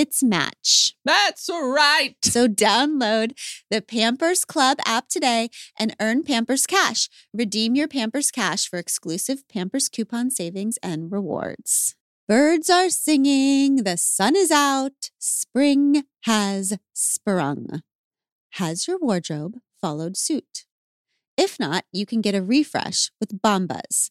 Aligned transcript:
its 0.00 0.22
match. 0.22 0.96
That's 1.04 1.50
right. 1.50 2.16
So 2.24 2.48
download 2.48 3.38
the 3.70 3.82
Pampers 3.82 4.46
Club 4.46 4.78
app 4.86 5.08
today 5.08 5.50
and 5.78 5.94
earn 6.00 6.22
Pampers 6.22 6.66
Cash. 6.66 7.10
Redeem 7.34 7.74
your 7.74 7.86
Pampers 7.86 8.30
Cash 8.30 8.66
for 8.66 8.78
exclusive 8.78 9.46
Pampers 9.46 9.90
coupon 9.90 10.30
savings 10.30 10.78
and 10.82 11.12
rewards. 11.12 11.96
Birds 12.26 12.70
are 12.70 12.88
singing, 12.88 13.84
the 13.84 13.98
sun 13.98 14.36
is 14.36 14.50
out, 14.50 15.10
spring 15.18 16.04
has 16.22 16.78
sprung. 16.94 17.82
Has 18.52 18.88
your 18.88 18.98
wardrobe 18.98 19.58
followed 19.82 20.16
suit? 20.16 20.64
If 21.36 21.60
not, 21.60 21.84
you 21.92 22.06
can 22.06 22.22
get 22.22 22.34
a 22.34 22.42
refresh 22.42 23.10
with 23.20 23.42
Bombas, 23.42 24.10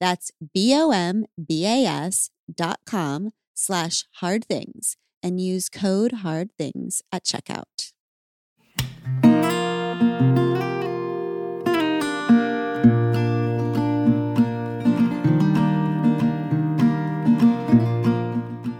That's 0.00 0.30
B-O-M-B-A-S 0.54 2.30
dot 2.54 2.80
com 2.86 3.30
slash 3.54 4.04
hard 4.16 4.44
things 4.44 4.96
and 5.22 5.40
use 5.40 5.68
code 5.68 6.12
hard 6.12 6.50
things 6.58 7.02
at 7.12 7.24
checkout. 7.24 7.92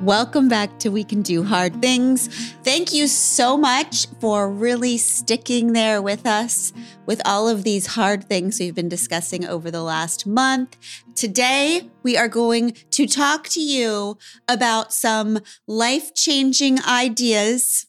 Welcome 0.07 0.49
back 0.49 0.79
to 0.79 0.91
We 0.93 1.03
Can 1.03 1.23
Do 1.23 1.43
Hard 1.43 1.83
Things. 1.83 2.29
Thank 2.63 2.95
you 2.95 3.09
so 3.09 3.57
much 3.57 4.07
for 4.21 4.49
really 4.49 4.99
sticking 4.99 5.73
there 5.73 6.01
with 6.01 6.29
us 6.29 6.73
with 7.07 7.21
all 7.25 7.49
of 7.49 7.65
these 7.65 7.87
hard 7.87 8.29
things 8.29 8.61
we've 8.61 8.73
been 8.73 8.89
discussing 8.89 9.45
over 9.49 9.69
the 9.69 9.83
last 9.83 10.25
month. 10.25 10.77
Today, 11.17 11.91
we 12.05 12.17
are 12.17 12.29
going 12.29 12.77
to 12.93 13.09
talk 13.09 13.49
to 13.49 13.61
you 13.61 14.17
about 14.47 14.93
some 14.93 15.41
life 15.67 16.15
changing 16.15 16.81
ideas 16.85 17.89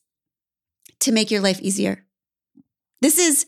to 1.01 1.11
make 1.11 1.29
your 1.29 1.41
life 1.41 1.61
easier. 1.61 2.03
This 2.99 3.19
is 3.19 3.45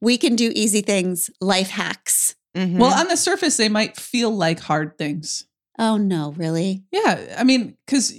We 0.00 0.18
Can 0.18 0.34
Do 0.34 0.50
Easy 0.52 0.80
Things 0.80 1.30
life 1.40 1.70
hacks. 1.70 2.34
Mhm. 2.56 2.78
Well, 2.78 2.92
on 2.92 3.06
the 3.06 3.16
surface, 3.16 3.56
they 3.56 3.68
might 3.68 3.96
feel 3.96 4.36
like 4.36 4.58
hard 4.58 4.98
things. 4.98 5.44
Oh, 5.80 5.96
no, 5.96 6.32
really? 6.32 6.84
Yeah. 6.92 7.36
I 7.38 7.42
mean, 7.42 7.76
because 7.86 8.14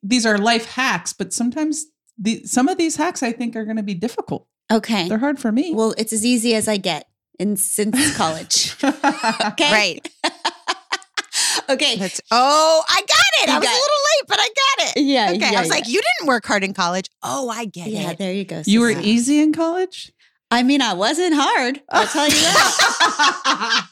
these 0.00 0.24
are 0.24 0.38
life 0.38 0.64
hacks, 0.64 1.12
but 1.12 1.32
sometimes 1.32 1.86
the, 2.16 2.44
some 2.44 2.68
of 2.68 2.78
these 2.78 2.94
hacks 2.94 3.22
I 3.22 3.32
think 3.32 3.56
are 3.56 3.64
going 3.64 3.76
to 3.78 3.82
be 3.82 3.94
difficult. 3.94 4.46
Okay. 4.70 5.08
They're 5.08 5.18
hard 5.18 5.40
for 5.40 5.50
me. 5.50 5.74
Well, 5.74 5.92
it's 5.98 6.12
as 6.12 6.24
easy 6.24 6.54
as 6.54 6.68
I 6.68 6.76
get 6.76 7.08
in 7.40 7.56
since 7.56 8.16
college. 8.16 8.76
Okay. 8.84 9.72
Right. 9.72 10.08
okay. 11.68 11.96
That's 11.96 12.20
oh, 12.30 12.84
I 12.88 13.00
got 13.00 13.42
it. 13.42 13.48
You 13.48 13.54
I 13.54 13.58
was 13.58 13.68
got 13.68 13.72
a 13.72 13.82
little 13.82 14.04
late, 14.06 14.28
but 14.28 14.38
I 14.38 14.46
got 14.46 14.96
it. 14.96 15.02
Yeah. 15.02 15.30
Okay. 15.30 15.38
yeah, 15.38 15.58
I 15.58 15.60
was 15.62 15.68
yeah. 15.68 15.74
like, 15.74 15.88
you 15.88 16.00
didn't 16.00 16.28
work 16.28 16.46
hard 16.46 16.62
in 16.62 16.74
college. 16.74 17.08
Oh, 17.24 17.48
I 17.48 17.64
get 17.64 17.88
yeah, 17.88 17.98
it. 17.98 18.02
Yeah, 18.02 18.14
there 18.14 18.32
you 18.32 18.44
go. 18.44 18.62
you 18.66 18.80
were 18.80 18.90
easy 18.90 19.40
in 19.40 19.52
college? 19.52 20.12
I 20.50 20.62
mean, 20.62 20.82
I 20.82 20.94
wasn't 20.94 21.34
hard. 21.36 21.80
I'll 21.90 22.06
tell 22.08 22.26
you 22.26 22.32
that. 22.32 23.86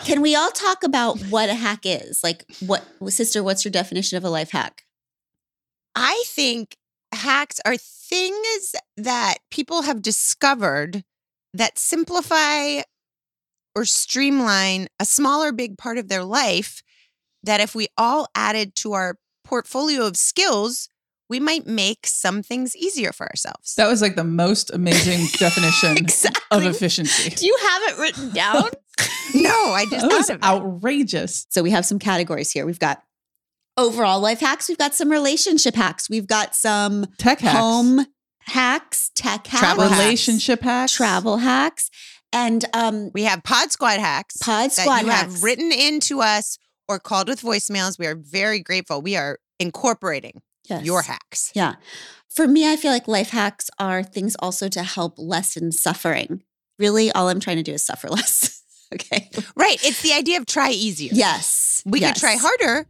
Can 0.04 0.20
we 0.20 0.34
all 0.34 0.50
talk 0.50 0.82
about 0.82 1.20
what 1.26 1.48
a 1.48 1.54
hack 1.54 1.80
is? 1.84 2.24
Like, 2.24 2.44
what, 2.60 2.84
sister? 3.08 3.42
What's 3.42 3.64
your 3.64 3.70
definition 3.70 4.16
of 4.18 4.24
a 4.24 4.30
life 4.30 4.50
hack? 4.50 4.84
I 5.94 6.22
think 6.26 6.76
hacks 7.12 7.60
are 7.64 7.76
things 7.76 8.74
that 8.96 9.36
people 9.50 9.82
have 9.82 10.02
discovered 10.02 11.04
that 11.54 11.78
simplify 11.78 12.82
or 13.74 13.84
streamline 13.84 14.88
a 14.98 15.04
small 15.04 15.42
or 15.42 15.52
big 15.52 15.78
part 15.78 15.98
of 15.98 16.08
their 16.08 16.24
life 16.24 16.82
that 17.42 17.60
if 17.60 17.74
we 17.74 17.88
all 17.96 18.26
added 18.34 18.74
to 18.76 18.92
our 18.92 19.16
portfolio 19.44 20.06
of 20.06 20.16
skills, 20.16 20.88
we 21.30 21.40
might 21.40 21.66
make 21.66 22.06
some 22.06 22.42
things 22.42 22.76
easier 22.76 23.12
for 23.12 23.26
ourselves. 23.28 23.74
That 23.76 23.86
was 23.88 24.02
like 24.02 24.16
the 24.16 24.24
most 24.24 24.70
amazing 24.74 25.26
definition 25.38 26.04
of 26.50 26.66
efficiency. 26.66 27.30
Do 27.30 27.46
you 27.46 27.56
have 27.62 27.82
it 27.84 27.98
written 27.98 28.30
down? 28.34 28.64
no, 29.34 29.72
I 29.72 29.86
just 29.90 30.06
That 30.06 30.12
was 30.12 30.26
thought 30.26 30.34
of 30.36 30.42
it. 30.42 30.44
outrageous. 30.44 31.46
so 31.48 31.62
we 31.62 31.70
have 31.70 31.86
some 31.86 31.98
categories 31.98 32.50
here. 32.50 32.66
We've 32.66 32.78
got 32.78 33.02
overall 33.76 34.20
life 34.20 34.40
hacks. 34.40 34.68
We've 34.68 34.76
got 34.76 34.94
some 34.94 35.08
relationship 35.10 35.74
hacks. 35.74 36.10
We've 36.10 36.26
got 36.26 36.54
some 36.54 37.06
Tech 37.18 37.40
hacks. 37.40 37.56
home 37.56 38.04
hacks, 38.40 39.10
tech 39.14 39.46
hacks, 39.46 39.60
Travel 39.60 39.88
hacks. 39.88 40.00
relationship 40.00 40.60
hacks. 40.62 40.92
travel 40.92 41.36
hacks, 41.38 41.90
and 42.32 42.64
um, 42.74 43.10
We 43.14 43.22
have 43.24 43.42
Pod 43.44 43.70
Squad 43.70 44.00
hacks. 44.00 44.36
pod 44.38 44.70
that 44.70 44.72
squad 44.72 45.02
you 45.02 45.08
hacks. 45.08 45.32
have 45.34 45.42
written 45.44 45.70
into 45.72 46.20
us 46.20 46.58
or 46.88 46.98
called 46.98 47.28
with 47.28 47.40
voicemails. 47.40 47.98
We 47.98 48.06
are 48.06 48.16
very 48.16 48.58
grateful. 48.60 49.00
We 49.00 49.14
are 49.16 49.38
incorporating 49.60 50.42
Yes. 50.68 50.84
your 50.84 51.02
hacks. 51.02 51.50
Yeah. 51.54 51.74
For 52.28 52.46
me, 52.46 52.70
I 52.70 52.76
feel 52.76 52.92
like 52.92 53.08
life 53.08 53.30
hacks 53.30 53.70
are 53.78 54.02
things 54.02 54.36
also 54.38 54.68
to 54.68 54.82
help 54.82 55.14
lessen 55.18 55.72
suffering. 55.72 56.42
Really, 56.78 57.10
all 57.12 57.28
I'm 57.28 57.40
trying 57.40 57.56
to 57.56 57.62
do 57.62 57.72
is 57.72 57.84
suffer 57.84 58.08
less. 58.10 58.62
okay. 58.94 59.30
Right. 59.56 59.78
It's 59.84 60.02
the 60.02 60.12
idea 60.12 60.38
of 60.38 60.46
try 60.46 60.70
easier. 60.70 61.10
Yes. 61.12 61.82
We 61.84 62.00
yes. 62.00 62.12
could 62.14 62.20
try 62.20 62.36
harder. 62.36 62.86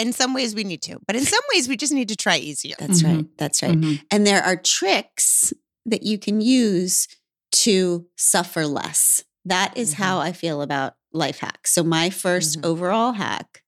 In 0.00 0.12
some 0.12 0.34
ways, 0.34 0.54
we 0.54 0.64
need 0.64 0.82
to, 0.82 0.98
but 1.06 1.14
in 1.16 1.24
some 1.24 1.42
ways, 1.54 1.68
we 1.68 1.76
just 1.76 1.92
need 1.92 2.08
to 2.08 2.16
try 2.16 2.38
easier. 2.38 2.74
That's 2.78 3.02
Mhm. 3.02 3.16
right. 3.16 3.26
That's 3.38 3.62
right. 3.62 3.76
Mhm. 3.78 4.00
And 4.10 4.26
there 4.26 4.42
are 4.42 4.56
tricks 4.56 5.52
that 5.84 6.02
you 6.02 6.18
can 6.18 6.40
use 6.40 7.06
to 7.52 8.06
suffer 8.16 8.66
less. 8.66 9.22
That 9.44 9.76
is 9.76 9.92
how 9.94 10.18
I 10.18 10.32
feel 10.32 10.60
about 10.60 10.94
life 11.12 11.38
hacks. 11.38 11.72
So, 11.72 11.84
my 11.84 12.10
1st 12.10 12.58
Mhm. 12.60 12.64
overall 12.66 13.12
hack 13.12 13.62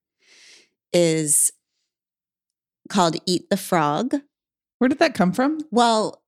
is 0.93 1.53
called 2.89 3.17
Eat 3.27 3.51
the 3.51 3.57
Frog. 3.57 4.15
Where 4.79 4.89
did 4.89 4.99
that 5.01 5.15
come 5.15 5.33
from? 5.33 5.59
Well, 5.71 6.23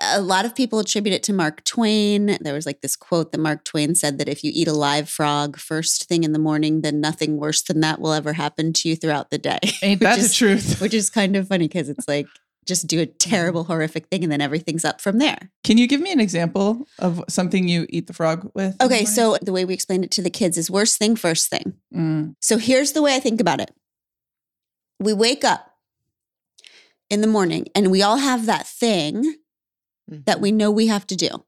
a 0.00 0.20
lot 0.20 0.44
of 0.44 0.54
people 0.54 0.78
attribute 0.78 1.14
it 1.14 1.22
to 1.24 1.32
Mark 1.32 1.62
Twain. 1.64 2.38
There 2.40 2.54
was 2.54 2.66
like 2.66 2.80
this 2.80 2.96
quote 2.96 3.32
that 3.32 3.38
Mark 3.38 3.64
Twain 3.64 3.94
said 3.94 4.18
that 4.18 4.28
if 4.28 4.42
you 4.42 4.50
eat 4.54 4.68
a 4.68 4.72
live 4.72 5.08
frog 5.08 5.56
first 5.58 6.08
thing 6.08 6.24
in 6.24 6.32
the 6.32 6.38
morning, 6.38 6.80
then 6.80 7.00
nothing 7.00 7.36
worse 7.36 7.62
than 7.62 7.80
that 7.80 8.00
will 8.00 8.12
ever 8.12 8.32
happen 8.32 8.72
to 8.74 8.88
you 8.88 8.96
throughout 8.96 9.30
the 9.30 9.38
day. 9.38 9.58
Ain't 9.82 10.00
that 10.00 10.18
the 10.18 10.24
is- 10.24 10.34
truth? 10.34 10.80
Which 10.80 10.94
is 10.94 11.10
kind 11.10 11.36
of 11.36 11.48
funny 11.48 11.68
because 11.68 11.88
it's 11.88 12.08
like 12.08 12.26
just 12.66 12.88
do 12.88 13.00
a 13.00 13.06
terrible, 13.06 13.64
horrific 13.64 14.08
thing 14.08 14.24
and 14.24 14.32
then 14.32 14.40
everything's 14.40 14.84
up 14.84 15.00
from 15.00 15.18
there. 15.18 15.38
Can 15.62 15.78
you 15.78 15.86
give 15.86 16.00
me 16.00 16.10
an 16.12 16.20
example 16.20 16.86
of 16.98 17.22
something 17.28 17.68
you 17.68 17.86
eat 17.88 18.08
the 18.08 18.12
frog 18.12 18.50
with? 18.54 18.72
in 18.72 18.76
the 18.78 18.84
Okay, 18.86 19.04
so 19.04 19.36
the 19.40 19.52
way 19.52 19.64
we 19.64 19.74
explained 19.74 20.04
it 20.04 20.10
to 20.12 20.22
the 20.22 20.30
kids 20.30 20.58
is 20.58 20.68
worst 20.70 20.98
thing, 20.98 21.14
first 21.14 21.48
thing. 21.48 21.74
Mm. 21.94 22.34
So 22.40 22.58
here's 22.58 22.92
the 22.92 23.02
way 23.02 23.14
I 23.14 23.20
think 23.20 23.40
about 23.40 23.60
it. 23.60 23.70
We 24.98 25.12
wake 25.12 25.44
up 25.44 25.72
in 27.10 27.20
the 27.20 27.26
morning 27.26 27.66
and 27.74 27.90
we 27.90 28.02
all 28.02 28.16
have 28.18 28.46
that 28.46 28.66
thing 28.66 29.36
that 30.08 30.40
we 30.40 30.50
mm-hmm. 30.50 30.58
know 30.58 30.70
we 30.70 30.86
have 30.86 31.06
to 31.08 31.16
do. 31.16 31.44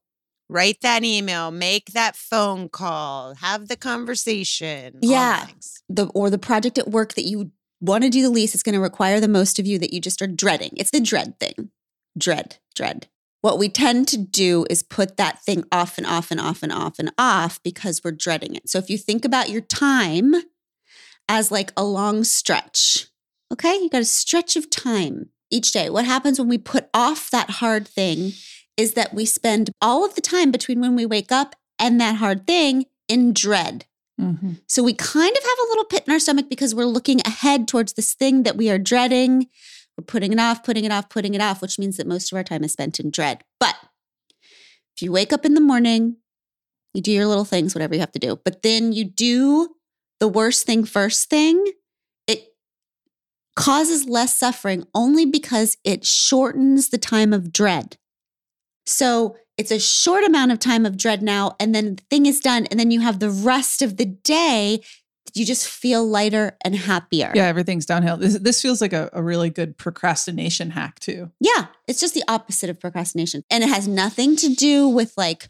write 0.48 0.80
that 0.80 1.04
email, 1.04 1.50
make 1.50 1.92
that 1.92 2.16
phone 2.16 2.68
call, 2.68 3.34
have 3.34 3.68
the 3.68 3.76
conversation. 3.76 4.98
Yeah. 5.02 5.46
the 5.88 6.06
or 6.14 6.30
the 6.30 6.38
project 6.38 6.78
at 6.78 6.88
work 6.88 7.14
that 7.14 7.26
you 7.26 7.52
want 7.80 8.04
to 8.04 8.10
do 8.10 8.22
the 8.22 8.30
least 8.30 8.54
it's 8.54 8.62
going 8.62 8.74
to 8.74 8.80
require 8.80 9.20
the 9.20 9.28
most 9.28 9.58
of 9.58 9.66
you 9.66 9.78
that 9.78 9.92
you 9.92 10.00
just 10.00 10.20
are 10.20 10.26
dreading 10.26 10.70
it's 10.76 10.90
the 10.90 11.00
dread 11.00 11.38
thing 11.38 11.70
dread 12.16 12.56
dread 12.74 13.06
what 13.40 13.58
we 13.58 13.68
tend 13.68 14.08
to 14.08 14.18
do 14.18 14.66
is 14.68 14.82
put 14.82 15.16
that 15.16 15.40
thing 15.44 15.62
off 15.70 15.96
and 15.96 16.06
off 16.06 16.32
and 16.32 16.40
off 16.40 16.62
and 16.62 16.72
off 16.72 16.98
and 16.98 17.12
off 17.16 17.62
because 17.62 18.02
we're 18.02 18.10
dreading 18.10 18.56
it 18.56 18.68
so 18.68 18.78
if 18.78 18.90
you 18.90 18.98
think 18.98 19.24
about 19.24 19.50
your 19.50 19.60
time 19.60 20.34
as 21.28 21.52
like 21.52 21.72
a 21.76 21.84
long 21.84 22.24
stretch 22.24 23.06
okay 23.52 23.74
you 23.74 23.88
got 23.88 24.00
a 24.02 24.04
stretch 24.06 24.56
of 24.56 24.70
time 24.70 25.30
each 25.50 25.72
day 25.72 25.88
what 25.90 26.04
happens 26.04 26.38
when 26.38 26.48
we 26.48 26.58
put 26.58 26.88
off 26.92 27.30
that 27.30 27.50
hard 27.50 27.86
thing 27.86 28.32
is 28.76 28.94
that 28.94 29.14
we 29.14 29.24
spend 29.24 29.70
all 29.80 30.04
of 30.04 30.14
the 30.14 30.20
time 30.20 30.50
between 30.50 30.80
when 30.80 30.94
we 30.94 31.06
wake 31.06 31.32
up 31.32 31.54
and 31.78 32.00
that 32.00 32.16
hard 32.16 32.46
thing 32.46 32.84
in 33.08 33.32
dread 33.32 33.84
Mhm. 34.20 34.60
so 34.66 34.82
we 34.82 34.94
kind 34.94 35.30
of 35.36 35.42
have 35.44 35.58
a 35.64 35.68
little 35.68 35.84
pit 35.84 36.02
in 36.06 36.12
our 36.12 36.18
stomach 36.18 36.48
because 36.48 36.74
we're 36.74 36.86
looking 36.86 37.20
ahead 37.24 37.68
towards 37.68 37.92
this 37.92 38.14
thing 38.14 38.42
that 38.42 38.56
we 38.56 38.68
are 38.68 38.76
dreading. 38.76 39.46
We're 39.96 40.02
putting 40.04 40.32
it 40.32 40.40
off, 40.40 40.64
putting 40.64 40.84
it 40.84 40.90
off, 40.90 41.08
putting 41.08 41.34
it 41.34 41.40
off, 41.40 41.62
which 41.62 41.78
means 41.78 41.96
that 41.98 42.06
most 42.08 42.32
of 42.32 42.36
our 42.36 42.42
time 42.42 42.64
is 42.64 42.72
spent 42.72 42.98
in 42.98 43.10
dread. 43.12 43.44
But 43.60 43.76
if 44.96 45.02
you 45.02 45.12
wake 45.12 45.32
up 45.32 45.44
in 45.46 45.54
the 45.54 45.60
morning, 45.60 46.16
you 46.94 47.00
do 47.00 47.12
your 47.12 47.26
little 47.28 47.44
things, 47.44 47.76
whatever 47.76 47.94
you 47.94 48.00
have 48.00 48.10
to 48.10 48.18
do, 48.18 48.40
but 48.44 48.62
then 48.62 48.92
you 48.92 49.04
do 49.04 49.68
the 50.18 50.26
worst 50.26 50.66
thing 50.66 50.84
first 50.84 51.30
thing, 51.30 51.64
causes 53.58 54.08
less 54.08 54.36
suffering 54.36 54.86
only 54.94 55.26
because 55.26 55.76
it 55.84 56.04
shortens 56.04 56.90
the 56.90 56.98
time 56.98 57.32
of 57.32 57.52
dread. 57.52 57.96
So 58.86 59.36
it's 59.56 59.72
a 59.72 59.80
short 59.80 60.24
amount 60.24 60.52
of 60.52 60.60
time 60.60 60.86
of 60.86 60.96
dread 60.96 61.22
now, 61.22 61.56
and 61.58 61.74
then 61.74 61.96
the 61.96 62.02
thing 62.08 62.26
is 62.26 62.40
done, 62.40 62.66
and 62.66 62.78
then 62.78 62.90
you 62.90 63.00
have 63.00 63.18
the 63.18 63.30
rest 63.30 63.82
of 63.82 63.96
the 63.96 64.04
day. 64.06 64.80
You 65.34 65.44
just 65.44 65.68
feel 65.68 66.06
lighter 66.06 66.56
and 66.64 66.74
happier. 66.74 67.32
Yeah, 67.34 67.46
everything's 67.46 67.84
downhill. 67.84 68.16
This, 68.16 68.38
this 68.38 68.62
feels 68.62 68.80
like 68.80 68.92
a, 68.92 69.10
a 69.12 69.22
really 69.22 69.50
good 69.50 69.76
procrastination 69.76 70.70
hack 70.70 71.00
too. 71.00 71.30
Yeah, 71.40 71.66
it's 71.86 72.00
just 72.00 72.14
the 72.14 72.24
opposite 72.28 72.70
of 72.70 72.80
procrastination. 72.80 73.42
And 73.50 73.62
it 73.62 73.68
has 73.68 73.86
nothing 73.86 74.36
to 74.36 74.54
do 74.54 74.88
with 74.88 75.12
like 75.18 75.48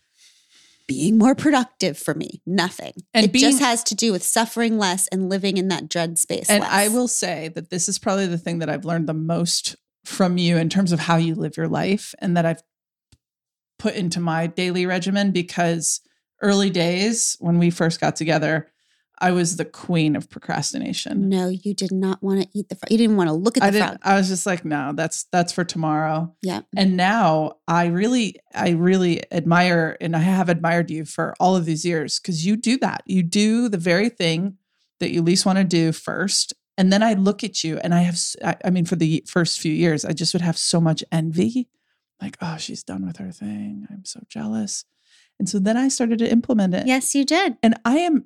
being 0.89 1.19
more 1.19 1.37
productive 1.37 1.97
for 1.97 2.15
me. 2.15 2.43
Nothing. 2.45 2.95
And 3.15 3.25
it 3.25 3.33
being- 3.33 3.45
just 3.45 3.61
has 3.61 3.85
to 3.85 3.95
do 3.95 4.11
with 4.11 4.25
suffering 4.25 4.79
less 4.79 5.07
and 5.09 5.29
living 5.29 5.57
in 5.57 5.69
that 5.69 5.89
dread 5.89 6.19
space. 6.19 6.51
And 6.51 6.63
less. 6.63 6.73
I 6.73 6.89
will 6.89 7.07
say 7.07 7.49
that 7.55 7.71
this 7.71 7.89
is 7.89 7.99
probably 7.99 8.27
the 8.27 8.39
thing 8.39 8.59
that 8.59 8.71
I've 8.71 8.85
learned 8.85 9.09
the 9.09 9.15
most 9.15 9.77
from 10.05 10.39
you 10.39 10.57
in 10.57 10.69
terms 10.69 10.91
of 10.91 11.01
how 11.01 11.17
you 11.17 11.35
live 11.35 11.57
your 11.57 11.69
life 11.69 12.15
and 12.19 12.37
that 12.37 12.47
I've 12.47 12.63
put 13.79 13.95
into 13.95 14.19
my 14.19 14.47
daily 14.49 14.87
regimen 14.87 15.31
because 15.31 16.01
early 16.41 16.71
days 16.71 17.37
when 17.39 17.59
we 17.59 17.71
first 17.71 18.01
got 18.01 18.17
together, 18.17 18.73
I 19.21 19.33
was 19.33 19.57
the 19.57 19.65
queen 19.65 20.17
of 20.17 20.31
procrastination. 20.31 21.29
No, 21.29 21.49
you 21.49 21.75
did 21.75 21.93
not 21.93 22.23
want 22.23 22.43
to 22.43 22.49
eat 22.53 22.69
the 22.69 22.77
frog. 22.77 22.91
You 22.91 22.99
didn't 22.99 23.17
want 23.17 23.29
to 23.29 23.35
look 23.35 23.57
at 23.57 23.73
the 23.73 23.83
I 23.83 23.87
frog. 23.87 23.99
I 24.03 24.15
was 24.15 24.29
just 24.29 24.47
like, 24.47 24.65
no, 24.65 24.93
that's 24.95 25.25
that's 25.33 25.53
for 25.53 25.65
tomorrow. 25.65 26.35
Yeah. 26.43 26.61
And 26.77 26.97
now 26.97 27.55
I 27.67 27.87
really, 27.87 28.37
I 28.55 28.71
really 28.71 29.23
admire 29.33 29.97
and 30.01 30.15
I 30.15 30.21
have 30.21 30.49
admired 30.49 30.91
you 30.91 31.05
for 31.05 31.35
all 31.41 31.57
of 31.57 31.65
these 31.65 31.85
years 31.85 32.19
because 32.19 32.47
you 32.47 32.57
do 32.57 32.79
that. 32.79 33.03
You 33.07 33.23
do 33.23 33.69
the 33.69 33.79
very 33.79 34.09
thing 34.09 34.57
that 35.01 35.11
you 35.11 35.23
least 35.23 35.47
want 35.47 35.59
to 35.59 35.65
do 35.65 35.93
first. 35.93 36.55
And 36.77 36.93
then 36.93 37.03
I 37.03 37.15
look 37.15 37.43
at 37.43 37.65
you 37.65 37.79
and 37.79 37.93
I 37.93 38.03
have, 38.03 38.19
I 38.65 38.71
mean, 38.71 38.85
for 38.85 38.97
the 38.97 39.25
first 39.27 39.59
few 39.59 39.73
years, 39.73 40.05
I 40.05 40.13
just 40.13 40.33
would 40.33 40.43
have 40.43 40.57
so 40.57 40.81
much 40.81 41.03
envy. 41.11 41.69
Like, 42.21 42.37
oh, 42.41 42.57
she's 42.57 42.85
done 42.85 43.07
with 43.07 43.17
her 43.17 43.33
thing. 43.33 43.87
I'm 43.91 44.05
so 44.05 44.21
jealous. 44.29 44.85
And 45.39 45.49
so 45.49 45.59
then 45.59 45.77
I 45.77 45.89
started 45.89 46.19
to 46.21 46.31
implement 46.31 46.75
it. 46.75 46.87
Yes, 46.87 47.15
you 47.15 47.25
did. 47.25 47.57
And 47.63 47.79
I 47.85 47.99
am, 47.99 48.25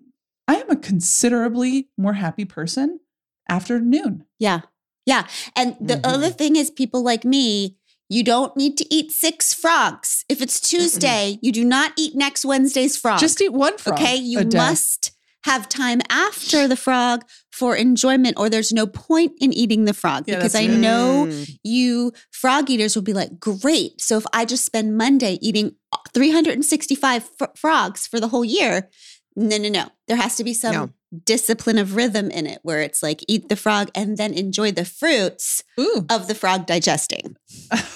I 0.49 0.57
am 0.57 0.71
a 0.71 0.77
considerably 0.77 1.89
more 1.97 2.15
happy 2.15 2.45
person 2.45 3.01
after 3.49 3.81
noon. 3.81 4.25
Yeah. 4.39 4.61
Yeah. 5.07 5.27
And 5.57 5.77
the 5.81 5.95
Mhm. 5.97 6.01
other 6.05 6.31
thing 6.31 6.57
is, 6.57 6.71
people 6.71 7.03
like 7.03 7.25
me, 7.25 7.77
you 8.09 8.23
don't 8.23 8.57
need 8.57 8.77
to 8.79 8.95
eat 8.95 9.11
six 9.11 9.55
frogs. 9.55 10.25
If 10.29 10.43
it's 10.43 10.61
Tuesday, 10.61 11.39
you 11.43 11.51
do 11.53 11.65
not 11.65 11.93
eat 11.97 12.15
next 12.15 12.45
Wednesday's 12.45 12.97
frog. 12.97 13.19
Just 13.21 13.41
eat 13.41 13.53
one 13.53 13.79
frog. 13.79 13.99
okay. 13.99 14.17
a 14.17 14.21
You 14.21 14.45
day. 14.45 14.59
must 14.59 15.13
have 15.45 15.69
time 15.69 16.01
after 16.09 16.69
the 16.69 16.77
frog 16.77 17.25
for 17.51 17.75
enjoyment, 17.75 18.37
or 18.39 18.49
there's 18.49 18.73
no 18.73 18.87
point 18.87 19.33
in 19.41 19.53
eating 19.53 19.87
the 19.87 19.95
frog 19.95 20.25
Yeah, 20.29 20.37
because 20.37 20.55
I 20.55 20.63
it. 20.63 20.79
know 20.79 21.27
Mm. 21.29 21.59
you 21.65 22.13
frog 22.31 22.71
eaters 22.71 22.95
will 22.95 23.03
be 23.03 23.13
like, 23.13 23.41
great. 23.41 24.01
So 24.01 24.19
if 24.19 24.25
I 24.33 24.45
just 24.45 24.65
spend 24.65 24.97
Monday 24.97 25.39
eating 25.43 25.73
365 26.15 27.29
fr- 27.39 27.47
frogs 27.57 28.07
for 28.07 28.21
the 28.21 28.29
whole 28.29 28.45
year, 28.45 28.89
no, 29.37 29.57
no, 29.59 29.69
no. 29.69 29.89
There 30.09 30.17
has 30.17 30.37
to 30.37 30.45
be 30.45 30.55
some 30.55 30.73
No. 30.75 30.91
discipline 31.25 31.79
of 31.79 31.95
rhythm 31.97 32.31
in 32.31 32.47
it 32.47 32.61
where 32.63 32.81
it's 32.81 33.03
like 33.03 33.25
eat 33.29 33.49
the 33.49 33.57
frog 33.57 33.91
and 33.95 34.17
then 34.17 34.33
enjoy 34.35 34.73
the 34.73 34.85
fruits 34.85 35.63
Ooh. 35.79 36.07
of 36.11 36.29
the 36.29 36.35
frog 36.35 36.67
digesting. 36.67 37.37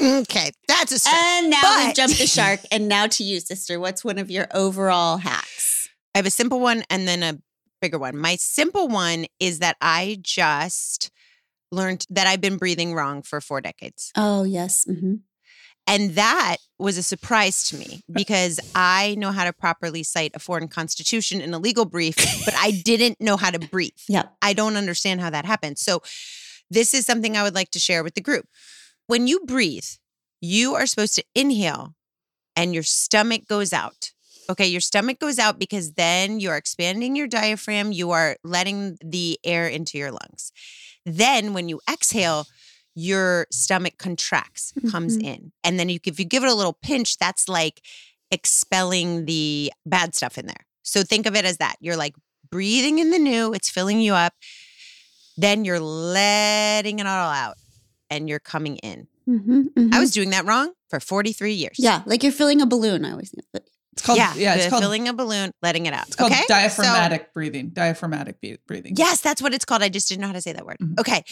Okay, 0.00 0.50
that's 0.68 0.92
a 0.92 0.98
stretch. 0.98 1.14
And 1.20 1.50
now 1.50 1.84
we've 1.86 1.94
jumped 1.94 2.18
the 2.18 2.26
shark. 2.26 2.60
And 2.70 2.88
now 2.88 3.06
to 3.06 3.24
you, 3.24 3.40
sister, 3.40 3.78
what's 3.80 4.04
one 4.04 4.18
of 4.18 4.30
your 4.30 4.46
overall 4.54 5.18
hacks? 5.18 5.88
I 6.14 6.18
have 6.18 6.26
a 6.26 6.30
simple 6.30 6.60
one 6.60 6.84
and 6.90 7.06
then 7.06 7.22
a 7.22 7.38
bigger 7.82 7.98
one. 7.98 8.16
My 8.16 8.36
simple 8.36 8.88
one 8.88 9.26
is 9.40 9.58
that 9.58 9.76
I 9.80 10.18
just 10.22 11.10
learned 11.72 12.06
that 12.10 12.26
I've 12.26 12.40
been 12.40 12.56
breathing 12.56 12.94
wrong 12.94 13.22
for 13.22 13.40
four 13.40 13.60
decades. 13.60 14.12
Oh, 14.16 14.44
yes. 14.44 14.84
hmm 14.84 15.16
And 15.86 16.16
that 16.16 16.56
was 16.78 16.98
a 16.98 17.02
surprise 17.02 17.68
to 17.68 17.76
me 17.76 18.02
because 18.12 18.60
I 18.74 19.14
know 19.18 19.32
how 19.32 19.44
to 19.44 19.52
properly 19.52 20.02
cite 20.02 20.32
a 20.34 20.38
foreign 20.38 20.68
constitution 20.68 21.40
in 21.40 21.54
a 21.54 21.58
legal 21.58 21.84
brief, 21.84 22.16
but 22.44 22.54
I 22.56 22.70
didn't 22.84 23.20
know 23.20 23.36
how 23.36 23.50
to 23.50 23.58
breathe. 23.58 23.92
Yep. 24.08 24.36
I 24.40 24.52
don't 24.52 24.76
understand 24.76 25.20
how 25.20 25.30
that 25.30 25.44
happens. 25.44 25.80
So, 25.82 26.02
this 26.70 26.94
is 26.94 27.06
something 27.06 27.36
I 27.36 27.42
would 27.42 27.54
like 27.54 27.70
to 27.72 27.78
share 27.78 28.02
with 28.02 28.14
the 28.14 28.20
group. 28.20 28.46
When 29.06 29.26
you 29.26 29.40
breathe, 29.40 29.86
you 30.40 30.74
are 30.74 30.86
supposed 30.86 31.14
to 31.16 31.24
inhale 31.34 31.94
and 32.56 32.74
your 32.74 32.82
stomach 32.82 33.46
goes 33.46 33.72
out. 33.72 34.12
Okay, 34.48 34.66
your 34.66 34.80
stomach 34.80 35.18
goes 35.18 35.38
out 35.38 35.58
because 35.58 35.92
then 35.92 36.40
you're 36.40 36.56
expanding 36.56 37.16
your 37.16 37.26
diaphragm, 37.26 37.92
you 37.92 38.10
are 38.12 38.36
letting 38.44 38.96
the 39.04 39.38
air 39.44 39.66
into 39.66 39.98
your 39.98 40.10
lungs. 40.10 40.52
Then 41.04 41.52
when 41.52 41.68
you 41.68 41.80
exhale, 41.90 42.46
your 42.98 43.46
stomach 43.52 43.98
contracts, 43.98 44.72
comes 44.90 45.16
Mhm. 45.18 45.22
in. 45.24 45.52
And 45.62 45.78
then 45.78 45.88
you, 45.90 46.00
if 46.04 46.18
you 46.18 46.24
give 46.24 46.42
it 46.42 46.48
a 46.50 46.54
little 46.54 46.72
pinch, 46.72 47.18
that's 47.18 47.46
like 47.48 47.82
expelling 48.30 49.26
the 49.26 49.72
bad 49.84 50.14
stuff 50.14 50.38
in 50.38 50.46
there. 50.46 50.66
So 50.82 51.02
think 51.02 51.26
of 51.26 51.36
it 51.36 51.44
as 51.44 51.58
that. 51.58 51.76
You're 51.80 51.96
like 51.96 52.14
breathing 52.50 52.98
in 52.98 53.10
the 53.10 53.18
new, 53.18 53.52
it's 53.52 53.68
filling 53.68 54.00
you 54.00 54.14
up. 54.14 54.32
Then 55.36 55.64
you're 55.64 55.80
letting 55.80 56.98
it 56.98 57.06
all 57.06 57.30
out 57.30 57.56
and 58.10 58.28
you're 58.28 58.38
coming 58.40 58.76
in. 58.78 59.06
hmm 59.26 59.62
I 59.92 60.00
was 60.00 60.10
doing 60.12 60.30
that 60.30 60.46
wrong 60.46 60.72
for 60.88 61.00
43 61.00 61.52
years. 61.52 61.76
yeah, 61.78 62.02
like 62.06 62.22
you're 62.22 62.32
filling 62.32 62.60
a 62.62 62.66
balloon. 62.66 63.04
I 63.04 63.10
always 63.10 63.30
think. 63.30 63.44
But 63.52 63.64
It's 63.92 64.02
called, 64.02 64.18
yeah, 64.18 64.32
yeah, 64.36 64.54
it's 64.54 64.68
called, 64.68 64.82
filling 64.82 65.08
a 65.08 65.12
balloon, 65.12 65.50
letting 65.62 65.86
it 65.86 65.92
out. 65.92 66.06
it's 66.06 66.16
called 66.16 66.30
okay? 66.32 66.42
So- 66.42 66.54
diaphragmatic 66.54 67.34
breathing. 67.34 67.70
Diaphragmatic 67.70 68.36
breathing. 68.66 68.94
yes, 68.96 69.20
that's 69.20 69.42
what 69.42 69.52
it's 69.52 69.64
called. 69.64 69.82
I 69.82 69.88
just 69.88 70.08
didn't 70.08 70.20
know 70.22 70.28
how 70.28 70.32
to 70.34 70.40
say 70.40 70.52
that 70.52 70.64
word. 70.64 70.78
Mhm. 70.80 70.98
Okay. 71.00 71.24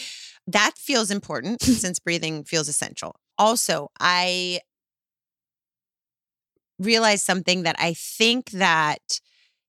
That 0.47 0.73
feels 0.77 1.11
important 1.11 1.61
since 1.63 1.99
breathing 1.99 2.43
feels 2.43 2.67
essential. 2.67 3.15
Also, 3.37 3.89
I 3.99 4.59
realized 6.79 7.25
something 7.25 7.63
that 7.63 7.75
I 7.79 7.93
think 7.93 8.51
that 8.51 9.19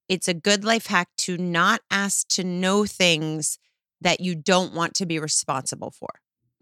it's 0.09 0.29
a 0.29 0.35
good 0.35 0.65
life 0.65 0.87
hack 0.87 1.09
to 1.19 1.37
not 1.37 1.81
ask 1.91 2.29
to 2.29 2.45
know 2.45 2.85
things 2.85 3.59
that 4.01 4.21
you 4.21 4.35
don't 4.35 4.75
want 4.75 4.95
to 4.95 5.07
be 5.07 5.19
responsible 5.19 5.91
for. 5.91 6.09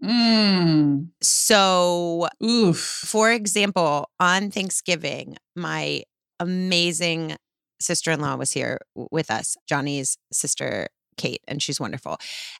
Mm. 0.03 1.09
So, 1.21 2.27
Oof. 2.43 2.77
for 2.77 3.31
example, 3.31 4.09
on 4.19 4.51
Thanksgiving, 4.51 5.37
my 5.55 6.03
amazing 6.39 7.37
sister 7.79 8.11
in 8.11 8.19
law 8.19 8.35
was 8.35 8.51
here 8.51 8.79
with 8.95 9.31
us, 9.31 9.55
Johnny's 9.67 10.17
sister, 10.31 10.87
Kate, 11.17 11.41
and 11.47 11.61
she's 11.61 11.79
wonderful. 11.79 12.17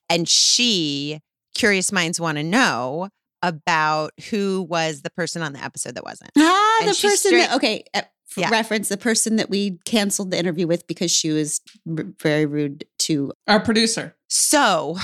And 0.10 0.28
she, 0.28 1.20
curious 1.56 1.92
minds 1.92 2.20
want 2.20 2.38
to 2.38 2.44
know 2.44 3.10
about 3.42 4.12
who 4.30 4.66
was 4.70 5.02
the 5.02 5.10
person 5.10 5.42
on 5.42 5.54
the 5.54 5.64
episode 5.64 5.96
that 5.96 6.04
wasn't. 6.04 6.32
ah, 6.38 6.78
And 6.82 6.90
the 6.90 6.94
person 6.94 7.18
straight- 7.18 7.38
that 7.48 7.56
okay. 7.56 7.84
uh, 7.94 8.02
Yeah. 8.38 8.50
reference, 8.50 8.90
the 8.90 8.98
person 8.98 9.38
that 9.38 9.50
we 9.50 9.80
canceled 9.86 10.32
the 10.32 10.38
interview 10.38 10.68
with 10.68 10.86
because 10.88 11.10
she 11.12 11.32
was 11.32 11.62
r- 11.88 12.06
very 12.22 12.46
rude 12.46 12.86
to. 13.00 13.32
Our 13.48 13.60
producer. 13.60 14.16
So 14.28 14.98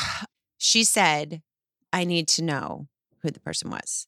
she 0.57 0.83
said, 0.83 1.41
I 1.93 2.03
need 2.03 2.27
to 2.29 2.41
know 2.41 2.87
who 3.21 3.31
the 3.31 3.39
person 3.39 3.69
was. 3.69 4.07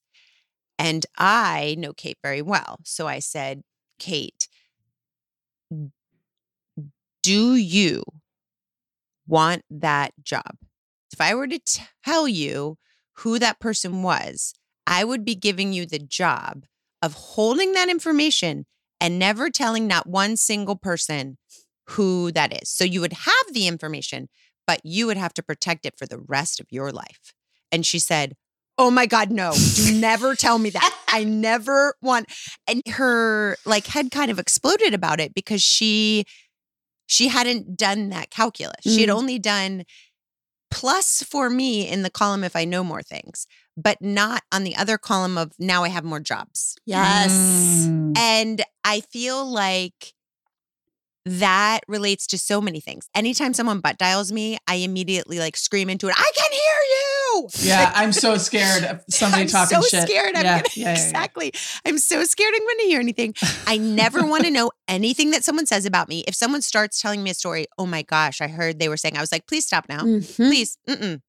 And 0.79 1.05
I 1.17 1.75
know 1.77 1.93
Kate 1.93 2.17
very 2.23 2.41
well. 2.41 2.79
So 2.83 3.07
I 3.07 3.19
said, 3.19 3.61
Kate, 3.99 4.47
do 7.21 7.55
you 7.55 8.03
want 9.27 9.63
that 9.69 10.11
job? 10.23 10.57
If 11.13 11.21
I 11.21 11.35
were 11.35 11.47
to 11.47 11.59
tell 12.03 12.27
you 12.27 12.77
who 13.17 13.37
that 13.39 13.59
person 13.59 14.01
was, 14.03 14.53
I 14.87 15.03
would 15.03 15.23
be 15.23 15.35
giving 15.35 15.71
you 15.71 15.85
the 15.85 15.99
job 15.99 16.65
of 17.01 17.13
holding 17.13 17.73
that 17.73 17.89
information 17.89 18.65
and 18.99 19.19
never 19.19 19.49
telling 19.49 19.85
not 19.87 20.07
one 20.07 20.35
single 20.37 20.75
person 20.75 21.37
who 21.89 22.31
that 22.31 22.61
is. 22.61 22.69
So 22.69 22.83
you 22.83 23.01
would 23.01 23.13
have 23.13 23.53
the 23.53 23.67
information, 23.67 24.29
but 24.65 24.81
you 24.83 25.05
would 25.05 25.17
have 25.17 25.33
to 25.35 25.43
protect 25.43 25.85
it 25.85 25.93
for 25.97 26.05
the 26.07 26.17
rest 26.17 26.59
of 26.59 26.67
your 26.71 26.91
life. 26.91 27.33
And 27.71 27.85
she 27.85 27.99
said, 27.99 28.35
Oh 28.77 28.89
my 28.89 29.05
God, 29.05 29.29
no, 29.29 29.53
do 29.75 29.93
never 29.99 30.33
tell 30.33 30.57
me 30.57 30.71
that. 30.71 30.97
I 31.07 31.23
never 31.25 31.93
want. 32.01 32.25
And 32.67 32.81
her 32.87 33.55
like 33.67 33.85
head 33.85 34.09
kind 34.09 34.31
of 34.31 34.39
exploded 34.39 34.95
about 34.95 35.19
it 35.19 35.35
because 35.35 35.61
she 35.61 36.25
she 37.05 37.27
hadn't 37.27 37.77
done 37.77 38.09
that 38.09 38.31
calculus. 38.31 38.81
She 38.81 39.01
had 39.01 39.09
Mm. 39.09 39.15
only 39.15 39.37
done 39.39 39.83
plus 40.73 41.23
for 41.23 41.49
me 41.49 41.87
in 41.87 42.01
the 42.01 42.09
column 42.09 42.43
if 42.43 42.55
I 42.55 42.65
know 42.65 42.83
more 42.83 43.03
things, 43.03 43.47
but 43.77 44.01
not 44.01 44.41
on 44.51 44.63
the 44.63 44.75
other 44.75 44.97
column 44.97 45.37
of 45.37 45.53
now 45.59 45.83
I 45.83 45.89
have 45.89 46.03
more 46.03 46.19
jobs. 46.19 46.75
Yes. 46.85 47.85
Mm. 47.87 48.17
And 48.17 48.61
I 48.83 49.01
feel 49.01 49.45
like 49.45 50.13
that 51.25 51.81
relates 51.87 52.27
to 52.27 52.37
so 52.37 52.59
many 52.59 52.79
things. 52.79 53.07
Anytime 53.15 53.53
someone 53.53 53.79
butt 53.79 53.97
dials 53.97 54.31
me, 54.31 54.57
I 54.67 54.75
immediately 54.75 55.39
like 55.39 55.55
scream 55.55 55.89
into 55.89 56.07
it, 56.07 56.15
I 56.17 56.31
can 56.35 56.51
hear 56.51 56.61
Yeah, 57.59 57.91
I'm 57.95 58.11
so 58.11 58.37
scared 58.37 58.83
of 58.83 59.03
somebody 59.09 59.45
talking 59.47 59.47
shit. 59.47 59.55
I'm 59.55 59.81
talking 59.81 59.81
so 59.89 59.97
shit. 59.99 60.09
scared. 60.09 60.35
I'm 60.35 60.43
yeah, 60.45 60.57
gonna 60.57 60.69
yeah, 60.75 60.85
yeah, 60.85 60.91
exactly. 60.93 61.51
I'm 61.85 61.97
so 61.97 62.23
scared 62.23 62.53
I'm 62.55 62.67
gonna 62.67 62.89
hear 62.89 62.99
anything. 62.99 63.33
I 63.67 63.77
never 63.77 64.25
want 64.25 64.43
to 64.45 64.51
know 64.51 64.71
anything 64.87 65.31
that 65.31 65.43
someone 65.43 65.65
says 65.65 65.85
about 65.85 66.09
me. 66.09 66.23
If 66.27 66.35
someone 66.35 66.61
starts 66.61 67.01
telling 67.01 67.23
me 67.23 67.29
a 67.31 67.33
story, 67.33 67.65
oh 67.77 67.85
my 67.85 68.01
gosh, 68.03 68.41
I 68.41 68.47
heard 68.47 68.79
they 68.79 68.89
were 68.89 68.97
saying, 68.97 69.17
I 69.17 69.21
was 69.21 69.31
like, 69.31 69.47
please 69.47 69.65
stop 69.65 69.87
now. 69.89 70.01
Mhm. 70.01 70.35
Please. 70.35 70.77
Mm-mm. 70.87 71.21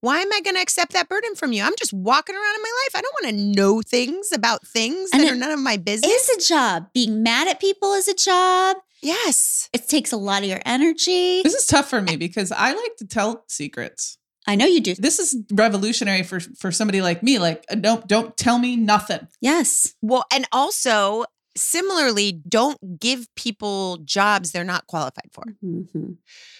Why 0.00 0.20
am 0.20 0.32
I 0.32 0.40
going 0.42 0.54
to 0.54 0.62
accept 0.62 0.92
that 0.92 1.08
burden 1.08 1.34
from 1.34 1.52
you? 1.52 1.60
I'm 1.64 1.74
just 1.76 1.92
walking 1.92 2.36
around 2.36 2.54
in 2.54 2.62
my 2.62 2.72
life. 2.86 2.94
I 2.94 3.00
don't 3.00 3.14
want 3.20 3.34
to 3.36 3.60
know 3.60 3.82
things 3.82 4.30
about 4.32 4.64
things 4.64 5.10
And 5.12 5.24
that 5.24 5.32
are 5.32 5.34
none 5.34 5.50
of 5.50 5.58
my 5.58 5.76
business. 5.76 6.12
It's 6.14 6.46
a 6.46 6.48
job. 6.54 6.86
Being 6.94 7.24
mad 7.24 7.48
at 7.48 7.58
people 7.60 7.94
is 7.94 8.06
a 8.06 8.14
job. 8.14 8.76
yes. 9.02 9.68
It 9.72 9.88
takes 9.88 10.12
a 10.12 10.16
lot 10.16 10.42
of 10.44 10.48
your 10.48 10.60
energy. 10.64 11.42
This 11.42 11.54
is 11.54 11.66
tough 11.66 11.90
for 11.90 12.00
me 12.00 12.14
because 12.16 12.52
I 12.52 12.74
like 12.74 12.94
to 12.98 13.06
tell 13.08 13.42
secrets. 13.48 14.18
I 14.48 14.54
know 14.56 14.64
you 14.66 14.80
do. 14.80 14.94
This 14.94 15.18
is 15.18 15.36
revolutionary 15.52 16.22
for 16.22 16.40
for 16.40 16.72
somebody 16.72 17.02
like 17.02 17.22
me. 17.22 17.38
Like, 17.38 17.64
uh, 17.70 17.74
don't 17.76 18.08
don't 18.08 18.36
tell 18.36 18.58
me 18.58 18.76
nothing. 18.76 19.28
Yes. 19.40 19.94
Well, 20.02 20.24
and 20.32 20.46
also 20.50 21.26
similarly, 21.56 22.32
don't 22.48 22.98
give 22.98 23.26
people 23.36 23.98
jobs 24.04 24.50
they're 24.52 24.64
not 24.64 24.86
qualified 24.86 25.28
for. 25.32 25.44
Mhm. 25.62 26.16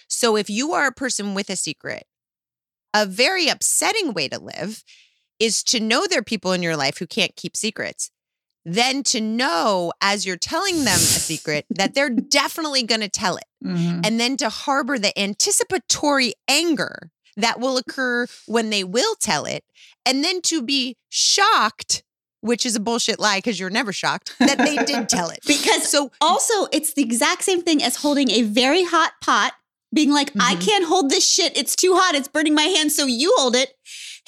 So 0.07 0.35
if 0.35 0.49
you 0.49 0.73
are 0.73 0.87
a 0.87 0.91
person 0.93 1.33
with 1.33 1.49
a 1.49 1.55
secret, 1.55 2.03
a 2.93 3.05
very 3.05 3.47
upsetting 3.47 4.13
way 4.13 4.27
to 4.27 4.39
live 4.39 4.83
is 5.39 5.63
to 5.63 5.79
know 5.79 6.05
there 6.05 6.19
are 6.19 6.23
people 6.23 6.51
in 6.51 6.61
your 6.61 6.75
life 6.77 6.97
who 6.99 7.07
can't 7.07 7.35
keep 7.35 7.55
secrets. 7.57 8.11
Then 8.65 9.03
to 9.03 9.21
know 9.21 9.93
as 10.01 10.25
you're 10.25 10.35
telling 10.37 10.83
them 10.83 10.95
a 10.95 11.21
secret 11.29 11.65
that 11.79 11.93
they're 11.95 12.09
definitely 12.09 12.83
going 12.83 13.01
to 13.01 13.09
tell 13.09 13.37
it. 13.37 13.45
Mhm. 13.63 14.05
And 14.05 14.19
then 14.19 14.37
to 14.37 14.49
harbor 14.49 14.99
the 14.99 15.17
anticipatory 15.17 16.33
anger 16.47 17.09
that 17.41 17.59
will 17.59 17.77
occur 17.77 18.27
when 18.45 18.69
they 18.69 18.83
will 18.83 19.15
tell 19.15 19.45
it. 19.45 19.63
And 20.05 20.23
then 20.23 20.41
to 20.43 20.61
be 20.61 20.95
shocked, 21.09 22.03
which 22.41 22.65
is 22.65 22.75
a 22.75 22.79
bullshit 22.79 23.19
lie 23.19 23.37
because 23.39 23.59
you're 23.59 23.69
never 23.69 23.91
shocked 23.91 24.35
that 24.39 24.57
they 24.57 24.77
did 24.85 25.09
tell 25.09 25.29
it. 25.29 25.39
Because 25.45 25.89
So 25.89 26.11
also, 26.21 26.67
it's 26.71 26.93
the 26.93 27.01
exact 27.01 27.43
same 27.43 27.61
thing 27.61 27.83
as 27.83 27.97
holding 27.97 28.29
a 28.31 28.43
very 28.43 28.83
hot 28.83 29.13
pot, 29.21 29.53
being 29.93 30.11
like, 30.11 30.31
I 30.39 30.55
Mhm. 30.55 30.65
can't 30.65 30.85
hold 30.85 31.09
this 31.09 31.27
shit. 31.27 31.57
It's 31.57 31.75
too 31.75 31.95
hot. 31.95 32.15
It's 32.15 32.27
burning 32.27 32.53
my 32.53 32.63
hand. 32.63 32.91
So 32.91 33.05
you 33.05 33.33
hold 33.37 33.55
it, 33.55 33.73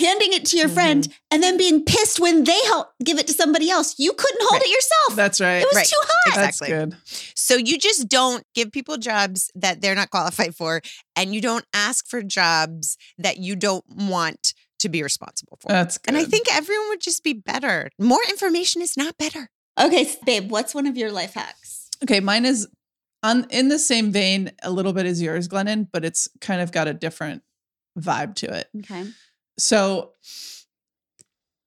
handing 0.02 0.34
it 0.34 0.46
to 0.48 0.58
your 0.58 0.68
friend, 0.68 1.04
mm-hmm. 1.04 1.14
and 1.32 1.42
then 1.44 1.58
being 1.58 1.86
pissed 1.86 2.20
when 2.20 2.44
they 2.44 2.60
help 2.66 2.90
give 3.04 3.18
it 3.20 3.28
to 3.28 3.34
somebody 3.34 3.70
else. 3.70 3.96
You 3.98 4.12
couldn't 4.14 4.42
hold 4.42 4.54
Right. 4.62 4.62
it 4.66 4.70
yourself. 4.70 5.16
That's 5.16 5.40
right. 5.40 5.62
it 5.62 5.68
was 5.72 5.76
Right. 5.76 5.88
too 5.88 6.02
hot. 6.02 6.36
That's 6.36 6.60
good. 6.60 6.98
So 7.36 7.56
you 7.56 7.78
just 7.78 8.10
don't 8.10 8.44
give 8.56 8.72
people 8.72 8.98
jobs 8.98 9.50
that 9.56 9.82
they're 9.82 9.96
not 9.96 10.10
qualified 10.10 10.56
for, 10.56 10.82
and 11.16 11.34
you 11.34 11.42
don't 11.42 11.66
ask 11.74 12.08
for 12.08 12.22
jobs 12.22 12.98
that 13.18 13.38
you 13.38 13.56
don't 13.56 13.86
want 13.88 14.54
to 14.80 14.90
be 14.90 15.04
responsible 15.04 15.58
for. 15.62 15.70
That's 15.70 15.98
good. 16.00 16.16
and 16.16 16.18
I 16.18 16.26
think 16.26 16.48
everyone 16.52 16.90
would 16.90 17.02
just 17.02 17.24
be 17.24 17.34
better. 17.34 17.90
More 18.00 18.22
information 18.30 18.82
is 18.82 18.98
not 18.98 19.18
better. 19.18 19.50
Okay, 19.80 20.12
babe, 20.26 20.50
what's 20.52 20.74
one 20.76 20.88
of 20.88 20.98
your 20.98 21.12
life 21.12 21.36
hacks? 21.36 21.88
Okay, 22.04 22.20
mine 22.20 22.46
is 22.46 22.68
on 23.24 23.46
in 23.52 23.70
the 23.70 23.78
same 23.78 24.12
vein 24.12 24.52
a 24.64 24.72
little 24.72 24.92
bit 24.94 25.06
as 25.06 25.22
yours, 25.22 25.48
Glennon, 25.48 25.88
but 25.92 26.04
it's 26.04 26.28
kind 26.42 26.60
of 26.62 26.72
got 26.72 26.88
a 26.88 26.94
different 26.94 27.44
vibe 28.00 28.34
to 28.36 28.52
it. 28.54 28.68
Okay. 28.80 29.06
So 29.62 30.12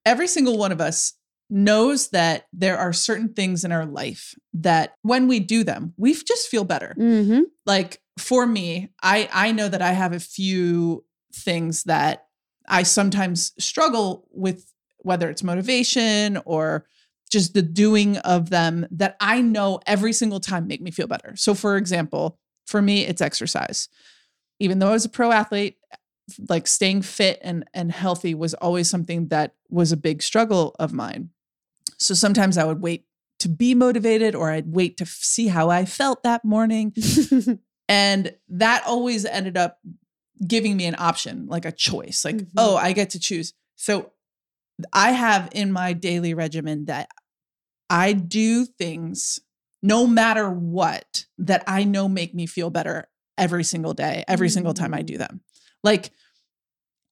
every 0.04 0.26
single 0.26 0.58
one 0.58 0.72
of 0.72 0.80
us 0.80 1.14
knows 1.50 2.08
that 2.08 2.46
there 2.52 2.78
are 2.78 2.92
certain 2.92 3.32
things 3.32 3.64
in 3.64 3.72
our 3.72 3.86
life 3.86 4.34
that 4.54 4.94
when 5.02 5.28
we 5.28 5.40
do 5.40 5.62
them, 5.62 5.94
we 5.96 6.14
just 6.14 6.48
feel 6.48 6.64
better. 6.64 6.94
Mm-hmm. 6.98 7.42
Like 7.66 8.00
for 8.18 8.46
me, 8.46 8.90
I 9.02 9.28
I 9.32 9.52
know 9.52 9.68
that 9.68 9.82
I 9.82 9.92
have 9.92 10.12
a 10.12 10.20
few 10.20 11.04
things 11.34 11.84
that 11.84 12.26
I 12.68 12.82
sometimes 12.82 13.52
struggle 13.58 14.26
with 14.30 14.72
whether 14.98 15.28
it's 15.28 15.42
motivation 15.42 16.40
or 16.44 16.86
just 17.30 17.52
the 17.52 17.62
doing 17.62 18.16
of 18.18 18.50
them 18.50 18.86
that 18.90 19.16
I 19.20 19.42
know 19.42 19.80
every 19.86 20.12
single 20.12 20.40
time 20.40 20.66
make 20.66 20.80
me 20.80 20.90
feel 20.90 21.06
better. 21.06 21.34
So 21.36 21.54
for 21.54 21.76
example, 21.76 22.38
for 22.66 22.80
me 22.80 23.04
it's 23.04 23.20
exercise. 23.20 23.88
Even 24.60 24.78
though 24.78 24.88
I 24.88 24.92
was 24.92 25.04
a 25.04 25.10
pro 25.10 25.30
athlete, 25.32 25.76
like 26.48 26.66
staying 26.66 27.02
fit 27.02 27.38
and 27.42 27.64
and 27.74 27.92
healthy 27.92 28.34
was 28.34 28.54
always 28.54 28.88
something 28.88 29.28
that 29.28 29.54
was 29.68 29.92
a 29.92 29.96
big 29.96 30.22
struggle 30.22 30.74
of 30.78 30.92
mine. 30.92 31.30
So 31.98 32.14
sometimes 32.14 32.56
I 32.58 32.64
would 32.64 32.80
wait 32.80 33.04
to 33.40 33.48
be 33.48 33.74
motivated 33.74 34.34
or 34.34 34.50
I'd 34.50 34.72
wait 34.72 34.96
to 34.98 35.04
f- 35.04 35.08
see 35.10 35.48
how 35.48 35.68
I 35.70 35.84
felt 35.84 36.22
that 36.22 36.44
morning 36.44 36.94
and 37.88 38.34
that 38.48 38.84
always 38.86 39.24
ended 39.24 39.56
up 39.56 39.78
giving 40.46 40.76
me 40.76 40.86
an 40.86 40.96
option, 40.98 41.46
like 41.46 41.64
a 41.64 41.72
choice, 41.72 42.24
like, 42.24 42.36
Mhm. 42.36 42.48
oh, 42.56 42.76
I 42.76 42.92
get 42.92 43.10
to 43.10 43.18
choose. 43.20 43.52
So 43.76 44.12
I 44.92 45.12
have 45.12 45.48
in 45.52 45.70
my 45.72 45.92
daily 45.92 46.34
regimen 46.34 46.86
that 46.86 47.08
I 47.90 48.12
do 48.14 48.64
things 48.64 49.40
no 49.82 50.06
matter 50.06 50.48
what 50.50 51.26
that 51.38 51.62
I 51.66 51.84
know 51.84 52.08
make 52.08 52.34
me 52.34 52.46
feel 52.46 52.70
better 52.70 53.08
every 53.36 53.64
single 53.64 53.92
day, 53.94 54.24
every 54.26 54.48
single 54.48 54.72
time 54.74 54.94
I 54.94 55.02
do 55.02 55.18
them. 55.18 55.42
Like 55.84 56.10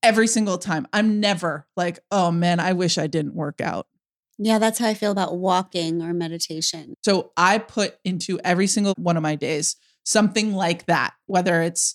every 0.03 0.27
single 0.27 0.59
time. 0.59 0.87
I'm 0.93 1.21
never 1.21 1.67
like, 1.77 2.01
oh 2.11 2.33
man, 2.33 2.59
I 2.59 2.73
wish 2.73 2.99
I 2.99 3.07
didn't 3.07 3.35
work 3.35 3.61
out. 3.61 3.87
yeah, 4.39 4.59
that's 4.59 4.81
how 4.81 4.89
I 4.89 4.95
feel 4.95 5.13
about 5.13 5.37
walking 5.37 6.03
or 6.03 6.13
meditation. 6.13 6.95
So 7.05 7.31
I 7.37 7.59
put 7.59 7.99
into 8.05 8.41
every 8.41 8.67
single 8.67 8.95
one 8.97 9.17
of 9.17 9.23
my 9.23 9.37
days 9.37 9.77
something 10.05 10.53
like 10.53 10.87
that, 10.87 11.15
whether 11.27 11.63
it's 11.63 11.95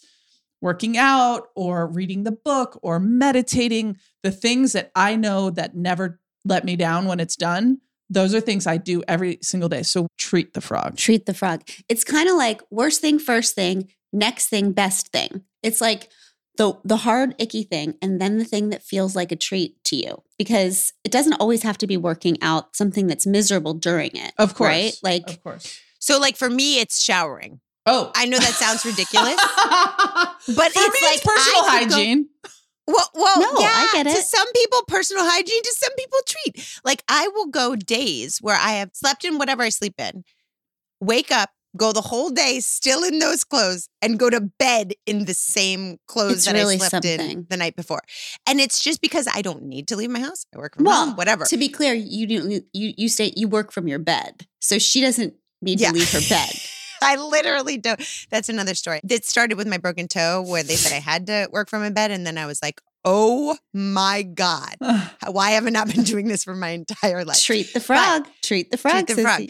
working 0.62 0.98
out 0.98 1.50
or 1.56 1.88
reading 1.88 2.24
the 2.24 2.32
book 2.32 2.80
or 2.82 3.02
meditating, 3.02 3.98
the 4.24 4.32
things 4.32 4.72
that 4.72 4.92
I 4.96 5.18
know 5.18 5.50
that 5.50 5.76
never 5.76 6.22
let 6.46 6.64
me 6.64 6.78
down 6.78 7.06
when 7.06 7.20
it's 7.20 7.36
done. 7.36 7.80
Those 8.10 8.34
are 8.34 8.40
things 8.40 8.66
I 8.66 8.78
do 8.78 9.04
every 9.10 9.40
single 9.42 9.68
day. 9.68 9.84
So 9.84 10.08
treat 10.18 10.54
the 10.54 10.62
frog. 10.62 10.96
Treat 10.96 11.26
the 11.26 11.34
frog. 11.34 11.64
It's 11.90 12.06
kind 12.06 12.30
of 12.30 12.36
like 12.38 12.62
worst 12.72 13.02
thing, 13.02 13.20
first 13.20 13.56
thing, 13.56 13.90
next 14.14 14.48
thing, 14.48 14.72
best 14.72 15.10
thing. 15.10 15.44
It's 15.62 15.82
like 15.82 16.10
the 16.58 16.74
the 16.84 16.98
hard, 16.98 17.36
icky 17.40 17.64
thing, 17.64 17.96
and 18.02 18.20
then 18.22 18.38
the 18.38 18.46
thing 18.46 18.70
that 18.70 18.84
feels 18.84 19.16
like 19.16 19.32
a 19.32 19.36
treat 19.36 19.84
to 19.86 19.96
you. 19.96 20.24
Because 20.38 20.94
it 21.04 21.12
doesn't 21.12 21.34
always 21.34 21.64
have 21.64 21.78
to 21.80 21.88
be 21.88 21.98
working 21.98 22.38
out 22.42 22.76
something 22.76 23.08
that's 23.08 23.26
miserable 23.26 23.74
during 23.74 24.12
it. 24.16 24.34
Of 24.38 24.54
course. 24.56 24.70
Right? 24.70 24.94
Like 25.04 25.30
of 25.30 25.44
course. 25.44 25.80
So, 26.00 26.20
like 26.20 26.36
for 26.38 26.50
me, 26.50 26.80
it's 26.80 27.02
showering. 27.02 27.60
Oh, 27.86 28.12
I 28.16 28.26
know 28.26 28.38
that 28.38 28.54
sounds 28.54 28.86
ridiculous. 28.86 29.36
but 29.38 30.36
But 30.56 30.72
For 30.74 30.82
it's 30.84 31.02
me, 31.02 31.08
like 31.08 31.24
personal 31.24 31.64
I 31.66 31.80
could 31.80 31.90
go- 31.90 31.96
hygiene. 31.96 32.30
Well, 32.90 33.10
well, 33.16 33.40
No, 33.42 33.60
yeah. 33.60 33.68
I 33.74 33.90
get 33.94 34.08
it. 34.08 34.16
To 34.16 34.22
some 34.22 34.48
people, 34.54 34.82
personal 34.88 35.24
hygiene. 35.26 35.62
To 35.62 35.74
some 35.78 35.94
people, 35.98 36.20
treat. 36.26 36.80
Like 36.86 37.04
I 37.10 37.28
will 37.30 37.48
go 37.48 37.76
days 37.76 38.38
where 38.42 38.56
I 38.56 38.72
have 38.74 38.92
slept 38.94 39.26
in 39.26 39.38
whatever 39.38 39.64
I 39.64 39.70
sleep 39.70 39.96
in, 40.00 40.24
wake 41.02 41.32
up, 41.32 41.50
go 41.76 41.92
the 41.92 42.02
whole 42.02 42.30
day 42.30 42.60
still 42.60 43.04
in 43.04 43.20
those 43.20 43.44
clothes, 43.44 43.90
and 44.02 44.18
go 44.18 44.30
to 44.30 44.40
bed 44.42 44.94
in 45.06 45.26
the 45.26 45.34
same 45.34 45.98
clothes 46.08 46.38
It's 46.38 46.46
that 46.46 46.54
really 46.54 46.76
I 46.76 46.78
slept 46.78 47.06
in 47.06 47.46
the 47.50 47.58
night 47.58 47.76
before. 47.76 48.02
And 48.48 48.60
it's 48.60 48.82
just 48.84 49.02
because 49.02 49.28
I 49.34 49.42
don't 49.42 49.64
need 49.64 49.88
to 49.90 49.96
leave 49.96 50.10
my 50.10 50.20
house. 50.20 50.46
I 50.56 50.58
work 50.58 50.76
from 50.76 50.86
Well, 50.86 51.06
home, 51.08 51.16
whatever. 51.16 51.46
to 51.46 51.58
be 51.58 51.70
clear, 51.70 51.94
you 51.94 52.26
do 52.28 52.62
you 52.74 52.94
you 52.98 53.10
stay 53.10 53.34
you 53.36 53.48
work 53.48 53.72
from 53.72 53.88
your 53.88 54.00
bed. 54.00 54.48
So 54.60 54.80
she 54.80 55.02
doesn't 55.02 55.34
need 55.62 55.80
Yeah. 55.80 55.90
to 55.90 55.94
leave 55.96 56.12
her 56.12 56.20
bed. 56.30 56.52
I 57.02 57.16
literally 57.16 57.78
don't. 57.78 58.02
That's 58.32 58.50
another 58.50 58.74
story. 58.74 59.02
It 59.08 59.24
started 59.26 59.56
with 59.56 59.68
my 59.68 59.78
broken 59.78 60.08
toe, 60.08 60.42
where 60.42 60.64
they 60.64 60.76
said 60.76 60.94
I 60.96 61.00
had 61.00 61.28
to 61.28 61.48
work 61.52 61.70
from 61.70 61.82
my 61.82 61.92
bed, 61.92 62.10
and 62.10 62.26
then 62.26 62.40
I 62.40 62.48
was 62.48 62.60
like, 62.64 62.82
"Oh 63.06 63.56
my 63.72 64.24
god, 64.24 64.76
why 65.28 65.52
have 65.52 65.68
I 65.68 65.70
not 65.70 65.88
been 65.94 66.04
doing 66.04 66.28
this 66.28 66.44
for 66.44 66.56
my 66.56 66.70
entire 66.70 67.24
life?" 67.24 67.40
Treat 67.44 67.72
the 67.74 67.80
frog. 67.80 68.28
Treat 68.42 68.72
the 68.72 68.78
frog. 68.78 69.06
the 69.06 69.14
sissy. 69.14 69.22
frog. 69.22 69.42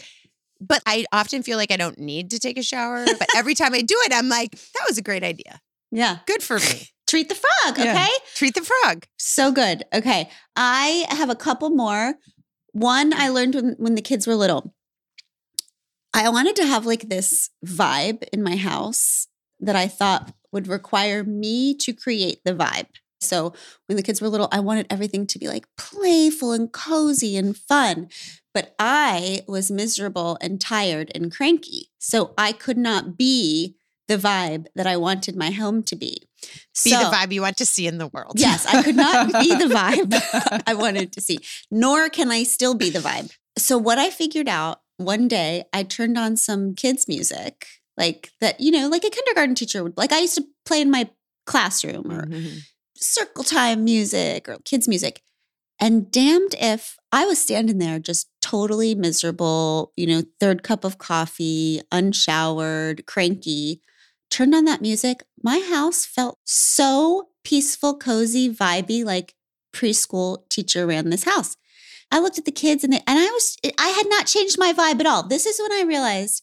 But 0.60 0.82
I 0.86 1.04
often 1.12 1.42
feel 1.42 1.56
like 1.56 1.70
I 1.70 1.76
don't 1.76 1.98
need 1.98 2.30
to 2.30 2.38
take 2.38 2.58
a 2.58 2.62
shower. 2.62 3.04
But 3.06 3.28
every 3.36 3.54
time 3.54 3.74
I 3.74 3.82
do 3.82 3.96
it, 4.04 4.12
I'm 4.12 4.28
like, 4.28 4.52
"That 4.52 4.84
was 4.88 4.98
a 4.98 5.02
great 5.02 5.22
idea. 5.22 5.60
Yeah. 5.90 6.18
Good 6.26 6.42
for 6.42 6.58
me." 6.58 6.88
Treat 7.06 7.30
the 7.30 7.34
frog. 7.34 7.78
Yeah. 7.78 7.92
Okay. 7.92 8.12
Treat 8.34 8.54
the 8.54 8.62
frog. 8.62 9.06
So 9.18 9.50
good. 9.50 9.84
Okay. 9.94 10.28
I 10.56 11.06
have 11.08 11.30
a 11.30 11.34
couple 11.34 11.70
more. 11.70 12.14
One 12.72 13.14
I 13.14 13.30
learned 13.30 13.54
when, 13.54 13.76
when 13.78 13.94
the 13.94 14.02
kids 14.02 14.26
were 14.26 14.34
little. 14.34 14.74
I 16.12 16.28
wanted 16.28 16.56
to 16.56 16.66
have 16.66 16.84
like 16.84 17.08
this 17.08 17.50
vibe 17.64 18.24
in 18.32 18.42
my 18.42 18.56
house 18.56 19.26
that 19.60 19.76
I 19.76 19.88
thought 19.88 20.32
would 20.52 20.68
require 20.68 21.24
me 21.24 21.74
to 21.76 21.92
create 21.92 22.40
the 22.44 22.54
vibe. 22.54 22.86
So 23.20 23.52
when 23.86 23.96
the 23.96 24.02
kids 24.02 24.20
were 24.20 24.28
little, 24.28 24.48
I 24.52 24.60
wanted 24.60 24.86
everything 24.90 25.26
to 25.28 25.38
be 25.38 25.48
like 25.48 25.66
playful 25.76 26.52
and 26.52 26.72
cozy 26.72 27.36
and 27.36 27.56
fun. 27.56 28.08
But 28.58 28.74
I 28.80 29.42
was 29.46 29.70
miserable 29.70 30.36
and 30.40 30.60
tired 30.60 31.12
and 31.14 31.30
cranky. 31.30 31.90
So 32.00 32.34
I 32.36 32.50
could 32.50 32.76
not 32.76 33.16
be 33.16 33.76
the 34.08 34.16
vibe 34.16 34.66
that 34.74 34.84
I 34.84 34.96
wanted 34.96 35.36
my 35.36 35.52
home 35.52 35.84
to 35.84 35.94
be. 35.94 36.22
Be 36.42 36.90
So- 36.90 36.98
the 36.98 37.04
vibe 37.04 37.30
you 37.32 37.40
want 37.40 37.56
to 37.58 37.66
see 37.66 37.86
in 37.86 37.98
the 37.98 38.08
world. 38.08 38.32
Yes, 38.34 38.66
I 38.66 38.82
could 38.82 38.96
not 38.96 39.28
be 39.40 39.54
the 39.54 39.66
vibe 39.78 40.62
I 40.66 40.74
wanted 40.74 41.12
to 41.12 41.20
see, 41.20 41.38
nor 41.70 42.08
can 42.08 42.32
I 42.32 42.42
still 42.42 42.74
be 42.74 42.90
the 42.90 42.98
vibe. 42.98 43.30
So, 43.56 43.78
what 43.78 43.98
I 43.98 44.10
figured 44.10 44.48
out 44.48 44.80
one 44.96 45.28
day, 45.28 45.62
I 45.72 45.84
turned 45.84 46.18
on 46.18 46.36
some 46.36 46.74
kids' 46.74 47.06
music, 47.06 47.64
like 47.96 48.32
that, 48.40 48.58
you 48.58 48.72
know, 48.72 48.88
like 48.88 49.04
a 49.04 49.10
kindergarten 49.10 49.54
teacher 49.54 49.84
would, 49.84 49.96
like 49.96 50.10
I 50.10 50.18
used 50.18 50.34
to 50.34 50.46
play 50.66 50.80
in 50.80 50.90
my 50.90 51.08
classroom 51.46 52.10
or 52.10 52.26
Mhm. 52.26 52.62
circle 52.96 53.44
time 53.44 53.84
music 53.84 54.48
or 54.48 54.58
kids' 54.64 54.88
music. 54.88 55.22
And 55.78 56.10
damned 56.10 56.56
if 56.58 56.96
I 57.12 57.24
was 57.24 57.40
standing 57.40 57.78
there 57.78 57.98
just 57.98 58.28
totally 58.42 58.94
miserable, 58.94 59.92
you 59.96 60.06
know, 60.06 60.22
third 60.40 60.62
cup 60.62 60.84
of 60.84 60.98
coffee, 60.98 61.80
unshowered, 61.90 63.06
cranky, 63.06 63.80
turned 64.30 64.54
on 64.54 64.64
that 64.66 64.82
music. 64.82 65.22
My 65.42 65.58
house 65.70 66.04
felt 66.04 66.38
so 66.44 67.28
peaceful, 67.44 67.96
cozy, 67.96 68.52
vibey, 68.54 69.04
like 69.04 69.34
preschool 69.72 70.46
teacher 70.50 70.86
ran 70.86 71.08
this 71.10 71.24
house. 71.24 71.56
I 72.10 72.20
looked 72.20 72.38
at 72.38 72.44
the 72.44 72.52
kids 72.52 72.84
and 72.84 72.92
they, 72.92 73.00
and 73.06 73.18
I 73.18 73.26
was 73.30 73.56
I 73.78 73.88
had 73.88 74.06
not 74.08 74.26
changed 74.26 74.58
my 74.58 74.72
vibe 74.72 75.00
at 75.00 75.06
all. 75.06 75.22
This 75.22 75.46
is 75.46 75.58
when 75.60 75.72
I 75.72 75.84
realized 75.86 76.42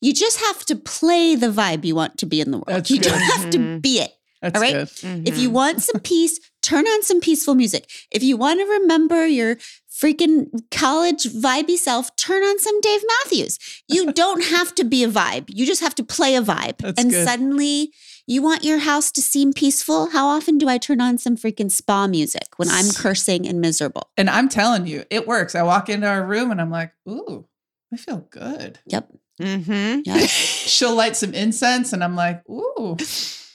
you 0.00 0.12
just 0.14 0.40
have 0.40 0.64
to 0.66 0.76
play 0.76 1.34
the 1.34 1.48
vibe 1.48 1.84
you 1.84 1.94
want 1.94 2.16
to 2.18 2.26
be 2.26 2.40
in 2.40 2.50
the 2.50 2.58
world. 2.58 2.66
That's 2.68 2.90
you 2.90 2.98
good. 3.00 3.10
don't 3.10 3.20
have 3.20 3.50
to 3.50 3.58
Mhm. 3.58 3.82
be 3.82 4.00
it. 4.00 4.12
That's 4.40 4.54
All 4.56 4.60
right. 4.62 4.88
good. 5.02 5.26
If 5.28 5.36
you 5.38 5.50
want 5.50 5.82
some 5.82 6.00
peace, 6.00 6.40
turn 6.62 6.86
on 6.86 7.02
some 7.02 7.20
peaceful 7.20 7.54
music. 7.54 7.90
If 8.10 8.22
you 8.22 8.38
want 8.38 8.60
to 8.60 8.64
remember 8.66 9.26
your 9.26 9.58
freaking 10.00 10.46
college 10.70 11.24
vibey 11.24 11.76
self, 11.76 12.14
turn 12.16 12.42
on 12.42 12.58
some 12.58 12.80
Dave 12.80 13.00
Matthews. 13.24 13.58
You 13.88 14.12
don't 14.22 14.44
have 14.44 14.74
to 14.76 14.84
be 14.84 15.04
a 15.04 15.08
vibe. 15.08 15.44
You 15.48 15.66
just 15.66 15.80
have 15.82 15.94
to 15.96 16.04
play 16.04 16.34
a 16.36 16.42
vibe. 16.42 16.78
That's 16.78 17.00
and 17.02 17.10
good. 17.10 17.26
suddenly 17.26 17.92
you 18.26 18.42
want 18.42 18.64
your 18.64 18.78
house 18.78 19.10
to 19.12 19.22
seem 19.22 19.52
peaceful. 19.52 20.10
How 20.10 20.26
often 20.28 20.56
do 20.56 20.68
I 20.68 20.78
turn 20.78 21.00
on 21.00 21.18
some 21.18 21.36
freaking 21.36 21.70
spa 21.70 22.06
music 22.06 22.46
when 22.56 22.68
I'm 22.70 22.90
cursing 22.90 23.46
and 23.46 23.60
miserable? 23.60 24.10
And 24.16 24.30
I'm 24.30 24.48
telling 24.48 24.86
you, 24.86 25.04
it 25.10 25.26
works. 25.26 25.54
I 25.54 25.62
walk 25.62 25.88
into 25.88 26.06
our 26.06 26.24
room 26.24 26.50
and 26.50 26.60
I'm 26.60 26.70
like, 26.70 26.92
ooh, 27.08 27.46
I 27.92 27.96
feel 27.96 28.26
good. 28.30 28.78
Yep. 28.86 29.08
Mm-hmm. 29.40 30.00
Yeah. 30.04 30.18
She'll 30.26 30.94
light 30.94 31.16
some 31.16 31.34
incense 31.34 31.92
and 31.92 32.02
I'm 32.04 32.14
like, 32.14 32.42
ooh, 32.48 32.96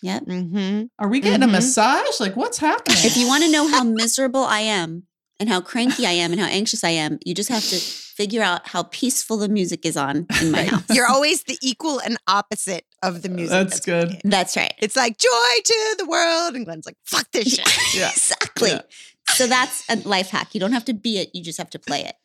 Yep. 0.02 0.26
Mm-hmm. 0.26 0.84
are 1.00 1.08
we 1.08 1.20
getting 1.20 1.42
a 1.42 1.48
Mhm. 1.48 1.52
massage? 1.54 2.20
Like, 2.20 2.36
what's 2.36 2.58
happening? 2.60 2.98
If 3.02 3.18
you 3.18 3.28
want 3.28 3.44
to 3.44 3.52
know 3.52 3.68
how 3.68 3.84
miserable 3.84 4.44
I 4.44 4.60
am 4.60 5.04
and 5.40 5.50
how 5.50 5.62
cranky 5.62 6.06
I 6.06 6.12
am 6.12 6.32
and 6.32 6.40
how 6.40 6.48
anxious 6.48 6.84
I 6.84 6.90
am, 6.92 7.20
you 7.26 7.34
just 7.34 7.50
have 7.50 7.64
to 7.64 7.76
figure 7.76 8.42
out 8.42 8.68
how 8.68 8.84
peaceful 8.84 9.38
the 9.38 9.50
music 9.50 9.86
is 9.86 9.98
on 9.98 10.26
in 10.42 10.52
my 10.52 10.64
house. 10.64 10.84
You're 10.90 11.08
always 11.08 11.44
the 11.44 11.58
equal 11.62 12.00
and 12.00 12.18
opposite 12.28 12.86
of 13.04 13.22
the 13.22 13.30
music. 13.30 13.50
That's 13.52 13.80
good. 13.82 14.08
playing. 14.08 14.22
That's 14.24 14.56
right. 14.56 14.74
It's 14.80 14.96
like 14.96 15.18
joy 15.18 15.30
to 15.66 15.96
the 15.98 16.06
world, 16.06 16.56
and 16.56 16.66
Glenn's 16.66 16.86
like, 16.86 16.98
"Fuck 17.06 17.30
this 17.32 17.54
shit." 17.56 17.68
Yeah. 18.00 18.10
exactly. 18.12 18.70
Yeah. 18.72 18.82
So 19.30 19.48
that's 19.48 19.84
a 19.90 19.98
life 20.08 20.30
hack. 20.30 20.54
You 20.54 20.60
don't 20.62 20.72
have 20.74 20.86
to 20.86 20.94
be 20.94 21.18
it, 21.18 21.32
you 21.34 21.44
just 21.44 21.58
have 21.58 21.70
to 21.72 21.80
play 21.80 22.02
it. 22.06 22.16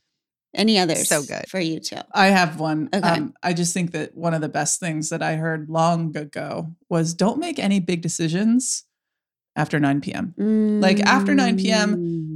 Any 0.54 0.78
others? 0.78 1.08
So 1.08 1.22
good. 1.22 1.48
For 1.48 1.60
you 1.60 1.78
too. 1.80 1.96
I 2.12 2.26
have 2.26 2.58
one. 2.60 2.88
Okay. 2.92 3.08
Um, 3.08 3.34
I 3.42 3.52
just 3.52 3.72
think 3.72 3.92
that 3.92 4.16
one 4.16 4.34
of 4.34 4.40
the 4.40 4.48
best 4.48 4.80
things 4.80 5.08
that 5.10 5.22
I 5.22 5.36
heard 5.36 5.68
long 5.68 6.16
ago 6.16 6.74
was 6.88 7.14
don't 7.14 7.38
make 7.38 7.58
any 7.60 7.78
big 7.80 8.02
decisions 8.02 8.84
after 9.56 9.78
9 9.80 10.00
p.m. 10.00 10.34
Like, 10.80 11.00
after 11.00 11.34
9 11.34 11.56
p.m., 11.56 11.96
Mm. 11.96 12.29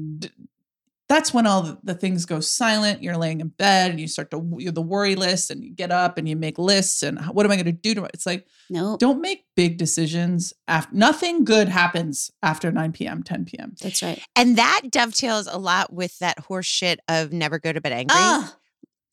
That's 1.14 1.32
when 1.32 1.46
all 1.46 1.62
the, 1.62 1.78
the 1.84 1.94
things 1.94 2.26
go 2.26 2.40
silent. 2.40 3.00
You're 3.00 3.16
laying 3.16 3.40
in 3.40 3.46
bed 3.46 3.92
and 3.92 4.00
you 4.00 4.08
start 4.08 4.32
to 4.32 4.56
you're 4.58 4.72
the 4.72 4.82
worry 4.82 5.14
list 5.14 5.48
and 5.48 5.62
you 5.62 5.70
get 5.70 5.92
up 5.92 6.18
and 6.18 6.28
you 6.28 6.34
make 6.34 6.58
lists 6.58 7.04
and 7.04 7.20
what 7.26 7.46
am 7.46 7.52
I 7.52 7.54
going 7.54 7.66
to 7.66 7.72
do 7.72 7.94
tomorrow? 7.94 8.10
It's 8.12 8.26
like 8.26 8.48
No, 8.68 8.96
don't 8.98 9.20
make 9.20 9.44
big 9.54 9.78
decisions 9.78 10.52
after 10.66 10.92
nothing 10.92 11.44
good 11.44 11.68
happens 11.68 12.32
after 12.42 12.72
9 12.72 12.90
p.m., 12.90 13.22
10 13.22 13.44
p.m. 13.44 13.76
that's 13.80 14.02
right. 14.02 14.20
And 14.34 14.58
that 14.58 14.80
dovetails 14.90 15.46
a 15.46 15.56
lot 15.56 15.92
with 15.92 16.18
that 16.18 16.40
horse 16.40 16.66
shit 16.66 16.98
of 17.06 17.32
never 17.32 17.60
go 17.60 17.72
to 17.72 17.80
bed 17.80 17.92
angry. 17.92 18.16
Ah, 18.18 18.56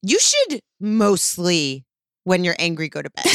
You 0.02 0.20
should 0.20 0.62
mostly, 0.80 1.86
when 2.24 2.44
you're 2.44 2.56
angry, 2.58 2.90
go 2.90 3.04
to 3.04 3.12
bed. 3.12 3.26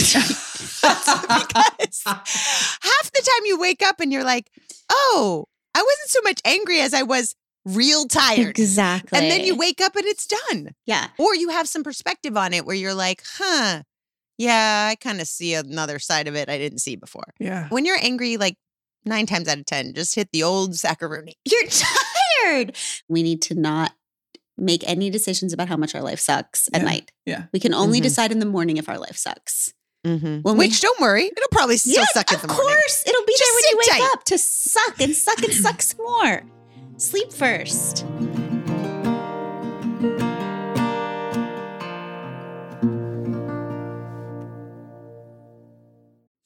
because 0.83 2.03
half 2.03 3.13
the 3.13 3.23
time 3.23 3.45
you 3.45 3.61
wake 3.61 3.85
up 3.85 4.01
and 4.01 4.13
you're 4.13 4.25
like, 4.25 4.51
oh, 4.91 5.45
I 5.73 5.79
wasn't 5.79 6.09
so 6.09 6.21
much 6.25 6.41
angry 6.45 6.81
as 6.81 6.93
I 6.93 7.05
was 7.05 7.37
real 7.67 8.07
tired. 8.07 8.59
exactly. 8.59 9.19
And 9.19 9.31
then 9.31 9.43
you 9.45 9.55
wake 9.57 9.81
up 9.83 9.95
and 9.97 10.07
it's 10.07 10.27
done. 10.27 10.71
Yeah. 10.87 11.09
Or 11.19 11.35
you 11.35 11.51
have 11.51 11.69
some 11.69 11.83
perspective 11.85 12.37
on 12.37 12.53
it 12.55 12.65
where 12.65 12.77
you're 12.77 12.95
like, 12.95 13.23
huh, 13.39 13.83
yeah, 14.39 14.89
I 14.91 14.95
kind 14.95 15.21
of 15.21 15.27
see 15.27 15.53
another 15.55 15.99
side 15.99 16.29
of 16.29 16.35
it 16.37 16.49
I 16.49 16.57
didn't 16.59 16.79
see 16.79 16.97
before. 16.97 17.35
Yeah. 17.39 17.69
When 17.69 17.85
you're 17.85 17.99
angry, 18.03 18.37
like 18.37 18.57
nine 19.05 19.27
times 19.27 19.49
out 19.49 19.59
of 19.59 19.67
10, 19.67 19.95
just 19.95 20.15
hit 20.15 20.29
the 20.33 20.43
old 20.43 20.73
saccharoony. 20.73 21.33
You're 21.45 21.69
tired. 21.69 22.77
We 23.09 23.23
need 23.23 23.41
to 23.43 23.55
not 23.55 23.93
make 24.59 24.83
any 24.89 25.11
decisions 25.11 25.53
about 25.53 25.69
how 25.69 25.77
much 25.77 25.95
our 25.95 26.03
life 26.03 26.19
sucks 26.19 26.69
at 26.73 26.81
Yeah. 26.83 26.87
night. 26.89 27.13
Yeah. 27.27 27.45
We 27.53 27.61
can 27.61 27.75
only 27.75 28.01
Mhm. 28.01 28.05
decide 28.05 28.33
in 28.33 28.39
the 28.39 28.47
morning 28.47 28.77
if 28.79 28.89
our 28.89 28.99
life 28.99 29.17
sucks. 29.17 29.73
Mm-hmm. 30.07 30.41
When 30.43 30.57
we- 30.57 30.67
Which, 30.69 30.81
don't 30.81 31.01
worry, 31.01 31.27
it'll 31.27 31.49
probably 31.51 31.77
still 31.79 31.95
Yes, 31.95 32.13
suck 32.15 32.31
in 32.33 32.41
the 32.41 32.47
morning. 32.49 32.65
Of 32.65 32.67
course. 32.77 33.03
It'll 33.07 33.25
be 33.27 33.33
Just 33.37 33.45
there 33.45 33.55
when 33.55 33.65
you 33.71 33.77
wake 33.79 33.89
tight. 33.89 34.11
up 34.15 34.25
to 34.25 34.39
suck 34.39 35.01
and 35.01 35.15
suck 35.17 35.43
and 35.43 35.53
suck 35.53 35.83
some 35.83 35.99
more. 36.05 36.43
Sleep 36.99 37.31
first. 37.31 38.07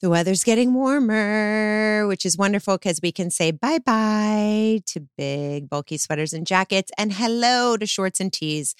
The 0.01 0.09
weather's 0.09 0.43
getting 0.43 0.73
warmer, 0.73 2.05
which 2.07 2.25
is 2.25 2.37
wonderful 2.37 2.77
because 2.77 2.99
we 3.01 3.13
can 3.13 3.29
say 3.29 3.51
bye 3.51 3.79
bye 3.79 4.81
to 4.87 5.07
big, 5.17 5.69
bulky 5.69 5.97
sweaters 5.97 6.33
and 6.33 6.45
jackets 6.45 6.91
and 6.97 7.13
hello 7.13 7.77
to 7.77 7.85
shorts 7.85 8.19
and 8.19 8.33
tees. 8.33 8.75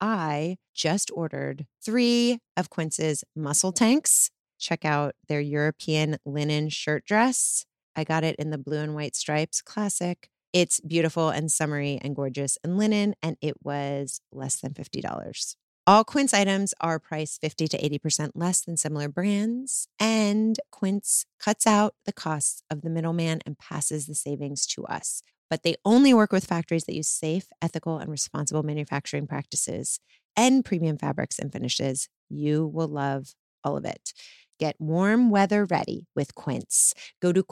I 0.00 0.58
just 0.74 1.10
ordered 1.14 1.66
three 1.82 2.40
of 2.56 2.68
Quince's 2.68 3.24
muscle 3.34 3.72
tanks. 3.72 4.30
Check 4.58 4.84
out 4.84 5.14
their 5.28 5.40
European 5.40 6.18
linen 6.26 6.68
shirt 6.68 7.06
dress. 7.06 7.64
I 7.96 8.04
got 8.04 8.24
it 8.24 8.36
in 8.36 8.50
the 8.50 8.58
blue 8.58 8.80
and 8.80 8.94
white 8.94 9.16
stripes, 9.16 9.62
classic. 9.62 10.28
It's 10.54 10.78
beautiful 10.78 11.30
and 11.30 11.50
summery 11.50 11.98
and 12.00 12.14
gorgeous 12.14 12.56
and 12.62 12.78
linen, 12.78 13.16
and 13.20 13.36
it 13.40 13.56
was 13.64 14.20
less 14.30 14.60
than 14.60 14.72
$50. 14.72 15.56
All 15.84 16.04
Quince 16.04 16.32
items 16.32 16.72
are 16.80 17.00
priced 17.00 17.40
50 17.40 17.66
to 17.66 17.76
80% 17.76 18.30
less 18.36 18.60
than 18.60 18.76
similar 18.76 19.08
brands, 19.08 19.88
and 19.98 20.60
Quince 20.70 21.26
cuts 21.40 21.66
out 21.66 21.96
the 22.06 22.12
costs 22.12 22.62
of 22.70 22.82
the 22.82 22.88
middleman 22.88 23.40
and 23.44 23.58
passes 23.58 24.06
the 24.06 24.14
savings 24.14 24.64
to 24.68 24.84
us. 24.84 25.22
But 25.50 25.64
they 25.64 25.74
only 25.84 26.14
work 26.14 26.30
with 26.30 26.46
factories 26.46 26.84
that 26.84 26.94
use 26.94 27.08
safe, 27.08 27.48
ethical, 27.60 27.98
and 27.98 28.08
responsible 28.08 28.62
manufacturing 28.62 29.26
practices 29.26 29.98
and 30.36 30.64
premium 30.64 30.98
fabrics 30.98 31.40
and 31.40 31.52
finishes. 31.52 32.08
You 32.30 32.64
will 32.64 32.88
love 32.88 33.34
all 33.64 33.76
of 33.76 33.84
it. 33.84 34.12
Get 34.60 34.76
warm 34.80 35.30
weather 35.30 35.64
ready 35.64 36.06
with 36.14 36.36
Quince. 36.36 36.94
Go 37.20 37.32
to 37.32 37.42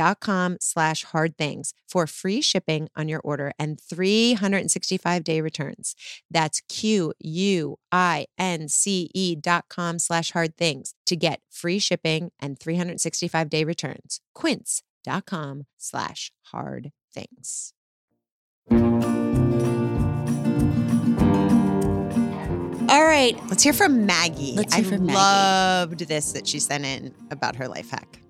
quince.com 0.00 0.56
slash 0.60 1.04
hard 1.04 1.36
things 1.36 1.72
for 1.88 2.06
free 2.06 2.40
shipping 2.40 2.88
on 2.96 3.08
your 3.08 3.20
order 3.20 3.52
and 3.58 3.80
365 3.80 5.24
day 5.24 5.40
returns. 5.40 5.94
That's 6.30 6.60
Q 6.68 7.12
U 7.20 7.76
I 7.92 8.26
N 8.38 8.68
C 8.68 9.10
E 9.14 9.34
dot 9.36 9.64
com 9.68 9.98
slash 9.98 10.32
hard 10.32 10.56
things 10.56 10.94
to 11.06 11.16
get 11.16 11.40
free 11.50 11.78
shipping 11.78 12.30
and 12.40 12.58
365 12.58 13.50
day 13.50 13.64
returns. 13.64 14.20
Quince.com 14.34 15.66
slash 15.78 16.32
hard 16.44 16.92
things. 17.12 17.72
All 22.88 23.04
right. 23.04 23.36
Let's 23.48 23.62
hear 23.62 23.72
from 23.72 24.04
Maggie. 24.06 24.54
Let's 24.56 24.74
hear 24.74 24.84
I 24.84 24.88
from 24.88 25.06
Maggie. 25.06 25.16
loved 25.16 26.08
this 26.08 26.32
that 26.32 26.46
she 26.48 26.58
sent 26.58 26.84
in 26.84 27.14
about 27.30 27.56
her 27.56 27.68
life 27.68 27.90
hack. 27.90 28.20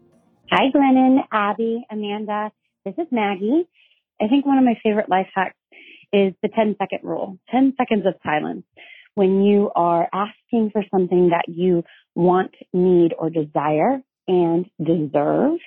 Hi, 0.50 0.70
Glennon, 0.74 1.18
Abby, 1.32 1.84
Amanda. 1.90 2.50
This 2.84 2.94
is 2.98 3.06
Maggie. 3.12 3.68
I 4.20 4.28
think 4.28 4.46
one 4.46 4.58
of 4.58 4.64
my 4.64 4.74
favorite 4.82 5.08
life 5.08 5.28
hacks 5.34 5.56
is 6.12 6.34
the 6.42 6.48
10 6.48 6.76
second 6.78 7.00
rule 7.04 7.38
10 7.50 7.74
seconds 7.78 8.04
of 8.06 8.14
silence. 8.24 8.64
When 9.14 9.42
you 9.42 9.70
are 9.76 10.08
asking 10.12 10.70
for 10.72 10.82
something 10.90 11.30
that 11.30 11.44
you 11.48 11.84
want, 12.16 12.52
need, 12.72 13.14
or 13.18 13.30
desire 13.30 14.02
and 14.28 14.66
deserve, 14.84 15.58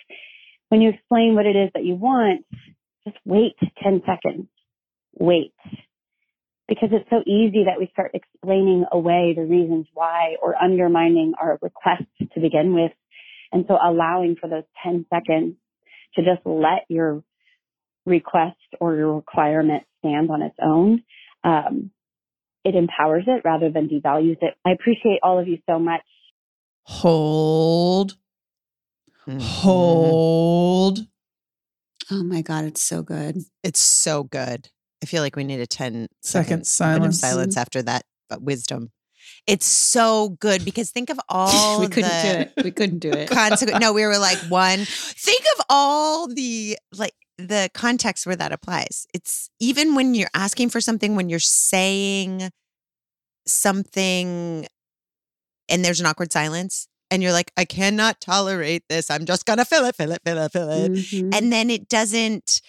when 0.70 0.82
you 0.82 0.90
explain 0.90 1.36
what 1.36 1.46
it 1.46 1.56
is 1.56 1.70
that 1.76 1.86
you 1.86 1.96
want, 1.96 2.46
just 3.06 3.18
wait 3.26 3.56
10 3.84 4.04
seconds. 4.06 4.48
Wait. 5.18 5.54
because 6.68 6.90
it's 6.92 7.10
so 7.10 7.22
easy 7.28 7.66
that 7.66 7.80
we 7.80 7.90
start 7.92 8.12
explaining 8.14 8.86
away 8.92 9.34
the 9.36 9.44
reasons 9.44 9.86
why 9.94 10.36
or 10.42 10.56
undermining 10.62 11.34
our 11.42 11.60
request 11.62 12.04
to 12.34 12.40
begin 12.40 12.74
with. 12.74 12.92
And 13.54 13.66
so 13.68 13.78
allowing 13.82 14.36
for 14.36 14.50
those 14.50 14.64
10 14.84 15.06
seconds 15.14 15.56
to 16.16 16.22
just 16.24 16.46
let 16.46 16.86
your 16.90 17.24
request 18.06 18.58
or 18.82 18.96
your 18.96 19.16
requirement 19.16 19.84
stand 20.00 20.30
on 20.32 20.42
its 20.42 20.56
own. 20.62 21.04
Um, 21.44 21.92
it 22.66 22.76
empowers 22.76 23.26
it 23.28 23.42
rather 23.46 23.70
than 23.70 23.88
devalues 23.88 24.38
it. 24.42 24.56
I 24.66 24.72
appreciate 24.72 25.20
all 25.24 25.40
of 25.40 25.48
you 25.48 25.60
so 25.70 25.80
much. 25.80 26.02
Hold. 26.86 28.18
Mhm. 29.28 29.42
Hold. 29.42 31.00
Oh 32.12 32.24
my 32.24 32.42
God, 32.42 32.66
it's 32.66 32.82
so 32.82 33.02
good. 33.04 33.38
It's 33.64 33.80
so 33.80 34.24
good. 34.24 34.70
I 35.02 35.06
feel 35.06 35.22
like 35.22 35.36
we 35.36 35.44
need 35.44 35.60
a 35.60 35.68
10 35.68 36.08
Second 36.22 36.66
second 36.66 37.14
silence. 37.14 37.20
silence 37.20 37.58
after 37.58 37.82
that 37.84 38.04
uh, 38.30 38.38
wisdom. 38.42 38.92
It's 39.46 39.66
so 39.66 40.30
good 40.40 40.64
because 40.64 40.92
think 40.92 41.10
of 41.10 41.20
all 41.30 41.80
we 41.80 41.88
couldn't 41.88 42.22
do 42.22 42.28
it. 42.40 42.54
We 42.64 42.72
couldn't 42.72 43.00
do 43.00 43.12
it. 43.12 43.30
No, 43.82 43.92
we 43.94 44.06
were 44.06 44.18
like 44.18 44.38
one. 44.50 44.80
Think 44.86 45.42
of 45.58 45.66
all 45.70 46.28
the 46.28 46.78
like 46.98 47.14
the 47.38 47.70
context 47.74 48.26
where 48.26 48.36
that 48.38 48.52
applies. 48.54 49.06
It's 49.14 49.50
even 49.60 49.96
when 49.96 50.14
you're 50.16 50.30
asking 50.34 50.70
for 50.70 50.80
something, 50.80 51.16
when 51.16 51.30
you're 51.30 51.40
saying 51.40 52.52
something 53.46 54.68
and 55.70 55.84
there's 55.84 56.00
an 56.00 56.06
awkward 56.06 56.32
silence 56.32 56.88
and 57.12 57.22
you're 57.22 57.32
like, 57.32 57.52
I 57.58 57.66
cannot 57.66 58.22
tolerate 58.22 58.84
this. 58.90 59.10
I'm 59.12 59.26
just 59.26 59.46
gonna 59.46 59.66
fill 59.66 59.86
it, 59.86 59.96
fill 59.96 60.12
it, 60.12 60.22
fill 60.26 60.38
it, 60.38 60.52
fill 60.52 60.70
it. 60.70 60.92
Mhm. 60.94 61.36
And 61.36 61.52
then 61.52 61.70
it 61.70 61.90
doesn't 61.90 62.62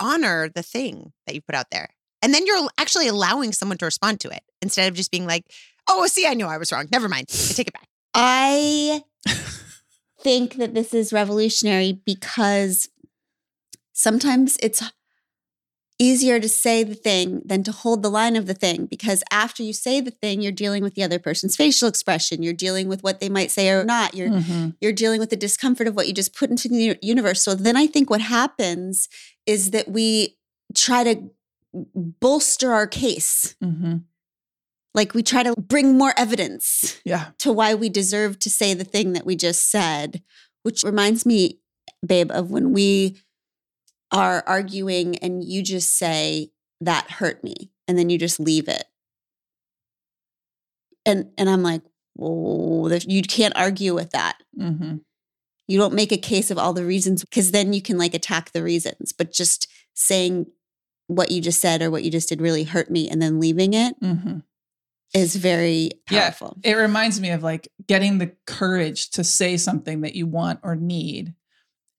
honor 0.00 0.48
the 0.52 0.62
thing 0.62 1.12
that 1.26 1.34
you 1.34 1.40
put 1.40 1.54
out 1.54 1.70
there. 1.70 1.90
And 2.22 2.32
then 2.32 2.46
you're 2.46 2.68
actually 2.78 3.08
allowing 3.08 3.52
someone 3.52 3.78
to 3.78 3.84
respond 3.84 4.20
to 4.20 4.30
it 4.30 4.42
instead 4.60 4.88
of 4.88 4.94
just 4.96 5.10
being 5.10 5.26
like, 5.26 5.44
oh, 5.88 6.06
see, 6.06 6.26
I 6.26 6.34
knew 6.34 6.46
I 6.46 6.58
was 6.58 6.72
wrong. 6.72 6.86
Never 6.92 7.08
mind. 7.08 7.26
I 7.32 7.52
take 7.52 7.68
it 7.68 7.72
back. 7.74 7.88
I 8.14 9.02
think 10.20 10.54
that 10.56 10.74
this 10.74 10.92
is 10.94 11.12
revolutionary 11.12 12.00
because 12.04 12.88
sometimes 13.92 14.56
it's 14.62 14.82
easier 15.98 16.40
to 16.40 16.48
say 16.48 16.82
the 16.82 16.94
thing 16.94 17.42
than 17.44 17.62
to 17.62 17.70
hold 17.70 18.02
the 18.02 18.08
line 18.10 18.34
of 18.34 18.46
the 18.46 18.54
thing 18.54 18.86
because 18.86 19.22
after 19.30 19.62
you 19.62 19.72
say 19.72 20.00
the 20.00 20.10
thing 20.10 20.40
you're 20.40 20.50
dealing 20.50 20.82
with 20.82 20.94
the 20.94 21.02
other 21.02 21.18
person's 21.18 21.54
facial 21.54 21.86
expression 21.88 22.42
you're 22.42 22.52
dealing 22.52 22.88
with 22.88 23.02
what 23.04 23.20
they 23.20 23.28
might 23.28 23.52
say 23.52 23.68
or 23.70 23.84
not 23.84 24.12
you're 24.14 24.30
Mhm. 24.30 24.74
you're 24.80 24.92
dealing 24.92 25.20
with 25.20 25.30
the 25.30 25.36
discomfort 25.36 25.86
of 25.86 25.94
what 25.94 26.08
you 26.08 26.14
just 26.14 26.34
put 26.34 26.50
into 26.50 26.68
the 26.68 26.98
universe 27.02 27.42
so 27.42 27.54
then 27.54 27.76
i 27.76 27.86
think 27.86 28.10
what 28.10 28.20
happens 28.22 29.08
is 29.46 29.70
that 29.70 29.88
we 29.88 30.36
try 30.74 31.04
to 31.04 31.30
bolster 32.20 32.72
our 32.72 32.86
case 32.88 33.54
Mhm. 33.62 34.02
Like 34.94 35.14
we 35.14 35.22
try 35.22 35.42
to 35.42 35.54
bring 35.58 35.96
more 35.96 36.12
evidence 36.16 37.00
Yeah. 37.04 37.30
to 37.38 37.52
why 37.52 37.74
we 37.74 37.88
deserve 37.88 38.38
to 38.40 38.50
say 38.50 38.74
the 38.74 38.84
thing 38.84 39.12
that 39.14 39.24
we 39.26 39.36
just 39.36 39.70
said, 39.70 40.22
which 40.62 40.82
reminds 40.82 41.24
me, 41.24 41.60
babe, 42.04 42.30
of 42.30 42.50
when 42.50 42.72
we 42.72 43.16
are 44.10 44.44
arguing 44.46 45.16
and 45.18 45.42
you 45.42 45.62
just 45.62 45.96
say, 45.96 46.50
that 46.80 47.10
hurt 47.12 47.42
me, 47.44 47.70
and 47.86 47.96
then 47.98 48.10
you 48.10 48.18
just 48.18 48.38
leave 48.40 48.68
it. 48.68 48.84
And 51.06 51.30
and 51.38 51.48
I'm 51.48 51.62
like, 51.62 51.82
whoa, 52.14 52.88
you 52.88 53.22
can't 53.22 53.56
argue 53.56 53.94
with 53.94 54.10
that. 54.10 54.36
hmm 54.56 54.96
You 55.68 55.78
don't 55.78 55.94
make 55.94 56.12
a 56.12 56.16
case 56.18 56.50
of 56.50 56.58
all 56.58 56.72
the 56.72 56.84
reasons 56.84 57.24
because 57.24 57.50
then 57.50 57.72
you 57.72 57.80
can 57.82 57.98
like 57.98 58.14
attack 58.14 58.52
the 58.52 58.62
reasons. 58.62 59.12
But 59.12 59.32
just 59.32 59.68
saying 59.94 60.46
what 61.06 61.30
you 61.30 61.40
just 61.40 61.60
said 61.60 61.82
or 61.82 61.90
what 61.90 62.04
you 62.04 62.10
just 62.10 62.28
did 62.28 62.40
really 62.40 62.64
hurt 62.64 62.90
me 62.90 63.08
and 63.08 63.20
then 63.20 63.38
leaving 63.40 63.74
it 63.74 63.94
hmm 64.00 64.38
is 65.14 65.36
very 65.36 65.90
Yeah. 66.10 66.22
powerful. 66.30 66.56
It 66.62 66.74
reminds 66.74 67.20
me 67.20 67.30
of 67.30 67.42
like 67.42 67.68
getting 67.86 68.18
the 68.18 68.32
courage 68.46 69.10
to 69.10 69.24
say 69.24 69.56
something 69.56 70.00
that 70.02 70.14
you 70.14 70.26
want 70.26 70.60
or 70.62 70.74
need. 70.76 71.34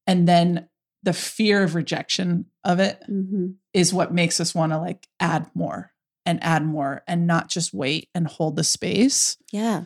And 0.07 0.27
then 0.27 0.67
the 1.03 1.13
fear 1.13 1.63
of 1.63 1.75
rejection 1.75 2.45
of 2.63 2.79
it 2.79 3.03
Mhm. 3.09 3.55
is 3.73 3.93
what 3.93 4.13
makes 4.13 4.39
us 4.39 4.55
want 4.55 4.71
to 4.71 4.77
like 4.79 5.07
add 5.19 5.49
more 5.53 5.91
and 6.25 6.41
add 6.43 6.65
more 6.65 7.03
and 7.07 7.27
not 7.27 7.49
just 7.49 7.73
wait 7.73 8.09
and 8.15 8.25
hold 8.27 8.55
the 8.55 8.63
space. 8.63 9.37
Yeah. 9.51 9.85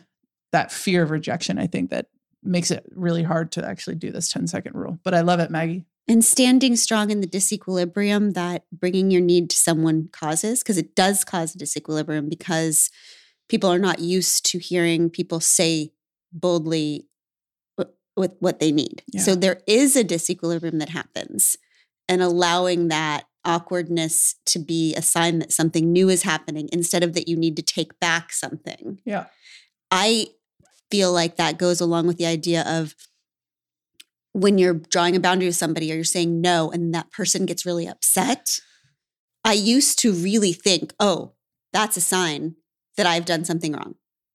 That 0.52 0.72
fear 0.72 1.02
of 1.02 1.10
rejection, 1.10 1.58
I 1.58 1.66
think 1.66 1.90
that 1.90 2.06
makes 2.42 2.70
it 2.70 2.86
really 2.94 3.24
hard 3.24 3.50
to 3.52 3.64
actually 3.66 3.96
do 3.96 4.10
this 4.12 4.30
10 4.30 4.46
second 4.46 4.74
rule. 4.74 4.98
But 5.02 5.12
I 5.14 5.20
love 5.20 5.40
it, 5.40 5.50
Maggie. 5.50 5.84
and 6.10 6.24
standing 6.24 6.74
strong 6.74 7.10
in 7.10 7.20
the 7.20 7.26
disequilibrium 7.26 8.32
that 8.32 8.64
bringing 8.72 9.10
your 9.10 9.20
need 9.20 9.50
to 9.50 9.56
someone 9.56 10.08
causes 10.10 10.60
because 10.62 10.78
it 10.78 10.94
does 10.94 11.22
cause 11.22 11.54
a 11.54 11.58
disequilibrium 11.58 12.30
because 12.30 12.90
people 13.48 13.70
are 13.70 13.78
not 13.78 13.98
used 14.00 14.44
to 14.46 14.58
hearing 14.58 15.08
people 15.10 15.40
say 15.40 15.90
boldly 16.32 17.06
wh- 17.78 17.84
with 18.16 18.32
what 18.40 18.60
they 18.60 18.70
need 18.72 19.02
Yeah. 19.12 19.22
so 19.22 19.34
there 19.34 19.60
is 19.66 19.96
a 19.96 20.04
disequilibrium 20.04 20.78
that 20.78 20.90
happens 20.90 21.56
and 22.08 22.22
allowing 22.22 22.88
that 22.88 23.24
awkwardness 23.44 24.34
to 24.46 24.58
be 24.58 24.94
a 24.94 25.02
sign 25.02 25.38
that 25.38 25.52
something 25.52 25.92
new 25.92 26.08
is 26.08 26.22
happening 26.22 26.68
instead 26.72 27.02
of 27.02 27.14
that 27.14 27.28
you 27.28 27.36
need 27.36 27.56
to 27.56 27.62
take 27.62 27.98
back 28.00 28.32
something 28.32 29.00
Yeah. 29.04 29.26
I 29.90 30.28
feel 30.90 31.12
like 31.12 31.36
that 31.36 31.58
goes 31.58 31.80
along 31.80 32.06
with 32.06 32.16
the 32.18 32.26
idea 32.26 32.62
of 32.66 32.94
when 34.32 34.58
you're 34.58 34.74
drawing 34.74 35.16
a 35.16 35.20
boundary 35.20 35.48
with 35.48 35.56
somebody 35.56 35.90
or 35.90 35.96
you're 35.96 36.04
saying 36.04 36.40
no 36.40 36.70
and 36.70 36.94
that 36.94 37.10
person 37.10 37.46
gets 37.46 37.64
really 37.66 37.86
upset. 37.88 38.60
I 39.44 39.54
used 39.54 39.98
to 40.00 40.12
really 40.12 40.52
think, 40.52 40.92
oh, 41.00 41.32
that's 41.72 41.96
a 41.96 42.00
sign 42.02 42.56
that 42.98 43.06
I've 43.06 43.24
done 43.24 43.46
something 43.46 43.72
wrong 43.72 43.94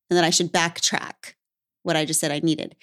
and 0.10 0.18
that 0.18 0.24
I 0.24 0.32
should 0.32 0.52
backtrack 0.52 1.36
what 1.84 1.96
I 1.96 2.06
just 2.06 2.20
said 2.20 2.32
I 2.32 2.40
needed. 2.40 2.76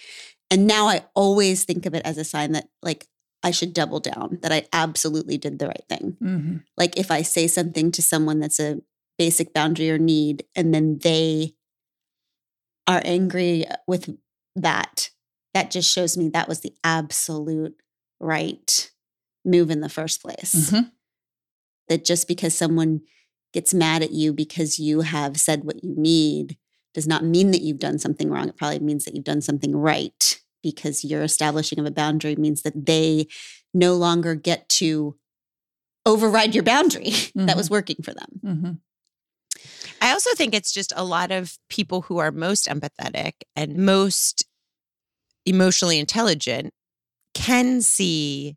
And 0.50 0.66
now 0.66 0.86
I 0.86 1.04
always 1.14 1.64
think 1.64 1.86
of 1.86 1.94
it 1.94 2.02
as 2.04 2.18
a 2.18 2.24
sign 2.24 2.52
that, 2.52 2.68
like, 2.82 3.08
I 3.42 3.50
should 3.50 3.72
double 3.72 4.00
down, 4.00 4.38
that 4.42 4.52
I 4.52 4.66
absolutely 4.72 5.38
did 5.38 5.58
the 5.58 5.66
right 5.66 5.84
thing 5.88 6.16
hmm 6.20 6.56
like 6.76 6.96
if 6.98 7.10
I 7.10 7.22
say 7.22 7.46
something 7.46 7.90
to 7.92 8.02
someone 8.02 8.38
that's 8.40 8.60
a 8.60 8.80
basic 9.18 9.52
boundary 9.52 9.90
or 9.90 9.98
need, 9.98 10.44
and 10.56 10.72
then 10.72 10.98
they 11.02 11.54
are 12.86 13.02
angry 13.04 13.66
with 13.86 14.16
that, 14.56 15.10
that 15.52 15.70
just 15.70 15.92
shows 15.92 16.16
me 16.16 16.28
that 16.30 16.48
was 16.48 16.60
the 16.60 16.74
absolute 16.84 17.76
right 18.18 18.90
move 19.44 19.70
in 19.70 19.80
the 19.80 19.88
first 19.88 20.22
place. 20.22 20.54
Mhm. 20.54 20.90
That 21.88 22.04
just 22.04 22.28
because 22.28 22.54
someone 22.54 23.02
gets 23.52 23.74
mad 23.74 24.02
at 24.02 24.12
you 24.12 24.32
because 24.32 24.78
you 24.78 25.00
have 25.00 25.38
said 25.38 25.64
what 25.64 25.82
you 25.82 25.94
need 25.96 26.56
does 26.94 27.06
not 27.06 27.24
mean 27.24 27.50
that 27.50 27.62
you've 27.62 27.78
done 27.78 27.98
something 27.98 28.30
wrong. 28.30 28.48
It 28.48 28.56
probably 28.56 28.80
means 28.80 29.04
that 29.04 29.14
you've 29.14 29.24
done 29.24 29.40
something 29.40 29.76
right 29.76 30.40
because 30.62 31.04
your 31.04 31.22
establishing 31.22 31.78
of 31.78 31.86
a 31.86 31.90
boundary 31.90 32.36
means 32.36 32.62
that 32.62 32.86
they 32.86 33.26
no 33.72 33.94
longer 33.94 34.34
get 34.34 34.68
to 34.68 35.16
override 36.04 36.54
your 36.54 36.64
boundary 36.64 37.12
that 37.34 37.56
was 37.56 37.70
working 37.70 37.96
for 38.02 38.12
them. 38.12 38.40
hmm 38.42 38.70
I 40.00 40.12
also 40.12 40.30
think 40.34 40.54
it's 40.54 40.72
just 40.72 40.92
a 40.96 41.04
lot 41.04 41.30
of 41.30 41.58
people 41.68 42.02
who 42.02 42.18
are 42.18 42.30
most 42.30 42.66
empathetic 42.66 43.32
and 43.54 43.76
most 43.76 44.46
emotionally 45.44 45.98
intelligent 45.98 46.72
can 47.34 47.82
see 47.82 48.56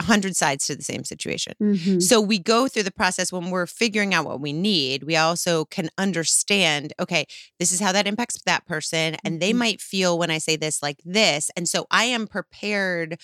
a 0.00 0.04
hundred 0.04 0.36
sides 0.36 0.66
to 0.66 0.76
the 0.76 0.82
same 0.84 1.04
situation. 1.04 1.54
Mm-hmm. 1.60 2.00
So 2.00 2.20
we 2.20 2.38
go 2.38 2.68
through 2.68 2.84
the 2.84 2.90
process 2.92 3.32
when 3.32 3.50
we're 3.50 3.66
figuring 3.66 4.14
out 4.14 4.24
what 4.24 4.40
we 4.40 4.52
need. 4.52 5.02
We 5.02 5.16
also 5.16 5.64
can 5.66 5.90
understand, 5.98 6.92
okay, 7.00 7.26
this 7.58 7.72
is 7.72 7.80
how 7.80 7.92
that 7.92 8.06
impacts 8.06 8.40
that 8.46 8.64
person. 8.66 9.16
And 9.24 9.40
they 9.40 9.52
Mhm. 9.52 9.56
might 9.58 9.80
feel 9.80 10.18
when 10.18 10.30
I 10.30 10.38
say 10.38 10.56
this 10.56 10.82
like 10.82 11.00
this. 11.04 11.50
And 11.56 11.68
so 11.68 11.86
I 11.90 12.04
am 12.04 12.26
prepared 12.26 13.20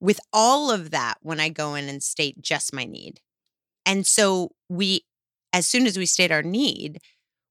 with 0.00 0.20
all 0.32 0.70
of 0.70 0.90
that 0.90 1.18
when 1.22 1.40
I 1.40 1.48
go 1.48 1.74
in 1.74 1.88
and 1.88 2.02
state 2.02 2.40
just 2.40 2.72
my 2.72 2.84
need. 2.84 3.20
And 3.84 4.06
so 4.06 4.50
we, 4.68 5.02
as 5.52 5.66
soon 5.66 5.86
as 5.86 5.96
we 5.96 6.06
state 6.06 6.32
our 6.32 6.42
need, 6.42 6.98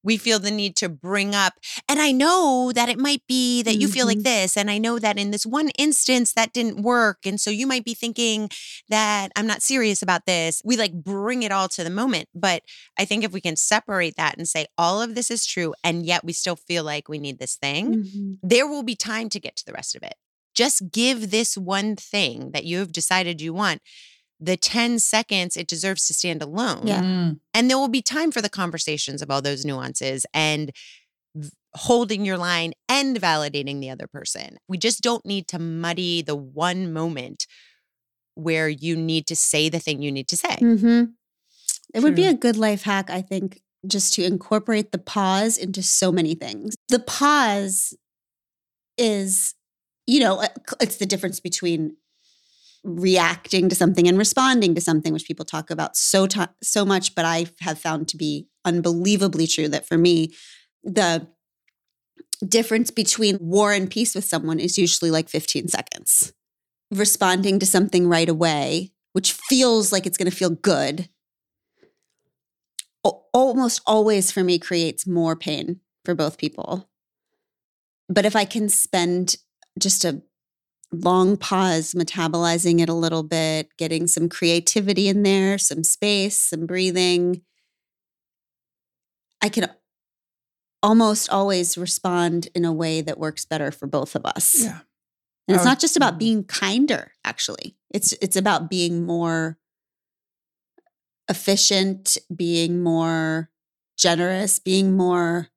we 0.06 0.16
feel 0.18 0.40
the 0.40 0.52
need 0.52 0.76
to 0.78 0.88
bring 0.88 1.36
up, 1.36 1.54
and 1.90 2.00
I 2.00 2.12
know 2.14 2.72
that 2.74 2.88
it 2.88 2.98
might 3.00 3.24
be 3.28 3.62
that 3.64 3.76
you 3.76 3.88
feel 3.90 4.06
like 4.06 4.20
Mhm. 4.20 4.24
this, 4.24 4.56
and 4.56 4.72
I 4.72 4.78
know 4.78 5.00
that 5.00 5.18
in 5.18 5.32
this 5.32 5.46
one 5.46 5.70
instance 5.78 6.32
that 6.34 6.54
didn't 6.54 6.82
work. 6.82 7.26
And 7.26 7.42
so 7.42 7.50
you 7.50 7.68
might 7.68 7.84
be 7.84 7.94
thinking 7.94 8.50
that 8.88 9.32
I'm 9.36 9.48
not 9.48 9.62
serious 9.64 10.02
about 10.02 10.26
this. 10.26 10.62
We 10.64 10.78
like 10.78 10.94
bring 10.94 11.44
it 11.44 11.52
all 11.52 11.68
to 11.70 11.84
the 11.84 11.90
moment. 11.90 12.30
But 12.34 12.64
I 12.98 13.06
think 13.06 13.24
if 13.24 13.32
we 13.34 13.42
can 13.42 13.56
separate 13.56 14.16
that 14.16 14.38
and 14.38 14.48
say 14.48 14.68
all 14.78 15.02
of 15.02 15.16
this 15.16 15.30
is 15.32 15.46
true, 15.46 15.74
and 15.84 16.06
yet 16.06 16.24
we 16.24 16.34
still 16.34 16.56
feel 16.56 16.84
like 16.84 17.10
we 17.10 17.18
need 17.20 17.40
this 17.40 17.56
thing, 17.56 17.86
Mm-hmm. 17.96 18.34
there 18.44 18.68
will 18.68 18.84
be 18.84 18.96
time 18.96 19.28
to 19.30 19.40
get 19.40 19.56
to 19.58 19.66
the 19.66 19.74
rest 19.74 19.96
of 19.96 20.04
it. 20.04 20.16
Just 20.54 20.92
give 20.92 21.32
this 21.32 21.58
one 21.58 21.96
thing 21.96 22.52
that 22.52 22.64
you 22.64 22.78
have 22.80 22.92
decided 22.94 23.42
you 23.42 23.54
want 23.54 23.82
the 24.40 24.58
10 24.58 25.00
seconds 25.00 25.56
it 25.56 25.68
deserves 25.68 26.08
to 26.08 26.14
stand 26.14 26.42
alone. 26.42 26.88
Yeah. 26.88 27.02
Mm. 27.02 27.40
And 27.54 27.70
there 27.70 27.78
will 27.78 27.88
be 27.88 28.02
time 28.02 28.32
for 28.32 28.42
the 28.42 28.50
conversations 28.50 29.22
of 29.22 29.32
all 29.32 29.42
those 29.42 29.66
nuances 29.66 30.26
and 30.34 30.72
v- 31.36 31.52
holding 31.76 32.26
your 32.26 32.38
line 32.38 32.74
and 32.90 33.20
validating 33.20 33.80
the 33.80 33.90
other 33.90 34.08
person. 34.08 34.58
We 34.68 34.78
just 34.78 35.02
don't 35.02 35.26
need 35.26 35.48
to 35.50 35.60
muddy 35.60 36.22
the 36.22 36.36
one 36.36 36.92
moment 36.92 37.48
where 38.36 38.68
you 38.68 38.96
need 38.98 39.28
to 39.28 39.36
say 39.36 39.70
the 39.70 39.80
thing 39.80 40.02
you 40.02 40.12
need 40.12 40.28
to 40.28 40.38
say. 40.38 40.58
Mm-hmm. 40.58 41.04
It 41.94 42.04
would 42.04 42.16
be 42.16 42.26
a 42.26 42.34
good 42.34 42.58
life 42.58 42.84
hack, 42.84 43.10
I 43.10 43.22
think, 43.22 43.62
just 43.88 44.14
to 44.16 44.24
incorporate 44.24 44.92
the 44.92 44.98
pause 44.98 45.58
into 45.58 45.82
so 45.82 46.12
many 46.12 46.36
things. 46.36 46.76
The 46.90 47.00
pause 47.00 47.94
is, 48.98 49.54
you 50.06 50.20
know, 50.20 50.44
it's 50.82 50.98
the 50.98 51.06
difference 51.06 51.40
between 51.40 51.96
reacting 52.86 53.68
to 53.68 53.76
something 53.76 54.08
and 54.08 54.18
responding 54.18 54.76
to 54.76 54.82
something, 54.82 55.12
which 55.12 55.26
people 55.26 55.44
talk 55.44 55.70
about 55.70 55.98
so 55.98 56.28
ti 56.28 56.46
so 56.62 56.86
much. 56.86 57.16
But 57.16 57.26
I 57.26 57.48
have 57.62 57.80
found 57.80 58.08
to 58.10 58.18
be 58.18 58.48
unbelievably 58.64 59.48
true 59.48 59.68
that 59.70 59.88
for 59.88 59.98
me, 59.98 60.34
the 60.84 61.28
difference 62.48 62.92
between 62.92 63.38
war 63.42 63.74
and 63.74 63.90
peace 63.90 64.14
with 64.14 64.26
someone 64.26 64.60
is 64.60 64.78
usually 64.78 65.12
like 65.12 65.30
15 65.30 65.68
seconds. 65.68 66.34
Responding 66.92 67.60
to 67.60 67.66
something 67.66 68.08
right 68.08 68.30
away, 68.30 68.92
which 69.14 69.34
feels 69.34 69.92
like 69.92 70.06
it's 70.06 70.18
going 70.18 70.30
to 70.30 70.36
feel 70.36 70.52
good, 70.52 71.10
al- 73.04 73.28
almost 73.34 73.82
always 73.86 74.32
for 74.32 74.44
me 74.44 74.60
creates 74.60 75.08
more 75.08 75.36
pain 75.36 75.80
for 76.04 76.14
both 76.14 76.38
people. 76.38 76.90
But 78.08 78.26
if 78.26 78.36
I 78.36 78.46
can 78.46 78.70
spend 78.70 79.38
just 79.80 80.06
a 80.06 80.22
long 80.92 81.38
pause, 81.38 81.94
metabolizing 81.94 82.80
it 82.80 82.90
a 82.90 82.94
little 82.94 83.24
bit, 83.24 83.70
getting 83.78 84.08
some 84.08 84.30
creativity 84.30 85.08
in 85.08 85.24
there, 85.24 85.58
some 85.58 85.84
space, 85.84 86.40
some 86.40 86.66
breathing, 86.66 87.42
I 89.46 89.50
can 89.50 89.70
almost 90.82 91.30
always 91.30 91.78
respond 91.78 92.48
in 92.56 92.66
a 92.66 92.74
way 92.74 93.02
that 93.02 93.20
works 93.20 93.46
better 93.46 93.72
for 93.72 93.86
both 93.86 94.16
of 94.16 94.26
us. 94.26 94.56
Yeah. 94.64 94.80
And 95.48 95.56
it's 95.56 95.66
I 95.66 95.70
not 95.70 95.80
just 95.80 95.96
about 95.96 96.14
mm-hmm. 96.14 96.20
being 96.20 96.44
kinder, 96.46 97.12
actually. 97.24 97.76
It's 97.92 98.14
it's 98.14 98.36
about 98.36 98.72
being 98.72 99.06
more 99.06 99.60
efficient, 101.30 102.18
being 102.36 102.82
more 102.82 103.52
generous, 103.98 104.58
being 104.58 104.98
more 104.98 105.50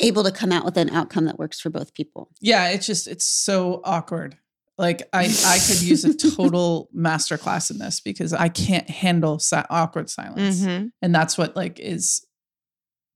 able 0.00 0.24
to 0.24 0.30
come 0.32 0.52
out 0.52 0.64
with 0.64 0.76
an 0.76 0.90
outcome 0.90 1.24
that 1.26 1.38
works 1.38 1.60
for 1.60 1.70
both 1.70 1.94
people. 1.94 2.30
Yeah, 2.40 2.68
it's 2.68 2.86
just 2.86 3.06
it's 3.08 3.24
so 3.26 3.80
awkward. 3.84 4.36
Like 4.78 5.08
I 5.12 5.24
I 5.44 5.58
could 5.66 5.82
use 5.82 6.04
a 6.04 6.14
total 6.14 6.88
masterclass 6.94 7.70
in 7.70 7.78
this 7.78 8.00
because 8.00 8.32
I 8.32 8.48
can't 8.48 8.88
handle 8.90 9.38
si- 9.38 9.56
awkward 9.70 10.10
silence. 10.10 10.60
Mhm. 10.60 10.90
And 11.02 11.14
that's 11.14 11.38
what 11.38 11.56
like 11.56 11.78
is 11.80 12.24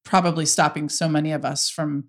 probably 0.04 0.46
stopping 0.46 0.88
so 0.88 1.08
many 1.08 1.32
of 1.32 1.44
us 1.44 1.68
from 1.68 2.04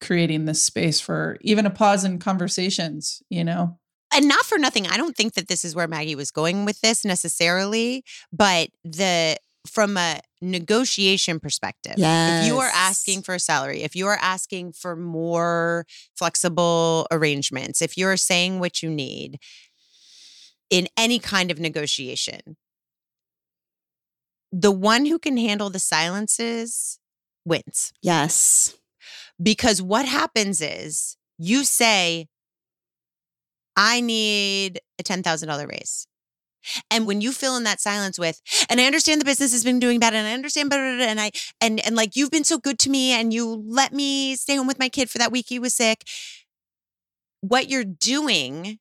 creating 0.00 0.46
this 0.46 0.62
space 0.62 1.00
for 1.00 1.36
even 1.42 1.64
a 1.66 1.70
pause 1.70 2.04
in 2.04 2.18
conversations, 2.18 3.22
you 3.30 3.44
know. 3.44 3.78
and 4.14 4.26
not 4.28 4.44
for 4.44 4.58
nothing 4.58 4.86
i 4.88 4.96
don't 4.98 5.16
think 5.16 5.32
that 5.34 5.48
this 5.48 5.64
is 5.64 5.74
where 5.74 5.88
maggie 5.88 6.14
was 6.16 6.30
going 6.30 6.64
with 6.66 6.78
this 6.82 7.02
necessarily 7.04 8.04
but 8.32 8.68
the 8.84 9.36
from 9.66 9.96
a 9.96 10.20
negotiation 10.40 11.38
perspective 11.38 11.94
if 12.40 12.46
you 12.46 12.58
are 12.58 12.70
asking 12.74 13.22
for 13.22 13.34
a 13.34 13.38
salary 13.38 13.82
if 13.82 13.94
you 13.94 14.06
are 14.06 14.18
asking 14.20 14.72
for 14.72 14.96
more 14.96 15.86
flexible 16.16 17.06
arrangements 17.12 17.80
if 17.80 17.96
you're 17.96 18.16
saying 18.16 18.58
what 18.58 18.82
you 18.82 18.90
need 18.90 19.38
in 20.68 20.88
any 20.96 21.18
kind 21.18 21.50
of 21.50 21.60
negotiation 21.60 22.56
the 24.50 24.72
one 24.72 25.06
who 25.06 25.18
can 25.18 25.36
handle 25.36 25.70
the 25.70 25.78
silences 25.78 26.98
wins 27.44 27.92
Yes. 28.02 28.74
because 29.40 29.80
what 29.80 30.06
happens 30.06 30.60
is 30.60 31.16
you 31.38 31.64
say, 31.64 32.28
I 33.76 34.00
need 34.00 34.80
a 34.98 35.02
$10,000 35.02 35.68
raise. 35.68 36.06
And 36.90 37.06
when 37.06 37.20
you 37.20 37.32
fill 37.32 37.56
in 37.56 37.64
that 37.64 37.80
silence 37.80 38.18
with, 38.18 38.40
and 38.68 38.80
I 38.80 38.84
understand 38.84 39.20
the 39.20 39.24
business 39.24 39.52
has 39.52 39.64
been 39.64 39.80
doing 39.80 39.98
bad, 39.98 40.14
and 40.14 40.26
I 40.26 40.32
understand, 40.32 40.70
blah, 40.70 40.78
blah, 40.78 40.96
blah, 40.96 41.06
and 41.06 41.20
I, 41.20 41.30
and 41.60 41.80
and 41.84 41.96
like 41.96 42.16
you've 42.16 42.30
been 42.30 42.44
so 42.44 42.58
good 42.58 42.78
to 42.80 42.90
me, 42.90 43.12
and 43.12 43.32
you 43.32 43.64
let 43.66 43.92
me 43.92 44.36
stay 44.36 44.56
home 44.56 44.66
with 44.66 44.78
my 44.78 44.88
kid 44.88 45.10
for 45.10 45.18
that 45.18 45.32
week 45.32 45.46
he 45.48 45.58
was 45.58 45.74
sick. 45.74 46.04
What 47.40 47.68
you're 47.68 47.84
doing 47.84 48.78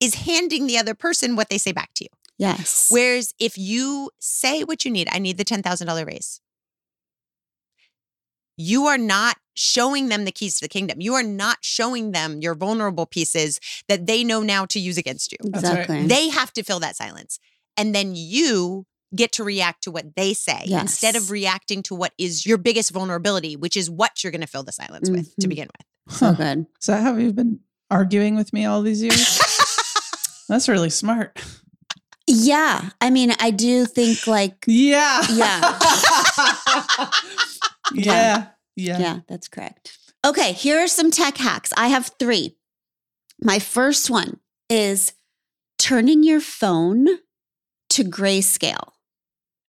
is 0.00 0.14
handing 0.26 0.66
the 0.66 0.78
other 0.78 0.94
person 0.94 1.36
what 1.36 1.48
they 1.48 1.58
say 1.58 1.72
back 1.72 1.90
to 1.94 2.04
you. 2.04 2.08
Yes. 2.36 2.88
Whereas 2.90 3.32
if 3.38 3.56
you 3.56 4.10
say 4.18 4.64
what 4.64 4.84
you 4.84 4.90
need, 4.90 5.08
I 5.10 5.18
need 5.18 5.38
the 5.38 5.44
$10,000 5.44 6.06
raise, 6.06 6.40
you 8.56 8.86
are 8.86 8.98
not 8.98 9.36
showing 9.54 10.08
them 10.08 10.24
the 10.24 10.32
keys 10.32 10.58
to 10.58 10.64
the 10.64 10.68
kingdom. 10.68 11.00
You 11.00 11.14
are 11.14 11.22
not 11.22 11.58
showing 11.62 12.10
them 12.12 12.40
your 12.40 12.54
vulnerable 12.54 13.06
pieces 13.06 13.60
that 13.88 14.06
they 14.06 14.24
know 14.24 14.42
now 14.42 14.66
to 14.66 14.80
use 14.80 14.98
against 14.98 15.32
you. 15.32 15.38
That's 15.42 15.64
right. 15.64 15.80
exactly. 15.80 16.06
They 16.08 16.28
have 16.28 16.52
to 16.54 16.62
fill 16.62 16.80
that 16.80 16.96
silence. 16.96 17.38
And 17.76 17.94
then 17.94 18.14
you 18.14 18.86
get 19.14 19.30
to 19.32 19.44
react 19.44 19.84
to 19.84 19.90
what 19.92 20.16
they 20.16 20.34
say 20.34 20.64
instead 20.66 21.14
of 21.14 21.30
reacting 21.30 21.82
to 21.84 21.94
what 21.94 22.12
is 22.18 22.44
your 22.44 22.58
biggest 22.58 22.90
vulnerability, 22.90 23.54
which 23.54 23.76
is 23.76 23.88
what 23.88 24.24
you're 24.24 24.32
going 24.32 24.40
to 24.40 24.46
fill 24.46 24.64
the 24.64 24.72
silence 24.72 25.08
with 25.08 25.34
to 25.36 25.46
Mhm. 25.46 25.50
begin 25.50 25.68
with. 25.78 26.16
so 26.18 26.26
Huh. 26.26 26.32
good. 26.32 26.66
Is 26.80 26.86
that 26.86 27.02
how 27.02 27.16
you've 27.16 27.36
been 27.36 27.60
arguing 27.90 28.34
with 28.34 28.52
me 28.52 28.64
all 28.64 28.82
these 28.82 29.02
years? 29.02 29.38
That's 30.48 30.68
really 30.68 30.90
smart. 30.90 31.38
Yeah. 32.26 32.90
I 33.00 33.10
mean, 33.10 33.34
I 33.38 33.50
do 33.52 33.86
think 33.86 34.26
like 34.26 34.64
Yeah. 34.66 35.24
Yeah. 35.30 35.78
yeah. 37.92 38.46
Yeah. 38.76 38.98
Yeah, 38.98 39.18
that's 39.28 39.48
correct. 39.48 39.98
Okay, 40.24 40.52
here 40.52 40.78
are 40.78 40.88
some 40.88 41.10
tech 41.10 41.36
hacks. 41.36 41.72
I 41.76 41.88
have 41.88 42.12
three. 42.18 42.56
My 43.40 43.58
first 43.58 44.10
one 44.10 44.40
is 44.70 45.12
turning 45.78 46.22
your 46.22 46.40
phone 46.40 47.06
to 47.90 48.04
grayscale. 48.04 48.92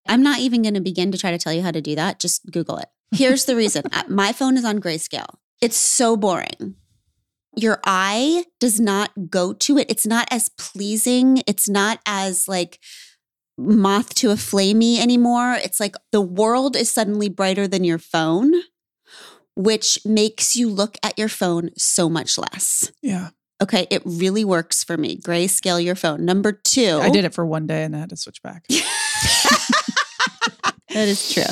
I'm 0.07 0.23
not 0.23 0.39
even 0.39 0.61
going 0.61 0.75
to 0.75 0.81
begin 0.81 1.11
to 1.11 1.17
try 1.17 1.31
to 1.31 1.37
tell 1.37 1.53
you 1.53 1.61
how 1.61 1.71
to 1.71 1.81
do 1.81 1.95
that. 1.95 2.19
Just 2.19 2.49
Google 2.51 2.77
it. 2.77 2.87
Here's 3.11 3.45
the 3.45 3.55
reason 3.55 3.83
my 4.07 4.31
phone 4.31 4.57
is 4.57 4.65
on 4.65 4.79
grayscale. 4.79 5.35
It's 5.61 5.77
so 5.77 6.15
boring. 6.15 6.75
Your 7.57 7.79
eye 7.85 8.45
does 8.59 8.79
not 8.79 9.29
go 9.29 9.53
to 9.53 9.77
it. 9.77 9.89
It's 9.89 10.05
not 10.05 10.27
as 10.29 10.49
pleasing. 10.49 11.41
It's 11.47 11.69
not 11.69 11.99
as 12.05 12.47
like 12.47 12.79
moth 13.57 14.13
to 14.15 14.31
a 14.31 14.35
flamey 14.35 14.99
anymore. 14.99 15.57
It's 15.63 15.79
like 15.79 15.95
the 16.11 16.21
world 16.21 16.75
is 16.75 16.91
suddenly 16.91 17.29
brighter 17.29 17.67
than 17.67 17.83
your 17.83 17.99
phone, 17.99 18.53
which 19.55 19.99
makes 20.05 20.55
you 20.55 20.69
look 20.69 20.97
at 21.03 21.17
your 21.17 21.29
phone 21.29 21.69
so 21.77 22.09
much 22.09 22.37
less. 22.37 22.91
Yeah. 23.01 23.29
Okay, 23.61 23.87
it 23.89 24.01
really 24.05 24.43
works 24.43 24.83
for 24.83 24.97
me. 24.97 25.17
Grayscale 25.17 25.83
your 25.83 25.95
phone. 25.95 26.25
Number 26.25 26.51
two, 26.51 26.99
I 27.01 27.09
did 27.09 27.23
it 27.23 27.33
for 27.33 27.45
one 27.45 27.67
day 27.67 27.83
and 27.83 27.95
I 27.95 27.99
had 27.99 28.09
to 28.09 28.17
switch 28.17 28.43
back. 28.43 28.65
that 28.69 31.07
is 31.07 31.31
true. 31.31 31.43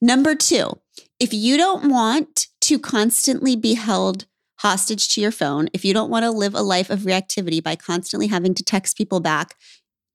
Number 0.00 0.34
two, 0.34 0.72
if 1.20 1.32
you 1.32 1.56
don't 1.56 1.88
want 1.88 2.48
to 2.62 2.78
constantly 2.78 3.54
be 3.54 3.74
held 3.74 4.26
hostage 4.58 5.08
to 5.10 5.20
your 5.20 5.30
phone, 5.30 5.68
if 5.72 5.84
you 5.84 5.94
don't 5.94 6.10
want 6.10 6.24
to 6.24 6.32
live 6.32 6.54
a 6.54 6.62
life 6.62 6.90
of 6.90 7.00
reactivity 7.00 7.62
by 7.62 7.76
constantly 7.76 8.26
having 8.26 8.54
to 8.54 8.64
text 8.64 8.96
people 8.96 9.20
back, 9.20 9.54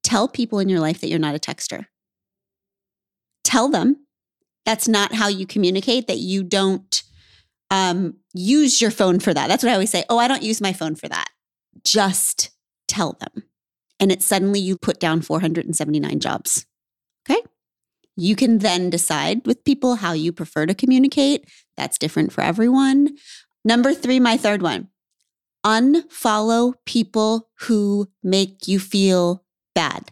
tell 0.08 0.26
people 0.26 0.58
in 0.58 0.70
your 0.70 0.80
life 0.80 1.02
that 1.02 1.08
you're 1.08 1.18
not 1.18 1.34
a 1.34 1.38
texter. 1.38 1.84
Tell 3.44 3.68
them 3.68 4.06
that's 4.64 4.88
not 4.88 5.14
how 5.14 5.28
you 5.28 5.46
communicate, 5.46 6.06
that 6.06 6.16
you 6.16 6.42
don't 6.42 7.02
um, 7.70 8.16
use 8.32 8.80
your 8.80 8.90
phone 8.90 9.20
for 9.20 9.34
that. 9.34 9.48
That's 9.48 9.62
what 9.62 9.68
I 9.68 9.74
always 9.74 9.90
say. 9.90 10.04
Oh, 10.08 10.16
I 10.16 10.26
don't 10.26 10.42
use 10.42 10.62
my 10.62 10.72
phone 10.72 10.94
for 10.94 11.08
that. 11.08 11.28
Just 11.84 12.50
tell 12.86 13.18
them. 13.20 13.44
And 14.00 14.10
it 14.10 14.22
suddenly 14.22 14.60
you 14.60 14.78
put 14.78 14.98
down 14.98 15.20
479 15.20 16.20
jobs. 16.20 16.64
Okay. 17.28 17.42
You 18.16 18.34
can 18.34 18.60
then 18.60 18.88
decide 18.88 19.46
with 19.46 19.62
people 19.64 19.96
how 19.96 20.12
you 20.12 20.32
prefer 20.32 20.64
to 20.64 20.74
communicate. 20.74 21.44
That's 21.76 21.98
different 21.98 22.32
for 22.32 22.40
everyone. 22.40 23.10
Number 23.62 23.92
three, 23.92 24.20
my 24.20 24.38
third 24.38 24.62
one 24.62 24.88
unfollow 25.66 26.72
people 26.86 27.50
who 27.60 28.08
make 28.22 28.68
you 28.68 28.78
feel 28.78 29.44
bad. 29.78 30.10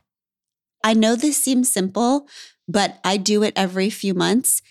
I 0.84 0.94
know 0.94 1.16
this 1.16 1.42
seems 1.42 1.72
simple, 1.72 2.28
but 2.68 3.00
I 3.02 3.16
do 3.16 3.42
it 3.42 3.52
every 3.56 3.90
few 3.90 4.14
months. 4.14 4.62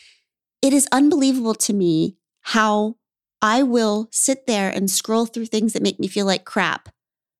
It 0.62 0.72
is 0.72 0.88
unbelievable 0.90 1.54
to 1.56 1.74
me 1.74 2.16
how 2.56 2.96
I 3.42 3.62
will 3.62 4.08
sit 4.12 4.48
there 4.48 4.70
and 4.70 4.90
scroll 4.90 5.26
through 5.26 5.48
things 5.48 5.74
that 5.74 5.84
make 5.84 6.00
me 6.00 6.08
feel 6.08 6.26
like 6.26 6.46
crap 6.46 6.88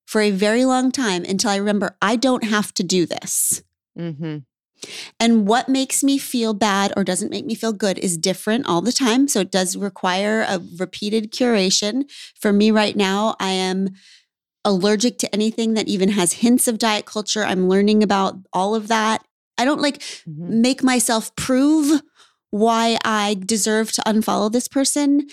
for 0.06 0.20
a 0.20 0.30
very 0.30 0.66
long 0.66 0.92
time 0.92 1.24
until 1.24 1.48
I 1.48 1.56
remember 1.56 1.96
I 2.02 2.16
don't 2.16 2.44
have 2.44 2.74
to 2.74 2.82
do 2.82 3.06
this. 3.06 3.62
Mm-hmm. 3.98 4.38
And 5.18 5.48
what 5.48 5.70
makes 5.70 6.04
me 6.04 6.18
feel 6.18 6.52
bad 6.52 6.92
or 6.94 7.04
doesn't 7.04 7.30
make 7.30 7.46
me 7.46 7.54
feel 7.54 7.72
good 7.72 7.98
is 7.98 8.18
different 8.18 8.66
all 8.66 8.82
the 8.82 8.92
time. 8.92 9.28
So 9.28 9.40
it 9.40 9.50
does 9.50 9.78
require 9.78 10.42
a 10.42 10.60
repeated 10.78 11.32
curation. 11.32 12.04
For 12.38 12.52
me 12.52 12.70
right 12.70 12.94
now, 12.94 13.34
I 13.40 13.52
am 13.52 13.88
allergic 14.66 15.16
to 15.20 15.34
anything 15.34 15.72
that 15.74 15.88
even 15.88 16.10
has 16.10 16.34
hints 16.34 16.68
of 16.68 16.76
diet 16.78 17.06
culture. 17.06 17.42
I'm 17.44 17.68
learning 17.70 18.02
about 18.02 18.36
all 18.52 18.74
of 18.74 18.88
that. 18.88 19.24
I 19.56 19.64
don't 19.64 19.80
like 19.80 20.00
Mm-hmm. 20.28 20.60
make 20.60 20.82
myself 20.82 21.34
prove 21.36 22.02
why 22.50 22.98
I 23.04 23.36
deserve 23.54 23.92
to 23.92 24.02
unfollow 24.02 24.50
this 24.52 24.68
person. 24.68 25.28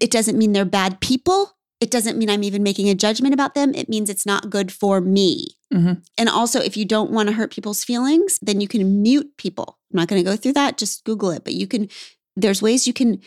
It 0.00 0.10
doesn't 0.10 0.36
mean 0.38 0.52
they're 0.52 0.64
bad 0.66 1.00
people. 1.00 1.56
it 1.80 1.90
doesn't 1.90 2.16
mean 2.16 2.30
I'm 2.30 2.44
even 2.44 2.62
making 2.62 2.88
a 2.88 2.94
judgment 2.94 3.34
about 3.34 3.54
them. 3.56 3.74
It 3.74 3.88
means 3.88 4.08
it's 4.08 4.24
not 4.24 4.50
good 4.50 4.70
for 4.70 5.00
me. 5.00 5.48
Mhm. 5.74 6.00
And 6.16 6.28
also, 6.28 6.60
if 6.60 6.76
you 6.76 6.84
don't 6.84 7.10
want 7.10 7.28
to 7.28 7.34
hurt 7.34 7.50
people's 7.50 7.82
feelings, 7.82 8.38
then 8.40 8.60
you 8.60 8.68
can 8.68 9.02
mute 9.02 9.28
people. 9.36 9.78
I'm 9.90 9.96
not 9.98 10.06
going 10.06 10.22
to 10.24 10.30
go 10.30 10.36
through 10.36 10.52
that. 10.52 10.78
Just 10.78 11.02
Google 11.04 11.30
it. 11.32 11.42
But 11.42 11.54
you 11.54 11.66
can, 11.66 11.88
there's 12.36 12.62
ways 12.62 12.86
you 12.86 12.92
can 12.92 13.20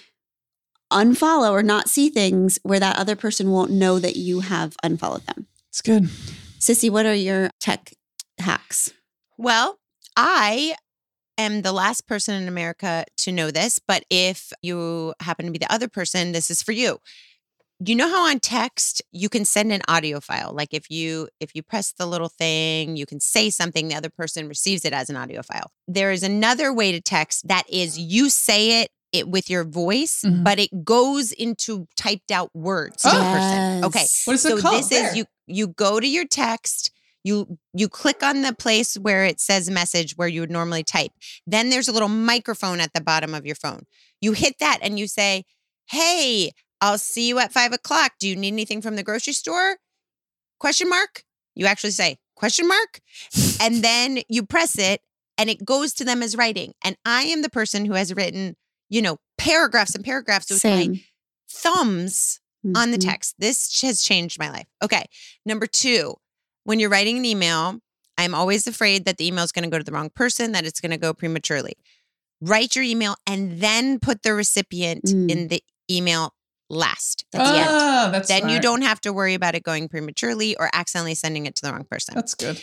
unfollow 0.92 1.52
or 1.52 1.64
not 1.64 1.90
see 1.90 2.10
things 2.10 2.60
where 2.64 2.80
that 2.80 2.98
other 2.98 3.16
person 3.16 3.52
won't 3.52 3.72
know 3.72 4.00
that 4.00 4.16
you 4.16 4.42
have 4.42 4.76
unfollowed 4.84 5.26
them. 5.26 5.48
It's 5.70 5.82
good. 5.82 6.04
Sissy, 6.60 6.90
what 6.90 7.06
are 7.06 7.16
your 7.16 7.50
tech 7.60 7.94
hacks? 8.40 8.92
Well, 9.38 9.78
I 10.16 10.76
am 11.38 11.62
the 11.62 11.74
last 11.74 12.08
person 12.08 12.42
in 12.42 12.48
America 12.48 13.06
to 13.18 13.32
know 13.32 13.52
this, 13.52 13.80
but 13.80 14.06
if 14.10 14.54
you 14.62 15.14
happen 15.20 15.46
to 15.46 15.52
be 15.52 15.58
the 15.58 15.72
other 15.72 15.88
person, 15.88 16.32
this 16.32 16.50
is 16.50 16.64
for 16.64 16.72
you. 16.72 17.00
You 17.86 17.96
know 17.96 18.08
how 18.08 18.30
on 18.30 18.40
text 18.40 19.02
you 19.12 19.28
can 19.28 19.44
send 19.44 19.74
an 19.74 19.82
audio 19.90 20.22
file? 20.22 20.54
Like 20.54 20.74
if 20.74 20.90
you 20.90 21.28
if 21.42 21.54
you 21.54 21.62
press 21.62 21.92
the 21.92 22.06
little 22.06 22.30
thing, 22.30 22.96
you 22.96 23.06
can 23.06 23.20
say 23.20 23.50
something, 23.50 23.90
the 23.90 23.96
other 23.96 24.10
person 24.10 24.48
receives 24.48 24.86
it 24.86 24.94
as 24.94 25.10
an 25.10 25.18
audio 25.18 25.42
file. 25.42 25.72
There 25.86 26.12
is 26.12 26.24
another 26.24 26.72
way 26.72 26.94
to 26.94 27.02
text 27.02 27.50
that 27.50 27.70
is 27.70 28.00
you 28.00 28.30
say 28.30 28.82
it, 28.82 28.92
it 29.16 29.28
with 29.28 29.50
your 29.50 29.64
voice, 29.64 30.22
Mhm. 30.26 30.44
but 30.44 30.60
it 30.60 30.84
goes 30.84 31.32
into 31.32 31.88
typed 31.96 32.32
out 32.32 32.50
words 32.56 33.04
person. 33.04 33.84
Okay. 33.86 34.06
What 34.26 34.34
is 34.34 34.42
so 34.42 34.58
it 34.58 34.62
called? 34.62 34.78
this 34.80 34.90
There. 34.90 35.10
is 35.12 35.16
you 35.18 35.26
you 35.48 35.68
go 35.68 36.00
to 36.00 36.08
your 36.08 36.26
text 36.26 36.92
you 37.24 37.58
you 37.74 37.88
click 37.90 38.22
on 38.24 38.42
the 38.44 38.54
place 38.54 38.96
where 38.96 39.26
it 39.26 39.40
says 39.40 39.70
message 39.70 40.14
where 40.16 40.28
you 40.28 40.42
would 40.42 40.52
normally 40.52 40.84
type 40.84 41.12
then 41.48 41.70
there's 41.70 41.88
a 41.88 41.92
little 41.92 42.08
microphone 42.10 42.80
at 42.80 42.94
the 42.94 43.02
bottom 43.02 43.34
of 43.34 43.46
your 43.46 43.56
phone 43.56 43.84
you 44.22 44.32
hit 44.34 44.56
that 44.60 44.80
and 44.82 44.98
you 45.00 45.08
say 45.08 45.44
hey 45.92 46.52
i'll 46.82 46.98
see 46.98 47.28
you 47.28 47.38
at 47.40 47.52
five 47.54 47.74
o'clock 47.74 48.14
do 48.20 48.28
you 48.28 48.36
need 48.36 48.54
anything 48.54 48.82
from 48.82 48.96
the 48.96 49.04
grocery 49.04 49.34
store 49.34 49.78
question 50.60 50.90
mark 50.90 51.24
you 51.56 51.66
actually 51.68 51.92
say 51.92 52.18
question 52.36 52.68
mark 52.68 53.00
and 53.62 53.84
then 53.84 54.20
you 54.30 54.44
press 54.44 54.78
it 54.78 55.02
and 55.38 55.50
it 55.50 55.64
goes 55.66 55.94
to 55.94 56.04
them 56.04 56.22
as 56.24 56.36
writing 56.36 56.74
and 56.84 56.96
i 57.06 57.24
am 57.24 57.42
the 57.44 57.50
person 57.50 57.86
who 57.86 57.94
has 57.94 58.14
written 58.16 58.56
you 58.96 59.02
know 59.02 59.18
paragraphs 59.38 59.94
and 59.96 60.04
paragraphs 60.06 60.50
with 60.50 60.64
my 60.64 60.70
Same. 60.70 61.02
thumbs 61.50 62.40
on 62.76 62.92
the 62.92 62.98
Mhm. 62.98 63.06
text. 63.06 63.36
This 63.38 63.82
has 63.82 64.02
changed 64.02 64.40
my 64.40 64.50
life. 64.50 64.66
Okay. 64.82 65.06
Number 65.46 65.68
two, 65.68 66.16
when 66.64 66.80
you're 66.80 66.90
writing 66.90 67.18
an 67.18 67.26
email, 67.26 67.80
I'm 68.18 68.34
always 68.34 68.66
afraid 68.66 69.06
that 69.06 69.18
the 69.18 69.28
email 69.28 69.44
is 69.44 69.52
going 69.52 69.64
to 69.66 69.70
go 69.70 69.78
to 69.78 69.84
the 69.84 69.92
wrong 69.92 70.10
person, 70.10 70.52
that 70.54 70.66
it's 70.66 70.80
going 70.80 70.92
to 70.92 70.98
go 70.98 71.14
prematurely. 71.14 71.74
Write 72.42 72.76
your 72.76 72.84
email 72.86 73.16
and 73.28 73.60
then 73.62 74.00
put 74.00 74.24
the 74.24 74.34
recipient 74.34 75.04
Mm. 75.06 75.30
in 75.30 75.48
the 75.50 75.62
email 75.92 76.34
last. 76.70 77.26
That's 77.32 77.50
the 77.52 77.58
end. 77.58 77.70
ah, 77.70 78.10
that's 78.12 78.28
Then 78.30 78.50
you 78.50 78.60
don't 78.60 78.82
have 78.82 79.00
to 79.02 79.14
worry 79.14 79.36
about 79.36 79.54
it 79.54 79.62
going 79.64 79.88
prematurely 79.90 80.56
or 80.58 80.70
accidentally 80.74 81.14
sending 81.16 81.46
it 81.46 81.56
to 81.58 81.62
the 81.62 81.72
wrong 81.72 81.86
person. 81.86 82.16
That's 82.16 82.34
good. 82.34 82.60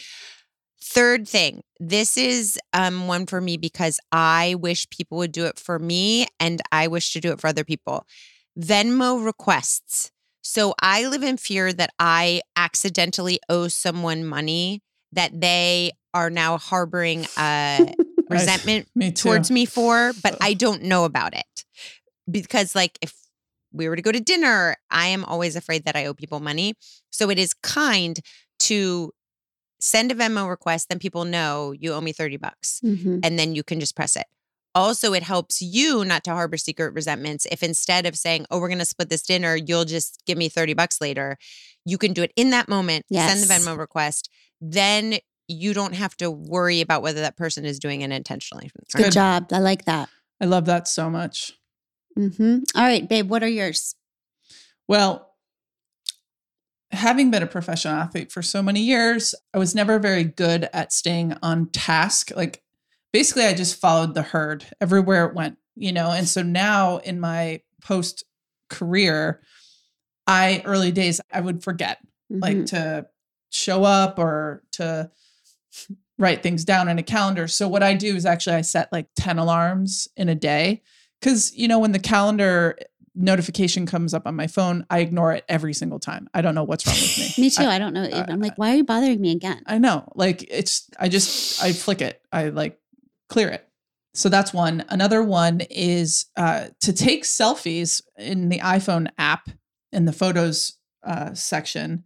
Third 0.95 1.27
thing, 1.27 1.63
this 1.81 2.19
is 2.19 2.59
um, 2.75 3.07
one 3.07 3.25
for 3.27 3.41
me 3.41 3.57
because 3.57 3.99
I 4.11 4.57
wish 4.59 4.89
people 4.91 5.19
would 5.19 5.33
do 5.33 5.47
it 5.47 5.59
for 5.59 5.79
me 5.79 6.27
and 6.39 6.61
I 6.71 6.89
wish 6.89 7.15
to 7.15 7.21
do 7.21 7.33
it 7.33 7.41
for 7.41 7.47
other 7.47 7.65
people. 7.65 8.07
Venmo 8.59 9.25
requests. 9.25 10.11
So 10.43 10.75
I 10.83 11.07
live 11.07 11.23
in 11.23 11.39
fear 11.39 11.73
that 11.73 11.95
I 11.99 12.43
accidentally 12.57 13.41
owe 13.49 13.69
someone 13.69 14.27
money 14.27 14.83
that 15.13 15.41
they 15.41 15.93
are 16.13 16.29
now 16.29 16.59
harboring 16.59 17.27
a 17.39 17.95
resentment 18.29 18.89
Me 18.95 19.13
towards 19.13 19.51
me 19.51 19.65
for, 19.65 20.13
but 20.23 20.37
I 20.43 20.53
don't 20.53 20.83
know 20.83 21.05
about 21.07 21.35
it. 21.35 21.65
Because, 22.31 22.75
like, 22.75 22.99
if 23.01 23.15
we 23.73 23.89
were 23.89 23.97
to 23.97 24.03
go 24.03 24.13
to 24.13 24.21
dinner, 24.21 24.77
I 24.91 25.07
am 25.09 25.25
always 25.25 25.57
afraid 25.57 25.87
that 25.87 25.97
I 25.97 26.07
owe 26.07 26.15
people 26.15 26.41
money. 26.41 26.75
So 27.11 27.31
it 27.31 27.39
is 27.39 27.55
kind 27.55 28.21
to 28.61 29.13
send 29.85 30.13
a 30.13 30.15
Venmo 30.15 30.49
request, 30.49 30.89
then 30.89 31.01
people 31.01 31.25
know 31.25 31.73
you 31.73 31.93
owe 31.93 32.01
me 32.01 32.13
30 32.13 32.37
bucks, 32.37 32.81
Mhm. 32.85 33.19
and 33.25 33.37
then 33.39 33.55
you 33.57 33.65
can 33.65 33.81
just 33.81 33.97
press 33.97 34.15
it. 34.15 34.27
Also, 34.77 35.13
it 35.13 35.25
helps 35.25 35.61
you 35.61 36.05
not 36.05 36.23
to 36.25 36.31
harbor 36.31 36.57
secret 36.57 36.95
resentments. 36.95 37.47
If 37.51 37.63
instead 37.65 38.07
of 38.07 38.17
saying, 38.17 38.47
oh, 38.51 38.59
we're 38.61 38.69
going 38.69 38.79
to 38.79 38.85
split 38.85 39.11
this 39.11 39.23
dinner, 39.23 39.57
you'll 39.57 39.85
just 39.85 40.23
give 40.25 40.39
me 40.39 40.49
30 40.49 40.73
bucks 40.73 41.01
later, 41.01 41.37
you 41.85 41.99
can 41.99 42.13
do 42.13 42.23
it 42.23 42.33
in 42.37 42.51
that 42.51 42.69
moment, 42.69 43.05
send 43.13 43.43
the 43.43 43.47
Yes. 43.49 43.67
Venmo 43.67 43.77
request. 43.77 44.31
Then 44.61 45.19
you 45.49 45.75
don't 45.75 45.95
have 45.95 46.17
to 46.19 46.31
worry 46.31 46.81
about 46.81 47.03
whether 47.03 47.21
that 47.21 47.37
person 47.37 47.65
is 47.65 47.79
doing 47.81 48.01
it 48.03 48.13
intentionally. 48.13 48.71
Good 48.95 49.03
Good. 49.05 49.13
job. 49.13 49.49
I 49.53 49.59
like 49.59 49.85
that. 49.87 50.09
I 50.41 50.45
love 50.47 50.65
that 50.67 50.87
so 50.89 51.11
much. 51.11 51.53
hmm 52.17 52.59
All 52.77 52.83
right, 52.85 53.07
babe, 53.09 53.29
what 53.29 53.43
are 53.43 53.49
yours? 53.49 53.95
Well, 54.89 55.32
having 56.93 57.31
been 57.31 57.43
a 57.43 57.47
professional 57.47 57.95
athlete 57.95 58.31
for 58.31 58.43
so 58.43 58.63
many 58.63 58.81
years, 58.81 59.35
I 59.55 59.59
was 59.59 59.75
never 59.75 59.99
very 59.99 60.25
good 60.25 60.69
at 60.73 60.93
staying 60.93 61.35
on 61.43 61.71
task. 61.71 62.31
Like 62.37 62.63
basically 63.13 63.45
I 63.45 63.55
just 63.55 63.81
followed 63.81 64.15
the 64.15 64.23
herd 64.23 64.65
everywhere 64.81 65.27
it 65.27 65.35
went, 65.35 65.59
you 65.75 65.93
know. 65.93 66.11
And 66.11 66.29
so 66.29 66.43
now 66.43 66.99
in 66.99 67.19
my 67.19 67.61
post 67.83 68.25
career, 68.69 69.41
I 70.27 70.63
early 70.65 70.93
days 70.93 71.21
I 71.33 71.41
would 71.41 71.63
forget 71.65 71.99
like 72.31 72.57
Mhm. 72.59 72.67
to 72.67 73.07
show 73.51 73.85
up 73.85 74.19
or 74.19 74.63
to 74.73 75.11
write 76.19 76.43
things 76.43 76.65
down 76.65 76.89
in 76.89 76.99
a 76.99 77.03
calendar. 77.03 77.49
So 77.49 77.69
what 77.69 77.83
I 77.83 77.95
do 77.95 78.15
is 78.15 78.25
actually 78.27 78.57
I 78.57 78.61
set 78.63 78.93
like 78.93 79.09
10 79.17 79.39
alarms 79.39 80.09
in 80.17 80.29
a 80.29 80.35
day 80.35 80.83
cuz 81.21 81.53
you 81.57 81.69
know 81.69 81.79
when 81.79 81.93
the 81.93 81.99
calendar 81.99 82.77
notification 83.15 83.87
comes 83.87 84.15
up 84.15 84.27
on 84.27 84.35
my 84.35 84.47
phone, 84.47 84.87
I 84.89 85.01
ignore 85.01 85.33
it 85.33 85.45
every 85.49 85.75
single 85.75 85.99
time. 85.99 86.29
I 86.33 86.41
don't 86.43 86.55
know 86.55 86.65
what's 86.65 86.87
wrong 86.87 86.97
with 86.97 87.19
me. 87.19 87.35
Me 87.45 87.51
too. 87.51 87.65
I, 87.65 87.77
I, 87.77 87.79
don't 87.79 87.93
know. 87.93 88.05
I- 88.05 88.27
I'm 88.29 88.41
like, 88.41 88.57
why 88.57 88.73
are 88.73 88.77
you 88.77 88.85
bothering 88.85 89.21
me 89.21 89.33
again? 89.33 89.63
I 89.67 89.79
know. 89.79 90.11
Like 90.15 90.45
it's 90.51 90.89
I 90.99 91.09
just 91.09 91.63
I 91.63 91.73
flick 91.73 92.01
it. 92.01 92.23
I 92.33 92.49
like 92.49 92.79
clear 93.29 93.49
it. 93.49 93.67
So 94.15 94.29
that's 94.29 94.53
one. 94.53 94.85
Another 94.89 95.23
one 95.23 95.63
is 95.71 96.27
uh, 96.37 96.67
to 96.81 96.93
take 96.93 97.25
selfies 97.25 98.03
in 98.19 98.51
the 98.51 98.59
iPhone 98.59 99.09
app 99.17 99.49
in 99.91 100.05
the 100.05 100.13
photos 100.13 100.77
uh, 101.03 101.33
section. 101.33 102.05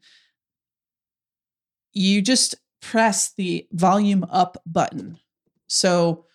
You 1.93 2.23
just 2.23 2.55
press 2.81 3.33
the 3.37 3.67
volume 3.73 4.25
up 4.31 4.59
button. 4.67 5.19
So 5.67 6.26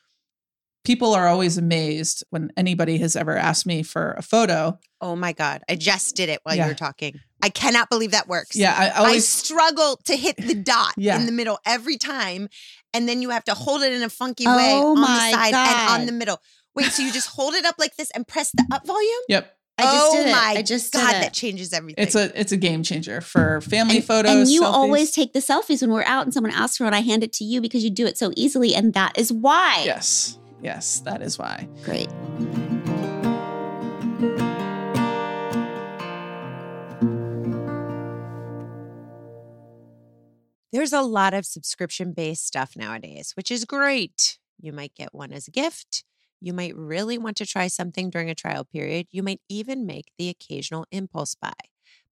people 0.84 1.14
are 1.14 1.28
always 1.28 1.58
amazed 1.58 2.24
when 2.30 2.52
anybody 2.58 2.98
has 2.98 3.16
ever 3.16 3.38
asked 3.38 3.66
me 3.66 3.84
for 3.84 4.14
a 4.14 4.22
photo. 4.22 4.80
Oh 5.00 5.16
my 5.16 5.34
God. 5.34 5.62
I 5.70 5.76
just 5.76 6.16
did 6.16 6.30
it 6.30 6.40
while 6.44 6.56
Yeah. 6.56 6.66
you 6.66 6.72
were 6.72 6.76
talking. 6.76 7.20
I 7.44 7.50
cannot 7.50 7.90
believe 7.90 8.12
that 8.12 8.28
works. 8.28 8.56
Yeah, 8.56 8.76
I 8.78 8.88
I 8.90 9.06
always 9.06 9.28
struggle 9.28 9.98
to 10.06 10.16
hit 10.16 10.38
the 10.38 10.54
dot 10.72 10.94
Yeah. 10.98 11.20
in 11.20 11.26
the 11.26 11.32
middle 11.32 11.60
every 11.66 11.98
time. 11.98 12.50
And 12.94 13.08
then 13.08 13.22
you 13.22 13.30
have 13.30 13.44
to 13.46 13.54
hold 13.54 13.82
it 13.84 13.94
in 13.94 14.04
a 14.04 14.10
funky 14.10 14.46
way 14.46 14.72
Oh 14.74 14.92
on 14.96 15.02
my 15.02 15.30
the 15.32 15.38
side 15.38 15.54
and 15.54 16.02
on 16.02 16.06
the 16.06 16.12
middle. 16.12 16.42
Wait, 16.76 16.88
so 16.88 17.02
you 17.04 17.12
just 17.12 17.28
hold 17.30 17.54
it 17.54 17.66
up 17.66 17.76
like 17.80 17.96
this 17.98 18.12
and 18.12 18.28
press 18.28 18.52
the 18.52 18.66
up 18.72 18.86
volume? 18.86 19.10
Yep. 19.30 19.58
I 19.78 19.84
just 19.84 19.96
oh 19.98 20.12
did 20.16 20.28
it. 20.28 20.32
my 20.32 20.54
I 20.58 20.62
just 20.62 20.92
did 20.92 21.00
God, 21.02 21.16
it. 21.16 21.22
that 21.22 21.34
changes 21.34 21.74
everything. 21.74 22.04
It's 22.04 22.14
a 22.16 22.40
it's 22.40 22.52
a 22.52 22.58
game 22.58 22.84
changer 22.84 23.20
for 23.22 23.62
family 23.62 23.98
and, 23.98 24.06
photos. 24.06 24.32
and 24.32 24.48
you 24.50 24.62
selfies. 24.62 24.74
always 24.74 25.12
take 25.12 25.34
the 25.34 25.40
selfies 25.40 25.82
when 25.82 25.90
we're 25.92 26.04
out 26.04 26.24
and 26.26 26.34
someone 26.34 26.52
asks 26.54 26.78
for 26.78 26.86
it. 26.86 26.94
I 26.94 27.00
hand 27.00 27.24
it 27.24 27.34
to 27.34 27.44
you 27.46 27.62
because 27.62 27.84
you 27.84 27.90
do 27.90 28.06
it 28.06 28.18
so 28.18 28.32
easily, 28.36 28.76
and 28.76 28.94
that 28.94 29.18
is 29.18 29.34
why. 29.34 29.82
Yes. 29.86 30.38
Yes, 30.62 31.00
that 31.02 31.22
is 31.22 31.40
why. 31.40 31.68
Great. 31.84 32.10
There's 40.72 40.94
a 40.94 41.02
lot 41.02 41.34
of 41.34 41.46
subscription 41.46 42.14
based 42.14 42.46
stuff 42.48 42.76
nowadays, 42.78 43.34
which 43.36 43.52
is 43.52 43.66
great. 43.66 44.38
You 44.60 44.72
might 44.72 44.96
get 44.96 45.14
one 45.14 45.34
as 45.34 45.48
a 45.48 45.52
gift. 45.52 46.06
You 46.40 46.54
might 46.54 46.76
really 46.76 47.18
want 47.18 47.38
to 47.38 47.46
try 47.46 47.68
something 47.68 48.10
during 48.10 48.30
a 48.30 48.36
trial 48.36 48.64
period. 48.64 49.08
You 49.12 49.22
might 49.22 49.42
even 49.50 49.86
make 49.86 50.12
the 50.18 50.30
occasional 50.30 50.86
impulse 50.92 51.36
buy. 51.36 51.54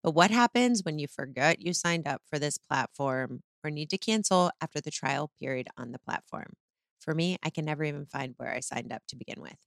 But 0.03 0.11
what 0.11 0.29
happens 0.29 0.83
when 0.83 0.99
you 0.99 1.07
forget 1.07 1.61
you 1.61 1.73
signed 1.73 2.07
up 2.07 2.21
for 2.29 2.37
this 2.37 2.57
platform 2.57 3.41
or 3.63 3.71
need 3.71 3.89
to 3.91 3.97
cancel 3.97 4.51
after 4.61 4.81
the 4.81 4.91
trial 4.91 5.31
period 5.39 5.67
on 5.77 5.91
the 5.91 5.99
platform? 5.99 6.53
For 7.09 7.15
me, 7.15 7.37
I 7.41 7.49
can 7.49 7.65
never 7.65 7.83
even 7.83 8.05
find 8.05 8.35
where 8.37 8.53
I 8.53 8.59
signed 8.59 8.93
up 8.93 9.01
to 9.07 9.15
begin 9.15 9.41
with. 9.41 9.57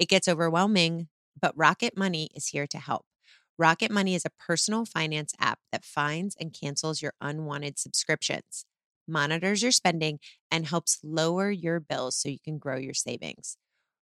It 0.00 0.08
gets 0.08 0.26
overwhelming, 0.26 1.06
but 1.40 1.56
Rocket 1.56 1.96
Money 1.96 2.28
is 2.34 2.48
here 2.48 2.66
to 2.66 2.78
help. 2.78 3.06
Rocket 3.56 3.92
Money 3.92 4.16
is 4.16 4.24
a 4.24 4.44
personal 4.44 4.84
finance 4.84 5.32
app 5.38 5.60
that 5.70 5.84
finds 5.84 6.34
and 6.40 6.52
cancels 6.52 7.00
your 7.00 7.12
unwanted 7.20 7.78
subscriptions, 7.78 8.64
monitors 9.06 9.62
your 9.62 9.70
spending, 9.70 10.18
and 10.50 10.66
helps 10.66 10.98
lower 11.04 11.52
your 11.52 11.78
bills 11.78 12.16
so 12.16 12.28
you 12.28 12.40
can 12.44 12.58
grow 12.58 12.78
your 12.78 12.94
savings. 12.94 13.56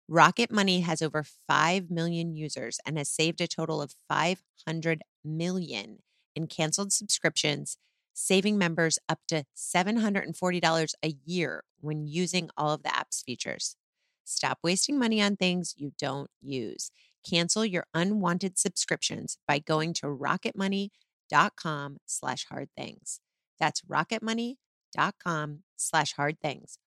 Rocket 0.07 0.51
Money 0.51 0.79
has 0.79 1.03
over 1.03 1.23
5 1.47 1.91
million 1.91 2.35
users 2.35 2.79
and 2.83 2.97
has 2.97 3.11
saved 3.11 3.41
a 3.41 3.47
total 3.47 3.79
of 3.79 3.93
500 4.09 5.03
million 5.23 5.99
in 6.35 6.47
canceled 6.47 6.91
subscriptions, 6.91 7.77
saving 8.17 8.57
members 8.57 8.97
up 9.07 9.19
to 9.27 9.45
$740 9.55 10.93
a 11.03 11.13
year 11.23 11.63
when 11.79 12.07
using 12.07 12.49
all 12.57 12.71
of 12.71 12.81
the 12.81 12.93
app's 12.93 13.21
features. 13.21 13.75
Stop 14.23 14.57
wasting 14.63 14.97
money 14.97 15.21
on 15.21 15.35
things 15.35 15.75
you 15.77 15.93
don't 15.99 16.31
use. 16.41 16.89
Cancel 17.29 17.63
your 17.63 17.85
unwanted 17.93 18.57
subscriptions 18.57 19.37
by 19.47 19.59
going 19.59 19.93
to 19.93 20.07
rocketmoney.com 20.07 21.97
slash 22.07 22.45
hard 22.49 22.69
things. 22.75 23.19
That's 23.59 23.81
rocketmoney.com 23.81 25.59
slash 25.75 26.13
hard 26.13 26.39
things. 26.41 26.79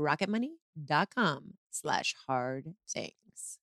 rocketmoney.com 0.00 1.54
slash 1.70 2.14
hard 2.26 2.74
things. 2.88 3.58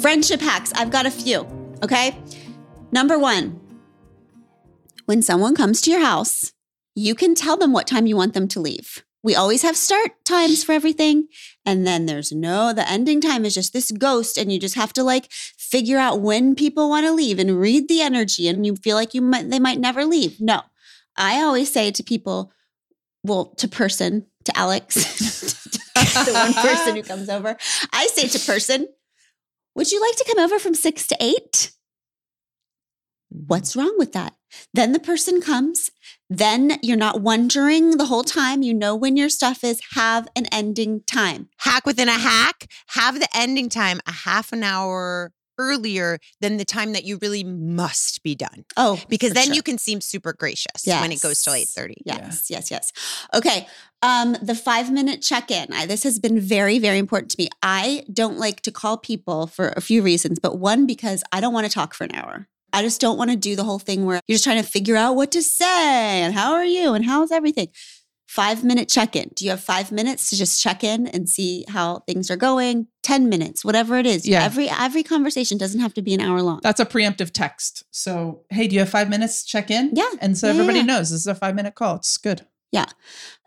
Friendship 0.00 0.40
hacks. 0.40 0.72
I've 0.74 0.90
got 0.90 1.06
a 1.06 1.10
few. 1.10 1.57
Okay. 1.82 2.16
Number 2.90 3.18
one, 3.18 3.60
when 5.06 5.22
someone 5.22 5.54
comes 5.54 5.80
to 5.82 5.90
your 5.90 6.00
house, 6.00 6.52
you 6.94 7.14
can 7.14 7.34
tell 7.34 7.56
them 7.56 7.72
what 7.72 7.86
time 7.86 8.06
you 8.06 8.16
want 8.16 8.34
them 8.34 8.48
to 8.48 8.60
leave. 8.60 9.04
We 9.22 9.34
always 9.34 9.62
have 9.62 9.76
start 9.76 10.12
times 10.24 10.64
for 10.64 10.72
everything. 10.72 11.28
And 11.64 11.86
then 11.86 12.06
there's 12.06 12.32
no, 12.32 12.72
the 12.72 12.88
ending 12.88 13.20
time 13.20 13.44
is 13.44 13.54
just 13.54 13.72
this 13.72 13.90
ghost. 13.90 14.38
And 14.38 14.50
you 14.50 14.58
just 14.58 14.74
have 14.74 14.92
to 14.94 15.02
like 15.02 15.30
figure 15.30 15.98
out 15.98 16.20
when 16.20 16.54
people 16.54 16.88
want 16.88 17.06
to 17.06 17.12
leave 17.12 17.38
and 17.38 17.60
read 17.60 17.88
the 17.88 18.00
energy. 18.00 18.48
And 18.48 18.64
you 18.64 18.76
feel 18.76 18.96
like 18.96 19.14
you 19.14 19.22
might, 19.22 19.50
they 19.50 19.58
might 19.58 19.80
never 19.80 20.04
leave. 20.04 20.40
No, 20.40 20.62
I 21.16 21.40
always 21.42 21.72
say 21.72 21.90
to 21.90 22.02
people, 22.02 22.52
well, 23.24 23.46
to 23.56 23.68
person, 23.68 24.26
to 24.44 24.56
Alex, 24.56 24.94
the 25.94 26.32
one 26.32 26.54
person 26.54 26.96
who 26.96 27.02
comes 27.02 27.28
over, 27.28 27.56
I 27.92 28.06
say 28.06 28.28
to 28.28 28.38
person, 28.46 28.88
would 29.78 29.92
you 29.92 30.00
like 30.00 30.16
to 30.16 30.24
come 30.28 30.44
over 30.44 30.58
from 30.58 30.74
six 30.74 31.06
to 31.06 31.16
8 31.20 31.72
What's 33.30 33.76
wrong 33.76 33.94
with 33.98 34.12
that? 34.12 34.34
Then 34.72 34.92
the 34.92 34.98
person 34.98 35.40
comes. 35.40 35.90
Then 36.30 36.78
you're 36.82 36.96
not 36.96 37.20
wondering 37.20 37.92
the 37.92 38.06
whole 38.06 38.24
time. 38.24 38.62
You 38.62 38.72
know 38.72 38.96
when 38.96 39.16
your 39.16 39.28
stuff 39.28 39.62
is. 39.62 39.80
Have 39.94 40.28
an 40.34 40.46
ending 40.46 41.02
time. 41.06 41.50
Hack 41.58 41.84
within 41.84 42.08
a 42.08 42.18
hack, 42.18 42.66
have 42.88 43.20
the 43.20 43.28
ending 43.34 43.68
time 43.68 44.00
a 44.06 44.12
half 44.12 44.52
an 44.52 44.62
hour 44.62 45.32
earlier 45.58 46.18
than 46.40 46.56
the 46.56 46.64
time 46.64 46.92
that 46.92 47.04
you 47.04 47.18
really 47.20 47.44
must 47.44 48.22
be 48.22 48.34
done. 48.34 48.64
Oh, 48.76 49.00
Because 49.08 49.32
then 49.32 49.46
sure. 49.46 49.54
you 49.54 49.62
can 49.62 49.78
seem 49.78 50.00
super 50.00 50.32
gracious 50.32 50.86
when 50.86 51.12
it 51.12 51.20
goes 51.20 51.42
till 51.42 51.56
Yes. 51.56 51.74
8:30. 51.76 51.94
Yes, 52.04 52.46
yes, 52.50 52.70
yes. 52.70 52.92
Okay. 53.34 53.66
Um, 54.02 54.36
the 54.40 54.54
five 54.54 54.92
minute 54.92 55.22
check 55.22 55.50
in. 55.50 55.72
I, 55.72 55.86
this 55.86 56.04
has 56.04 56.18
been 56.20 56.38
very, 56.40 56.78
very 56.78 56.98
important 56.98 57.32
to 57.32 57.36
me. 57.42 57.48
I 57.62 58.04
don't 58.12 58.38
like 58.38 58.60
to 58.62 58.70
call 58.70 58.96
people 58.96 59.46
for 59.48 59.68
a 59.76 59.80
few 59.80 60.02
reasons, 60.02 60.38
but 60.38 60.58
one, 60.58 60.86
because 60.86 61.24
I 61.32 61.40
don't 61.40 61.52
want 61.52 61.66
to 61.66 61.72
talk 61.72 61.94
for 61.94 62.04
an 62.04 62.14
hour. 62.14 62.46
I 62.72 62.82
just 62.82 63.00
don't 63.00 63.16
want 63.16 63.30
to 63.30 63.36
do 63.36 63.56
the 63.56 63.64
whole 63.64 63.78
thing 63.78 64.04
where 64.04 64.20
you're 64.28 64.34
just 64.34 64.44
trying 64.44 64.62
to 64.62 64.68
figure 64.68 64.94
out 64.94 65.16
what 65.16 65.32
to 65.32 65.42
say 65.42 66.20
and 66.22 66.34
how 66.34 66.52
are 66.52 66.64
you 66.66 66.92
and 66.92 67.04
how's 67.04 67.32
everything. 67.32 67.68
Five 68.28 68.62
minute 68.62 68.90
check 68.90 69.16
in. 69.16 69.30
Do 69.34 69.46
you 69.46 69.50
have 69.52 69.60
five 69.62 69.90
minutes 69.90 70.28
to 70.28 70.36
just 70.36 70.62
check 70.62 70.84
in 70.84 71.06
and 71.06 71.26
see 71.28 71.64
how 71.66 72.00
things 72.00 72.30
are 72.30 72.36
going? 72.36 72.86
10 73.02 73.30
minutes, 73.30 73.64
whatever 73.64 73.96
it 73.96 74.04
is. 74.04 74.28
Yeah. 74.28 74.44
Every 74.44 74.68
every 74.68 75.02
conversation 75.02 75.56
doesn't 75.56 75.80
have 75.80 75.94
to 75.94 76.02
be 76.02 76.12
an 76.12 76.20
hour 76.20 76.42
long. 76.42 76.60
That's 76.62 76.78
a 76.78 76.84
preemptive 76.84 77.30
text. 77.32 77.84
So, 77.90 78.42
hey, 78.50 78.68
do 78.68 78.74
you 78.74 78.80
have 78.80 78.90
five 78.90 79.08
minutes? 79.08 79.42
to 79.42 79.48
Check 79.48 79.70
in. 79.70 79.92
Yeah. 79.94 80.10
And 80.20 80.36
so 80.36 80.46
Yeah, 80.46 80.52
everybody 80.52 80.80
yeah. 80.80 80.84
knows 80.84 81.08
this 81.10 81.20
is 81.20 81.26
a 81.26 81.34
five 81.34 81.54
minute 81.54 81.74
call. 81.74 81.96
It's 81.96 82.18
good. 82.18 82.44
Yeah. 82.70 82.84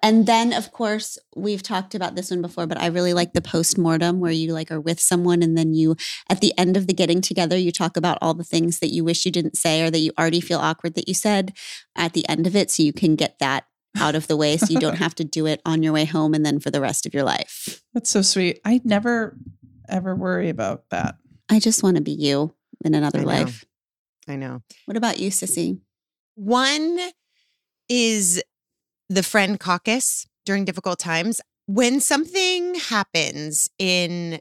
And 0.01 0.25
then, 0.25 0.51
of 0.51 0.71
course, 0.71 1.19
we've 1.35 1.61
talked 1.61 1.93
about 1.93 2.15
this 2.15 2.31
one 2.31 2.41
before, 2.41 2.65
but 2.65 2.81
I 2.81 2.87
really 2.87 3.13
like 3.13 3.33
the 3.33 3.41
post 3.41 3.77
mortem 3.77 4.19
where 4.19 4.31
you 4.31 4.51
like 4.51 4.71
are 4.71 4.81
with 4.81 4.99
someone 4.99 5.43
and 5.43 5.55
then 5.55 5.75
you, 5.75 5.95
at 6.27 6.41
the 6.41 6.57
end 6.57 6.75
of 6.75 6.87
the 6.87 6.93
getting 6.93 7.21
together, 7.21 7.55
you 7.55 7.71
talk 7.71 7.97
about 7.97 8.17
all 8.19 8.33
the 8.33 8.43
things 8.43 8.79
that 8.79 8.89
you 8.89 9.03
wish 9.03 9.27
you 9.27 9.31
didn't 9.31 9.57
say 9.57 9.83
or 9.83 9.91
that 9.91 9.99
you 9.99 10.11
already 10.17 10.41
feel 10.41 10.57
awkward 10.57 10.95
that 10.95 11.07
you 11.07 11.13
said 11.13 11.53
at 11.95 12.13
the 12.13 12.27
end 12.27 12.47
of 12.47 12.55
it. 12.55 12.71
So 12.71 12.81
you 12.81 12.93
can 12.93 13.15
get 13.15 13.37
that 13.37 13.65
out 13.97 14.15
of 14.15 14.27
the 14.27 14.37
way 14.37 14.57
so 14.57 14.67
you 14.67 14.79
don't 14.79 14.97
have 14.99 15.15
to 15.15 15.23
do 15.23 15.45
it 15.45 15.61
on 15.65 15.83
your 15.83 15.93
way 15.93 16.05
home 16.05 16.33
and 16.33 16.45
then 16.45 16.59
for 16.59 16.71
the 16.71 16.81
rest 16.81 17.05
of 17.05 17.13
your 17.13 17.23
life. 17.23 17.81
That's 17.93 18.09
so 18.09 18.21
sweet. 18.21 18.59
I 18.65 18.81
never 18.83 19.37
ever 19.89 20.15
worry 20.15 20.49
about 20.49 20.89
that. 20.89 21.15
I 21.49 21.59
just 21.59 21.83
want 21.83 21.97
to 21.97 22.01
be 22.01 22.13
you 22.13 22.55
in 22.83 22.95
another 22.95 23.19
I 23.19 23.23
life. 23.23 23.65
I 24.27 24.35
know. 24.35 24.61
What 24.85 24.97
about 24.97 25.19
you, 25.19 25.29
Sissy? 25.29 25.81
One 26.35 26.99
is 27.89 28.41
the 29.09 29.23
friend 29.23 29.59
caucus 29.59 30.25
during 30.45 30.63
difficult 30.65 30.99
times. 30.99 31.41
When 31.67 31.99
something 31.99 32.75
happens 32.75 33.69
in, 33.77 34.39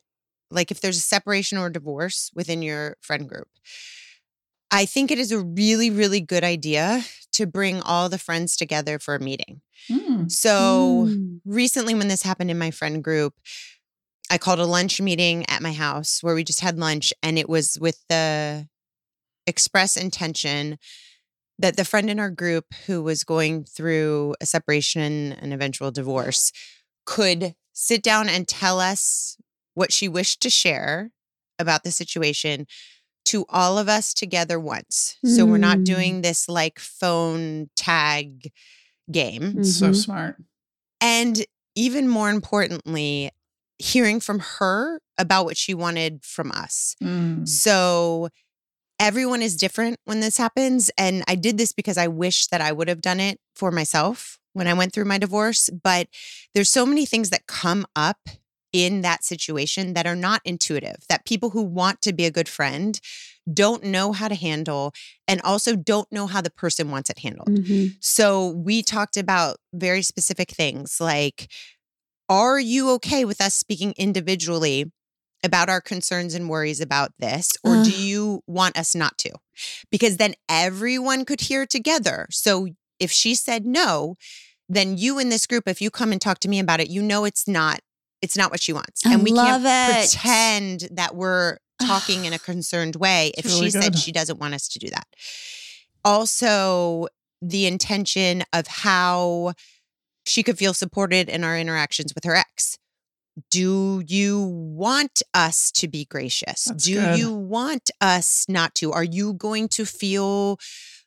like, 0.51 0.71
if 0.71 0.81
there's 0.81 0.99
a 0.99 1.03
separation 1.03 1.59
or 1.59 1.69
divorce 1.69 2.31
within 2.35 2.63
your 2.63 2.97
friend 3.01 3.29
group, 3.29 3.49
I 4.71 4.87
think 4.87 5.11
it 5.11 5.19
is 5.19 5.33
a 5.33 5.41
really, 5.41 5.91
really 5.91 6.21
good 6.21 6.45
idea 6.45 7.03
to 7.33 7.47
bring 7.47 7.81
all 7.81 8.09
the 8.09 8.19
friends 8.19 8.57
together 8.57 8.99
for 8.99 9.15
a 9.15 9.21
meeting. 9.21 9.61
Mm. 9.91 10.31
So, 10.31 11.07
Mm. 11.09 11.41
recently, 11.45 11.95
when 11.95 12.09
this 12.09 12.23
happened 12.23 12.51
in 12.51 12.59
my 12.59 12.71
friend 12.71 13.03
group, 13.03 13.35
I 14.31 14.39
called 14.39 14.61
a 14.61 14.67
lunch 14.67 15.01
meeting 15.01 15.45
at 15.49 15.63
my 15.63 15.73
house 15.73 16.23
where 16.23 16.35
we 16.35 16.45
just 16.45 16.61
had 16.61 16.79
lunch, 16.79 17.13
and 17.23 17.39
it 17.39 17.49
was 17.49 17.79
with 17.81 17.99
the 18.09 18.69
express 19.47 19.97
intention 19.97 20.79
that 21.59 21.77
the 21.77 21.85
friend 21.85 22.09
in 22.11 22.21
our 22.21 22.31
group 22.31 22.67
who 22.87 23.03
was 23.03 23.25
going 23.25 23.65
through 23.65 24.35
a 24.41 24.47
separation 24.47 25.33
and 25.33 25.53
eventual 25.53 25.91
divorce 25.91 26.53
could 27.07 27.55
sit 27.73 28.03
down 28.03 28.29
and 28.29 28.49
tell 28.49 28.81
us 28.81 29.37
what 29.75 29.93
she 29.93 30.09
wished 30.09 30.41
to 30.43 30.51
share 30.51 31.11
about 31.59 31.85
the 31.85 31.91
situation 31.91 32.67
to 33.27 33.45
all 33.49 33.79
of 33.79 33.89
us 33.89 34.13
together 34.15 34.59
once. 34.59 35.17
So 35.25 35.45
we're 35.47 35.59
not 35.59 35.79
Mm. 35.79 35.85
doing 35.85 36.23
this 36.23 36.49
like 36.49 36.79
phone 36.79 37.71
tag 37.77 38.53
game. 39.11 39.63
So 39.65 39.91
Mhm. 39.91 39.95
smart. 39.95 40.37
And 41.01 41.45
even 41.75 42.09
more 42.09 42.31
importantly, 42.31 43.31
hearing 43.79 44.21
from 44.21 44.41
her 44.41 45.01
about 45.17 45.45
what 45.45 45.57
she 45.57 45.75
wanted 45.75 46.25
from 46.25 46.51
us. 46.53 46.97
Mm. 47.03 47.49
So 47.49 48.29
everyone 48.99 49.41
is 49.43 49.57
different 49.57 49.99
when 50.05 50.21
this 50.21 50.37
happens. 50.37 50.91
And 50.99 51.25
I 51.27 51.35
did 51.35 51.57
this 51.57 51.73
because 51.73 51.97
I 51.97 52.09
wish 52.09 52.49
that 52.49 52.61
I 52.61 52.73
would 52.73 52.89
have 52.89 53.01
done 53.01 53.21
it 53.21 53.41
for 53.55 53.71
myself 53.71 54.39
when 54.53 54.67
I 54.67 54.75
went 54.75 54.93
through 54.93 55.07
my 55.07 55.17
divorce. 55.19 55.71
But 55.83 56.09
there's 56.55 56.71
so 56.71 56.85
many 56.85 57.07
things 57.07 57.31
that 57.31 57.47
come 57.47 57.87
up 57.97 58.19
in 58.73 59.01
that 59.03 59.25
situation 59.25 59.95
that 59.95 60.07
are 60.07 60.17
not 60.17 60.41
intuitive, 60.45 60.97
that 61.09 61.25
people 61.25 61.51
who 61.51 61.63
want 61.63 62.01
to 62.03 62.13
be 62.13 62.25
a 62.25 62.31
good 62.31 62.49
friend 62.49 63.01
don't 63.53 63.83
know 63.83 64.13
how 64.13 64.29
to 64.29 64.35
handle 64.35 64.93
and 65.27 65.41
also 65.43 65.75
don't 65.75 66.11
know 66.13 66.27
how 66.27 66.41
the 66.41 66.51
person 66.51 66.91
wants 66.91 67.11
it 67.11 67.19
handled. 67.21 67.49
Mhm. 67.49 67.97
So 68.01 68.49
we 68.49 68.83
talked 68.83 69.17
about 69.17 69.59
very 69.73 70.03
specific 70.03 70.51
things 70.51 71.01
like 71.01 71.49
are 72.29 72.61
you 72.61 72.91
okay 72.91 73.25
with 73.25 73.41
us 73.41 73.55
speaking 73.55 73.93
individually 73.97 74.93
about 75.43 75.69
our 75.69 75.81
concerns 75.81 76.35
and 76.35 76.49
worries 76.49 76.81
about 76.81 77.13
this 77.19 77.49
or 77.65 77.83
do 77.83 77.93
you 77.93 78.43
want 78.47 78.79
us 78.79 78.95
not 78.95 79.19
to? 79.19 79.33
Because 79.91 80.17
then 80.19 80.35
everyone 80.49 81.25
could 81.25 81.41
hear 81.41 81.67
together. 81.67 82.29
So 82.31 82.69
if 83.01 83.11
she 83.11 83.35
said 83.35 83.67
no, 83.67 84.17
then 84.69 84.97
you 84.97 85.19
in 85.19 85.29
this 85.31 85.47
group 85.47 85.67
if 85.67 85.81
you 85.81 85.91
come 85.91 86.13
and 86.13 86.21
talk 86.21 86.39
to 86.41 86.49
me 86.49 86.61
about 86.61 86.79
it, 86.79 86.89
you 86.89 87.03
know 87.03 87.25
it's 87.25 87.49
not 87.49 87.81
it's 88.23 88.37
not 88.37 88.51
what 88.51 88.63
she 88.63 88.73
wants. 88.73 89.05
I 89.07 89.15
and 89.15 89.23
we 89.23 89.33
can't 89.33 89.63
it. 89.65 90.11
pretend 90.11 90.89
that 90.93 91.15
we're 91.15 91.59
talking 91.83 92.25
in 92.25 92.33
a 92.33 92.39
concerned 92.39 92.97
way 92.97 93.33
if 93.37 93.45
It's 93.45 93.55
she 93.55 93.61
really 93.61 93.71
said 93.71 93.99
she 93.99 94.13
doesn't 94.13 94.39
want 94.39 94.55
us 94.55 94.69
to 94.69 94.79
do 94.79 94.89
that. 94.91 95.07
Also, 96.05 97.07
the 97.43 97.67
intention 97.67 98.43
of 98.53 98.67
how 98.67 99.55
she 100.27 100.43
could 100.43 100.59
feel 100.59 100.75
supported 100.75 101.29
in 101.29 101.45
our 101.45 101.59
interactions 101.59 102.15
with 102.15 102.25
her 102.25 102.35
ex. 102.35 102.77
Do 103.51 104.03
you 104.07 104.43
want 104.43 105.23
us 105.33 105.71
to 105.73 105.89
be 105.89 106.05
gracious? 106.05 106.65
That's 106.65 106.85
Do 106.85 106.95
good. 107.01 107.19
you 107.19 107.33
want 107.33 107.91
us 108.01 108.45
not 108.49 108.75
to? 108.77 108.93
Are 108.93 109.05
you 109.05 109.33
going 109.33 109.69
to 109.69 109.87
feel 109.87 110.59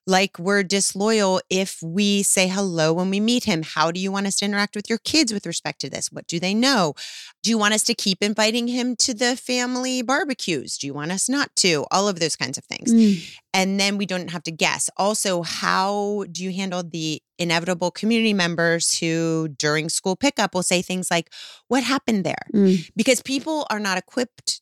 like 0.05 0.37
we're 0.37 0.63
disloyal 0.63 1.41
if 1.49 1.81
we 1.81 2.23
say 2.23 2.47
hello 2.47 2.93
when 2.93 3.09
we 3.09 3.19
meet 3.19 3.45
him? 3.45 3.63
How 3.63 3.91
do 3.91 3.99
you 3.99 4.11
want 4.11 4.27
us 4.27 4.35
to 4.37 4.45
interact 4.45 4.75
with 4.75 4.89
your 4.89 4.99
kids 4.99 5.31
with 5.33 5.45
respect 5.45 5.79
to 5.81 5.89
this? 5.89 6.11
What 6.11 6.27
do 6.27 6.39
they 6.39 6.53
know? 6.53 6.93
Do 7.41 7.49
you 7.49 7.57
want 7.57 7.73
us 7.73 7.83
to 7.83 7.93
keep 7.93 8.21
inviting 8.21 8.67
him 8.67 8.95
to 8.97 9.13
the 9.13 9.35
family 9.35 10.01
barbecues? 10.01 10.77
Do 10.77 10.87
you 10.87 10.93
want 10.93 11.11
us 11.11 11.29
not 11.29 11.55
to? 11.57 11.85
All 11.91 12.07
of 12.07 12.19
those 12.19 12.35
kinds 12.35 12.57
of 12.57 12.65
things 12.65 12.93
Mm. 12.93 13.39
and 13.53 13.79
then 13.79 13.97
we 13.97 14.05
don't 14.05 14.31
have 14.31 14.43
to 14.43 14.51
guess. 14.51 14.89
Also, 14.97 15.41
how 15.43 16.25
do 16.31 16.43
you 16.43 16.51
handle 16.51 16.83
the 16.83 17.21
inevitable 17.39 17.91
community 17.91 18.33
members 18.33 18.97
who 18.99 19.49
during 19.57 19.89
school 19.89 20.15
pickup 20.15 20.53
will 20.53 20.63
say 20.63 20.81
things 20.81 21.09
like, 21.09 21.29
What 21.67 21.83
happened 21.83 22.23
there? 22.25 22.45
Mm. 22.53 22.89
Because 22.95 23.21
people 23.21 23.65
are 23.69 23.79
not 23.79 23.97
equipped. 23.97 24.61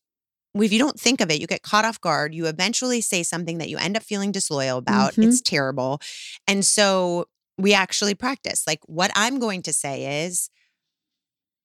If 0.54 0.74
you 0.74 0.80
don't 0.80 1.00
think 1.00 1.22
of 1.22 1.32
it, 1.32 1.40
you 1.40 1.48
get 1.48 1.62
caught 1.64 1.86
off 1.86 2.02
guard. 2.02 2.34
You 2.36 2.46
eventually 2.48 3.00
say 3.02 3.24
something 3.24 3.58
that 3.60 3.70
you 3.70 3.78
end 3.78 3.96
up 3.96 4.04
feeling 4.04 4.32
disloyal 4.32 4.78
about. 4.78 5.16
Mhm. 5.16 5.28
It's 5.28 5.42
terrible. 5.42 6.02
And 6.48 6.66
so 6.66 7.28
we 7.58 7.74
actually 7.74 8.16
practice. 8.16 8.64
Like, 8.68 8.80
what 8.86 9.12
I'm 9.16 9.40
going 9.40 9.62
to 9.64 9.74
say 9.74 10.26
is, 10.26 10.50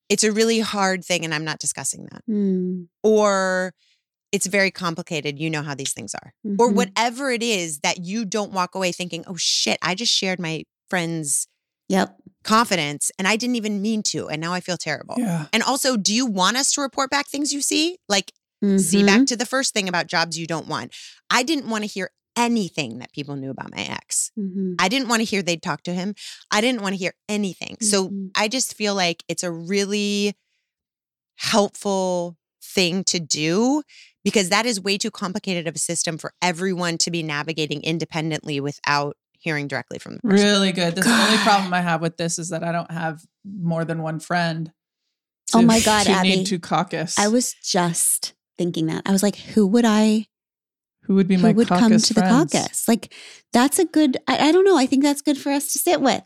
it's 0.09 0.23
a 0.23 0.31
really 0.31 0.61
hard 0.61 1.05
thing, 1.05 1.25
and 1.25 1.35
I'm 1.35 1.45
not 1.45 1.59
discussing 1.59 2.07
that. 2.13 2.23
Mm. 2.31 2.87
Or 3.03 3.75
it's 4.31 4.47
very 4.47 4.71
complicated. 4.71 5.39
You 5.39 5.51
know 5.51 5.63
how 5.63 5.75
these 5.75 5.93
things 5.93 6.15
are 6.15 6.33
or 6.59 6.71
Mhm. 6.71 6.75
whatever 6.75 7.31
it 7.31 7.43
is 7.43 7.79
that 7.81 8.05
you 8.05 8.25
don't 8.25 8.53
walk 8.53 8.75
away 8.75 8.93
thinking, 8.93 9.25
oh 9.27 9.37
shit, 9.37 9.79
I 9.83 9.95
just 9.95 10.13
shared 10.13 10.39
my 10.39 10.65
friend's 10.91 11.49
Yep. 11.89 12.17
confidence 12.45 13.11
and 13.19 13.27
I 13.29 13.37
didn't 13.37 13.55
even 13.57 13.81
mean 13.81 14.03
to. 14.05 14.29
And 14.29 14.41
now 14.41 14.53
I 14.53 14.61
feel 14.61 14.77
terrible. 14.77 15.15
Yeah. 15.19 15.47
And 15.53 15.63
also, 15.63 15.97
do 15.97 16.13
you 16.13 16.27
want 16.27 16.57
us 16.57 16.73
to 16.73 16.81
report 16.81 17.11
back 17.11 17.29
things 17.29 17.53
you 17.53 17.63
see? 17.63 17.99
Like, 18.09 18.33
See 18.63 19.03
Mhm. 19.03 19.07
back 19.07 19.27
to 19.27 19.37
the 19.37 19.47
first 19.47 19.75
thing 19.75 19.89
about 19.89 20.07
jobs 20.07 20.39
you 20.39 20.47
don't 20.47 20.67
want. 20.67 20.95
I 21.31 21.43
didn't 21.43 21.69
want 21.69 21.85
to 21.85 21.89
hear 21.89 22.11
anything 22.37 22.99
that 22.99 23.13
people 23.13 23.37
knew 23.37 23.51
about 23.51 23.71
my 23.75 23.83
ex. 23.83 24.31
Mhm. 24.39 24.75
I 24.79 24.89
didn't 24.89 25.09
want 25.09 25.21
to 25.21 25.25
hear 25.25 25.43
they'd 25.43 25.63
talk 25.63 25.83
to 25.85 25.93
him. 25.95 26.15
I 26.51 26.61
didn't 26.61 26.83
want 26.83 26.93
to 26.95 26.99
hear 26.99 27.15
anything. 27.29 27.77
So 27.81 28.09
Mhm. 28.11 28.31
I 28.35 28.49
just 28.49 28.75
feel 28.75 28.95
like 28.95 29.25
it's 29.29 29.43
a 29.43 29.51
really 29.51 30.35
helpful 31.37 32.37
thing 32.63 33.05
to 33.05 33.21
do 33.21 33.83
because 34.25 34.49
that 34.49 34.67
is 34.67 34.81
way 34.81 34.99
too 34.99 35.11
complicated 35.11 35.67
of 35.69 35.75
a 35.77 35.79
system 35.79 36.19
for 36.19 36.33
everyone 36.43 36.99
to 36.99 37.11
be 37.11 37.23
navigating 37.23 37.83
independently 37.83 38.61
without 38.61 39.17
hearing 39.39 39.69
directly 39.69 39.99
from 39.99 40.17
the 40.17 40.21
person. 40.23 40.45
Really 40.47 40.73
good. 40.73 40.95
The 40.97 41.09
only 41.09 41.39
problem 41.39 41.73
I 41.73 41.81
have 41.83 42.01
with 42.01 42.17
this 42.17 42.39
is 42.39 42.49
that 42.49 42.65
I 42.65 42.73
don't 42.73 42.91
have 42.91 43.21
more 43.45 43.85
than 43.85 44.03
one 44.03 44.19
friend. 44.19 44.73
Oh 45.55 45.63
my 45.63 45.79
God, 45.85 46.05
to 46.05 46.11
Abby. 46.13 46.29
need 46.37 46.47
to 46.47 46.59
caucus. 46.59 47.19
I 47.19 47.29
was 47.29 47.55
just 47.63 48.35
thinking 48.59 48.87
that. 48.87 49.03
I 49.07 49.13
was 49.13 49.23
like, 49.23 49.37
who 49.37 49.67
would 49.67 49.85
I 49.85 50.27
Who 51.03 51.15
would 51.15 51.29
be 51.29 51.37
my 51.37 51.49
who 51.49 51.49
my 51.49 51.53
would 51.55 51.69
come 51.69 51.79
to 51.93 52.15
friends? 52.15 52.53
the 52.53 52.59
caucus? 52.59 52.89
Like 52.89 53.13
that's 53.53 53.79
a 53.79 53.85
good 53.85 54.17
I, 54.27 54.49
I 54.49 54.53
don't 54.53 54.65
know. 54.65 54.77
I 54.79 54.87
think 54.87 55.03
that's 55.03 55.23
good 55.23 55.39
for 55.39 55.51
us 55.51 55.73
to 55.73 55.79
sit 55.79 56.01
with. 56.01 56.23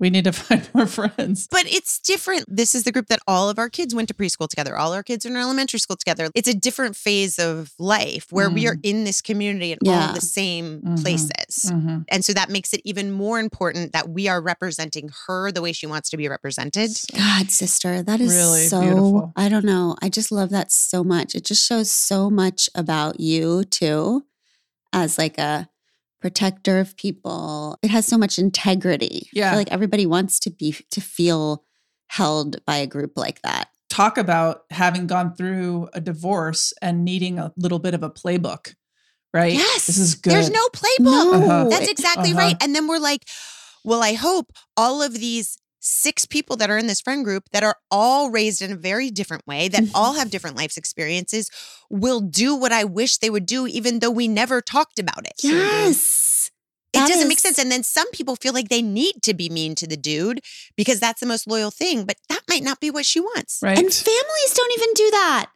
We 0.00 0.10
need 0.10 0.24
to 0.24 0.32
find 0.44 0.68
more 0.74 0.86
friends. 0.86 1.46
But 1.50 1.66
it's 1.66 1.98
different. 2.00 2.44
This 2.48 2.74
is 2.74 2.82
the 2.84 2.90
group 2.92 3.06
that 3.08 3.20
all 3.28 3.48
of 3.48 3.58
our 3.58 3.68
kids 3.68 3.94
went 3.94 4.08
to 4.08 4.14
preschool 4.14 4.48
together. 4.48 4.76
All 4.76 4.92
our 4.92 5.02
kids 5.04 5.24
are 5.24 5.28
in 5.28 5.36
elementary 5.36 5.78
school 5.78 5.96
together. 5.96 6.28
It's 6.34 6.48
a 6.48 6.54
different 6.54 6.96
phase 6.96 7.38
of 7.38 7.72
life 7.78 8.26
where 8.30 8.50
we 8.50 8.66
are 8.66 8.76
in 8.82 9.04
this 9.04 9.20
community 9.20 9.72
in 9.72 9.78
all 9.86 9.92
Yeah. 9.92 10.08
of 10.08 10.14
the 10.14 10.20
same 10.22 10.80
Mhm. 10.80 11.02
places. 11.02 11.70
Mhm. 11.70 12.04
And 12.08 12.24
so 12.24 12.32
that 12.32 12.50
makes 12.50 12.72
it 12.72 12.80
even 12.84 13.12
more 13.12 13.38
important 13.38 13.92
that 13.92 14.08
we 14.08 14.26
are 14.26 14.40
representing 14.40 15.10
her 15.26 15.52
the 15.52 15.60
way 15.62 15.72
she 15.72 15.86
wants 15.86 16.08
to 16.10 16.16
be 16.16 16.28
represented. 16.28 16.90
God, 17.14 17.50
sister, 17.50 18.02
that 18.02 18.20
is 18.20 18.32
Really 18.34 18.66
so 18.68 18.80
beautiful. 18.80 19.32
I 19.36 19.48
don't 19.48 19.64
know. 19.64 19.96
I 20.02 20.08
just 20.08 20.32
love 20.32 20.48
that 20.50 20.72
so 20.72 21.04
much. 21.04 21.34
It 21.34 21.44
just 21.44 21.66
shows 21.66 21.90
so 21.90 22.30
much 22.30 22.70
about 22.74 23.20
you 23.20 23.64
too 23.64 24.24
as 24.92 25.18
like 25.18 25.36
a 25.38 25.68
protector 26.20 26.78
of 26.78 26.96
people. 26.96 27.78
It 27.82 27.90
has 27.90 28.06
so 28.06 28.18
much 28.18 28.38
integrity. 28.38 29.26
I 29.26 29.30
Yeah. 29.32 29.50
feel 29.50 29.58
like 29.58 29.72
everybody 29.72 30.06
wants 30.06 30.38
to 30.40 30.50
be 30.50 30.76
to 30.90 31.00
feel 31.00 31.64
held 32.08 32.64
by 32.66 32.76
a 32.76 32.86
group 32.86 33.12
like 33.16 33.42
that. 33.42 33.68
Talk 33.88 34.18
about 34.18 34.62
having 34.70 35.06
gone 35.06 35.34
through 35.34 35.88
a 35.92 36.00
divorce 36.00 36.72
and 36.82 37.04
needing 37.04 37.38
a 37.38 37.52
little 37.56 37.78
bit 37.78 37.94
of 37.94 38.02
a 38.02 38.10
playbook, 38.10 38.74
right? 39.34 39.54
Yes. 39.54 39.86
This 39.86 39.98
is 39.98 40.14
good. 40.14 40.32
There's 40.32 40.50
no 40.50 40.64
playbook. 40.72 41.00
No, 41.00 41.32
Uh-huh. 41.34 41.68
That's 41.70 41.88
exactly 41.88 42.30
Uh-huh. 42.30 42.38
right. 42.38 42.56
And 42.62 42.74
then 42.74 42.86
we're 42.86 42.98
like, 42.98 43.22
well, 43.84 44.02
I 44.02 44.12
hope 44.12 44.52
all 44.76 45.02
of 45.02 45.14
these 45.14 45.56
six 45.80 46.24
people 46.26 46.56
that 46.56 46.70
are 46.70 46.78
in 46.78 46.86
this 46.86 47.00
friend 47.00 47.24
group 47.24 47.44
that 47.52 47.62
are 47.64 47.76
all 47.90 48.30
raised 48.30 48.60
in 48.62 48.70
a 48.70 48.76
very 48.76 49.10
different 49.10 49.46
way, 49.46 49.66
that 49.68 49.82
Mhm. 49.84 49.90
all 49.94 50.12
have 50.14 50.30
different 50.30 50.56
life 50.56 50.76
experiences, 50.76 51.50
will 51.88 52.20
do 52.20 52.54
what 52.54 52.72
I 52.72 52.84
wish 52.84 53.16
they 53.18 53.30
would 53.30 53.46
do, 53.46 53.66
even 53.66 53.98
though 54.00 54.10
we 54.10 54.28
never 54.28 54.60
talked 54.60 54.98
about 54.98 55.26
it. 55.26 55.34
Yes. 55.42 56.50
It 56.92 56.98
That 56.98 57.08
doesn't 57.08 57.28
make 57.28 57.38
sense. 57.38 57.56
And 57.58 57.70
then 57.70 57.84
some 57.84 58.10
people 58.10 58.34
feel 58.36 58.52
like 58.52 58.68
they 58.68 58.82
need 58.82 59.22
to 59.22 59.32
be 59.32 59.48
mean 59.48 59.74
to 59.76 59.86
the 59.86 59.96
dude 59.96 60.40
because 60.76 60.98
that's 60.98 61.20
the 61.20 61.26
most 61.26 61.46
loyal 61.46 61.70
thing, 61.70 62.04
but 62.04 62.16
that 62.28 62.40
might 62.48 62.64
not 62.64 62.80
be 62.80 62.90
what 62.90 63.06
she 63.06 63.20
wants. 63.20 63.58
right. 63.62 63.78
And 63.78 63.92
families 63.92 64.52
don't 64.54 64.72
even 64.76 64.88
do 64.94 65.10
that. 65.12 65.50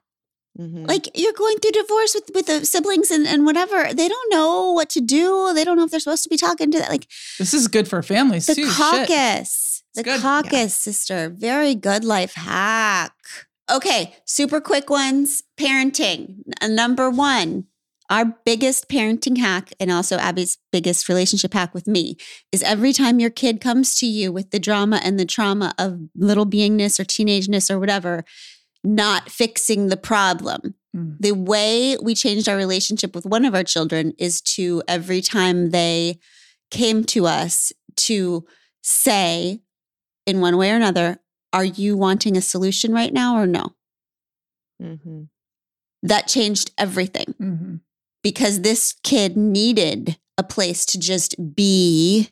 Mhm. 0.60 0.86
Like 0.88 1.08
you're 1.16 1.32
going 1.32 1.58
through 1.58 1.72
divorce 1.72 2.14
with 2.14 2.30
with 2.32 2.46
the 2.46 2.64
siblings 2.64 3.10
and, 3.10 3.26
and 3.26 3.44
whatever. 3.44 3.92
They 3.92 4.08
don't 4.08 4.30
know 4.32 4.70
what 4.70 4.88
to 4.90 5.00
do. 5.00 5.52
They 5.52 5.64
don't 5.64 5.76
know 5.76 5.82
if 5.84 5.90
they're 5.90 5.98
supposed 5.98 6.22
to 6.22 6.28
be 6.28 6.36
talking 6.36 6.70
to 6.70 6.78
that. 6.78 6.88
Like 6.90 7.08
this 7.40 7.52
is 7.52 7.66
good 7.66 7.88
for 7.88 8.00
families 8.04 8.46
the 8.46 8.54
too. 8.54 8.70
Shit. 8.70 8.76
Caucus. 9.95 9.95
The 9.95 10.01
It's 10.01 10.22
good. 10.22 10.22
caucus, 10.22 10.76
sister. 10.76 11.28
Very 11.30 11.74
good 11.74 12.05
life 12.05 12.34
hack. 12.34 13.14
Okay, 13.70 14.14
super 14.26 14.61
quick 14.61 14.90
ones. 14.90 15.42
Parenting. 15.59 16.42
Number 16.66 17.09
one, 17.11 17.64
our 18.11 18.36
biggest 18.45 18.90
parenting 18.90 19.38
hack, 19.38 19.72
and 19.80 19.90
also 19.90 20.18
Abby's 20.18 20.59
biggest 20.70 21.09
relationship 21.09 21.55
hack 21.55 21.72
with 21.72 21.86
me, 21.86 22.16
is 22.53 22.62
every 22.62 22.92
time 22.92 23.18
your 23.18 23.30
kid 23.30 23.62
comes 23.62 23.95
to 23.97 24.07
you 24.07 24.30
with 24.30 24.51
the 24.51 24.59
drama 24.59 25.01
and 25.03 25.18
the 25.18 25.24
trauma 25.24 25.74
of 25.78 25.99
little 26.14 26.45
beingness 26.45 27.01
or 27.01 27.05
teenageness 27.05 27.70
or 27.70 27.80
whatever, 27.80 28.24
not 28.84 29.30
fixing 29.30 29.88
the 29.88 29.97
problem. 29.97 30.74
Mm. 30.95 31.16
The 31.18 31.32
way 31.32 31.97
we 32.03 32.14
changed 32.14 32.47
our 32.47 32.57
relationship 32.57 33.14
with 33.14 33.24
one 33.24 33.47
of 33.47 33.55
our 33.55 33.64
children 33.64 34.12
is 34.18 34.42
to 34.42 34.82
every 34.86 35.22
time 35.22 35.70
they 35.70 36.18
came 36.70 37.05
to 37.05 37.26
us 37.26 37.72
to 37.97 38.45
say, 38.82 39.62
in 40.26 40.40
one 40.40 40.56
way 40.56 40.70
or 40.70 40.76
another, 40.76 41.18
are 41.52 41.64
you 41.64 41.96
wanting 41.96 42.36
a 42.36 42.40
solution 42.42 42.92
right 42.92 43.12
now 43.12 43.36
or 43.36 43.46
no? 43.46 43.74
Mhm. 44.82 45.28
That 46.02 46.26
changed 46.28 46.72
everything 46.76 47.34
Mhm. 47.40 47.80
because 48.22 48.60
this 48.60 48.92
kid 49.02 49.36
needed 49.36 50.18
a 50.36 50.42
place 50.42 50.84
to 50.86 50.98
just 50.98 51.54
be 51.54 52.30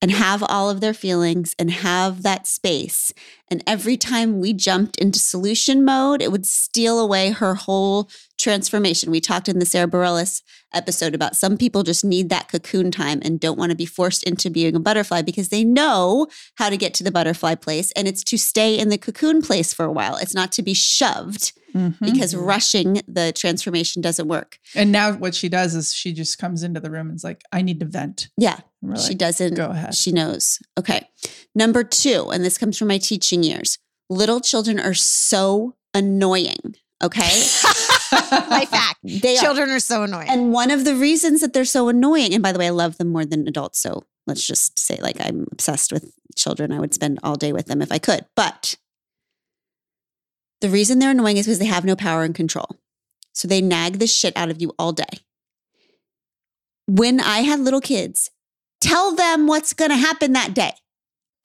and 0.00 0.12
have 0.12 0.44
all 0.44 0.70
of 0.70 0.80
their 0.80 0.94
feelings 0.94 1.56
and 1.58 1.72
have 1.72 2.22
that 2.22 2.46
space. 2.46 3.12
And 3.48 3.64
every 3.66 3.96
time 3.96 4.38
we 4.38 4.52
jumped 4.52 4.96
into 4.98 5.18
solution 5.18 5.84
mode, 5.84 6.22
it 6.22 6.30
would 6.30 6.46
steal 6.46 7.00
away 7.00 7.30
her 7.30 7.56
whole 7.56 8.08
transformation. 8.38 9.10
We 9.10 9.20
talked 9.20 9.48
in 9.48 9.58
the 9.58 9.66
Sara 9.66 9.86
Bareilles 9.88 10.42
episode 10.72 11.14
about 11.14 11.36
some 11.36 11.56
people 11.56 11.82
just 11.82 12.04
need 12.04 12.28
that 12.30 12.48
cocoon 12.48 12.90
time 12.90 13.20
and 13.24 13.38
don't 13.40 13.58
want 13.58 13.70
to 13.70 13.76
be 13.76 13.86
forced 13.86 14.22
into 14.22 14.48
being 14.50 14.74
a 14.76 14.80
butterfly 14.80 15.22
because 15.22 15.48
they 15.48 15.64
know 15.64 16.26
how 16.56 16.70
to 16.70 16.76
get 16.76 16.94
to 16.94 17.04
the 17.04 17.10
butterfly 17.10 17.54
place 17.54 17.92
and 17.92 18.06
it's 18.08 18.22
to 18.24 18.38
stay 18.38 18.78
in 18.78 18.88
the 18.88 18.98
cocoon 18.98 19.42
place 19.42 19.72
for 19.74 19.84
a 19.84 19.92
while. 19.92 20.16
It's 20.16 20.34
not 20.34 20.52
to 20.52 20.62
be 20.62 20.74
shoved 20.74 21.52
Mhm. 21.74 21.96
because 22.00 22.34
rushing 22.34 23.02
the 23.06 23.30
transformation 23.32 24.00
doesn't 24.00 24.26
work. 24.26 24.58
and 24.74 24.90
now 24.90 25.12
what 25.12 25.34
she 25.34 25.50
does 25.50 25.74
is 25.74 25.92
she 25.92 26.12
just 26.14 26.38
comes 26.38 26.62
into 26.62 26.80
the 26.80 26.90
room 26.90 27.08
and 27.08 27.16
is 27.16 27.24
like, 27.24 27.42
I 27.52 27.60
need 27.60 27.78
to 27.80 27.86
vent. 27.86 28.28
Yeah, 28.38 28.60
we're 28.80 28.96
she 28.96 29.14
doesn't. 29.14 29.54
Go 29.54 29.66
ahead. 29.70 29.94
She 29.94 30.10
knows. 30.10 30.58
Okay. 30.78 31.08
Number 31.54 31.84
two, 31.84 32.30
and 32.32 32.42
this 32.42 32.56
comes 32.56 32.78
from 32.78 32.88
my 32.88 32.96
teaching 32.98 33.42
years 33.42 33.78
little 34.08 34.40
children 34.40 34.80
are 34.80 34.94
so 34.94 35.74
annoying. 35.92 36.74
Okay. 37.02 37.20
Life 38.50 38.70
fact. 38.70 38.98
They 39.04 39.36
are. 39.36 39.40
Children 39.40 39.70
are 39.70 39.80
so 39.80 40.02
annoying. 40.02 40.28
And 40.28 40.52
one 40.52 40.70
of 40.70 40.84
the 40.84 40.94
reasons 40.94 41.40
that 41.40 41.52
they're 41.52 41.64
so 41.64 41.88
annoying, 41.88 42.34
and 42.34 42.42
by 42.42 42.52
the 42.52 42.58
way, 42.58 42.66
I 42.66 42.70
love 42.70 42.98
them 42.98 43.08
more 43.08 43.24
than 43.24 43.46
adults. 43.46 43.78
So 43.78 44.04
let's 44.26 44.44
just 44.46 44.78
say, 44.78 44.98
like, 45.00 45.16
I'm 45.20 45.46
obsessed 45.52 45.92
with 45.92 46.12
children. 46.36 46.72
I 46.72 46.80
would 46.80 46.94
spend 46.94 47.20
all 47.22 47.36
day 47.36 47.52
with 47.52 47.66
them 47.66 47.82
if 47.82 47.92
I 47.92 47.98
could. 47.98 48.26
But 48.34 48.76
the 50.60 50.68
reason 50.68 50.98
they're 50.98 51.12
annoying 51.12 51.36
is 51.36 51.46
because 51.46 51.58
they 51.60 51.66
have 51.66 51.84
no 51.84 51.94
power 51.94 52.24
and 52.24 52.34
control. 52.34 52.76
So 53.32 53.46
they 53.46 53.60
nag 53.60 54.00
the 54.00 54.06
shit 54.06 54.36
out 54.36 54.50
of 54.50 54.60
you 54.60 54.74
all 54.78 54.92
day. 54.92 55.04
When 56.86 57.20
I 57.20 57.40
had 57.40 57.60
little 57.60 57.80
kids, 57.80 58.30
tell 58.80 59.14
them 59.14 59.46
what's 59.46 59.72
going 59.72 59.90
to 59.90 59.96
happen 59.96 60.32
that 60.32 60.54
day. 60.54 60.72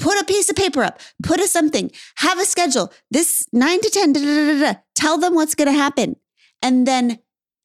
Put 0.03 0.19
a 0.19 0.25
piece 0.25 0.49
of 0.49 0.57
paper 0.57 0.83
up, 0.83 0.99
put 1.23 1.39
a 1.39 1.47
something, 1.47 1.89
have 2.15 2.37
a 2.37 2.43
schedule. 2.43 2.91
This 3.09 3.47
nine 3.53 3.79
to 3.79 3.89
10, 3.89 4.11
da, 4.11 4.19
da, 4.19 4.59
da, 4.59 4.79
tell 4.95 5.17
them 5.17 5.33
what's 5.33 5.55
going 5.55 5.69
to 5.69 5.71
happen. 5.71 6.17
And 6.61 6.85
then 6.85 7.19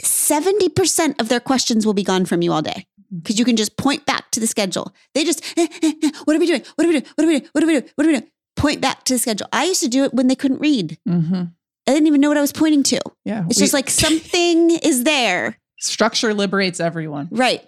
70% 0.05 1.21
of 1.21 1.29
their 1.29 1.41
questions 1.41 1.85
will 1.85 1.95
be 1.95 2.05
gone 2.05 2.27
from 2.27 2.41
you 2.41 2.53
all 2.53 2.63
day 2.63 2.87
mm. 3.13 3.23
because 3.23 3.41
you 3.41 3.45
can 3.45 3.57
just 3.57 3.77
point 3.77 4.07
back 4.07 4.31
to 4.31 4.39
the 4.39 4.47
schedule. 4.47 4.95
They 5.15 5.25
just, 5.25 5.43
eh, 5.59 5.67
eh, 5.83 5.93
eh, 6.01 6.11
what 6.27 6.37
are 6.37 6.39
we 6.39 6.47
doing? 6.47 6.63
What 6.77 6.85
are 6.85 6.89
we 6.89 7.01
doing? 7.01 7.07
What 7.17 7.25
are 7.25 7.27
we 7.27 7.39
doing? 7.41 7.49
What 7.53 7.65
are 7.65 7.67
we 7.67 7.73
doing? 7.73 7.91
What 7.97 8.07
are 8.07 8.11
we 8.11 8.17
doing? 8.19 8.31
Point 8.55 8.81
back 8.81 9.03
to 9.07 9.15
the 9.15 9.19
schedule. 9.19 9.49
I 9.53 9.65
used 9.65 9.83
to 9.83 9.89
do 9.89 10.05
it 10.05 10.15
when 10.15 10.29
they 10.29 10.37
couldn't 10.37 10.61
read. 10.61 10.97
hmm 11.05 11.43
I 11.89 11.93
didn't 11.93 12.07
even 12.07 12.21
know 12.21 12.29
what 12.29 12.39
I 12.39 12.43
was 12.43 12.53
pointing 12.53 12.85
to. 12.85 13.01
Yeah. 13.25 13.47
It's 13.49 13.59
we- 13.59 13.65
just 13.65 13.75
like 13.75 13.91
something 13.91 14.71
is 14.85 15.03
there. 15.03 15.59
structure 15.81 16.35
liberates 16.35 16.79
everyone. 16.79 17.27
Right. 17.33 17.67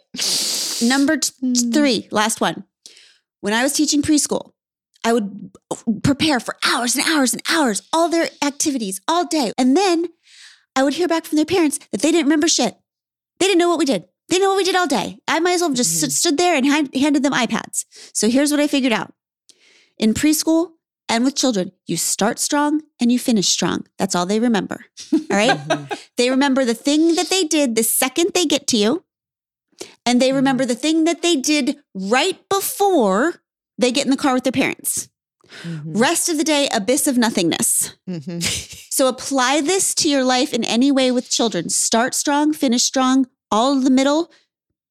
Number 0.80 1.16
t- 1.16 1.32
hmm. 1.40 1.72
three, 1.72 2.06
last 2.12 2.40
one. 2.40 2.62
When 3.40 3.52
I 3.52 3.64
was 3.64 3.72
teaching 3.72 4.02
preschool, 4.02 4.52
I 5.04 5.12
would 5.12 5.50
prepare 6.02 6.40
for 6.40 6.56
hours 6.64 6.94
and 6.94 7.06
hours 7.06 7.32
and 7.32 7.42
hours, 7.50 7.82
all 7.92 8.08
their 8.08 8.28
activities 8.44 9.00
all 9.08 9.24
day. 9.24 9.52
And 9.56 9.76
then 9.76 10.08
I 10.76 10.82
would 10.82 10.94
hear 10.94 11.08
back 11.08 11.24
from 11.24 11.36
their 11.36 11.46
parents 11.46 11.78
that 11.90 12.02
they 12.02 12.12
didn't 12.12 12.26
remember 12.26 12.48
shit. 12.48 12.76
They 13.38 13.46
didn't 13.46 13.58
know 13.58 13.68
what 13.68 13.78
we 13.78 13.86
did. 13.86 14.04
They 14.28 14.36
didn't 14.36 14.44
know 14.44 14.50
what 14.50 14.58
we 14.58 14.64
did 14.64 14.76
all 14.76 14.86
day. 14.86 15.18
I 15.26 15.40
might 15.40 15.54
as 15.54 15.60
well 15.60 15.70
have 15.70 15.76
just 15.76 15.96
stood- 15.96 16.12
stood 16.12 16.38
there 16.38 16.54
and 16.54 16.66
hand, 16.66 16.94
handed 16.94 17.22
them 17.22 17.32
iPads. 17.32 17.84
So 18.12 18.28
here's 18.28 18.50
what 18.50 18.60
I 18.60 18.66
figured 18.66 18.92
out. 18.92 19.12
In 19.98 20.14
preschool 20.14 20.72
and 21.08 21.24
with 21.24 21.34
children, 21.34 21.72
you 21.86 21.96
start 21.96 22.38
strong 22.38 22.82
and 23.00 23.10
you 23.10 23.18
finish 23.18 23.48
strong. 23.48 23.86
That's 23.98 24.14
all 24.14 24.26
they 24.26 24.38
remember. 24.38 24.84
All 25.12 25.36
right. 25.36 25.58
Mm-hmm. 25.70 25.94
They 26.16 26.30
remember 26.30 26.64
the 26.64 26.74
thing 26.74 27.14
that 27.14 27.30
they 27.30 27.44
did 27.44 27.74
the 27.74 27.82
second 27.82 28.32
they 28.34 28.44
get 28.44 28.66
to 28.68 28.76
you, 28.76 29.04
and 30.04 30.20
they 30.20 30.28
mm-hmm. 30.28 30.36
remember 30.36 30.66
the 30.66 30.74
thing 30.74 31.04
that 31.04 31.22
they 31.22 31.36
did 31.36 31.78
right 31.94 32.38
before 32.50 33.42
they 33.80 33.90
get 33.92 34.04
in 34.04 34.10
the 34.10 34.16
car 34.16 34.34
with 34.34 34.44
their 34.44 34.52
parents. 34.52 35.08
Mhm. 35.64 35.98
Rest 36.00 36.28
of 36.28 36.36
the 36.38 36.44
day, 36.44 36.68
abyss 36.72 37.06
of 37.06 37.16
nothingness. 37.18 37.94
Mhm. 38.08 38.40
So 38.92 39.08
apply 39.08 39.62
this 39.62 39.94
to 39.94 40.10
your 40.10 40.24
life 40.24 40.52
in 40.52 40.62
any 40.62 40.92
way 40.92 41.10
with 41.10 41.30
children. 41.30 41.70
Start 41.70 42.14
strong, 42.14 42.52
finish 42.52 42.82
strong, 42.84 43.26
all 43.50 43.74
of 43.74 43.82
the 43.82 43.88
middle, 43.90 44.30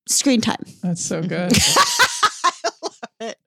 screen 0.07 0.41
time. 0.41 0.63
That's 0.81 1.03
so 1.05 1.21
good. 1.21 1.51
I 1.55 2.51
love 2.81 2.97
it. 3.19 3.37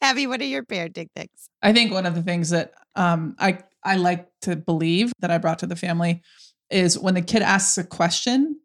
Abby, 0.00 0.28
what 0.28 0.40
are 0.40 0.44
your 0.44 0.62
parenting 0.64 1.08
things? 1.16 1.48
I 1.60 1.72
think 1.72 1.92
one 1.92 2.06
of 2.06 2.14
the 2.14 2.22
things 2.22 2.50
that 2.50 2.72
um, 2.94 3.34
I 3.40 3.58
I 3.82 3.96
like 3.96 4.28
to 4.42 4.54
believe 4.54 5.12
that 5.18 5.32
I 5.32 5.38
brought 5.38 5.58
to 5.60 5.66
the 5.66 5.74
family 5.76 6.22
is 6.70 6.96
when 6.96 7.14
the 7.14 7.22
kid 7.22 7.42
asks 7.42 7.76
a 7.76 7.82
question, 7.84 8.60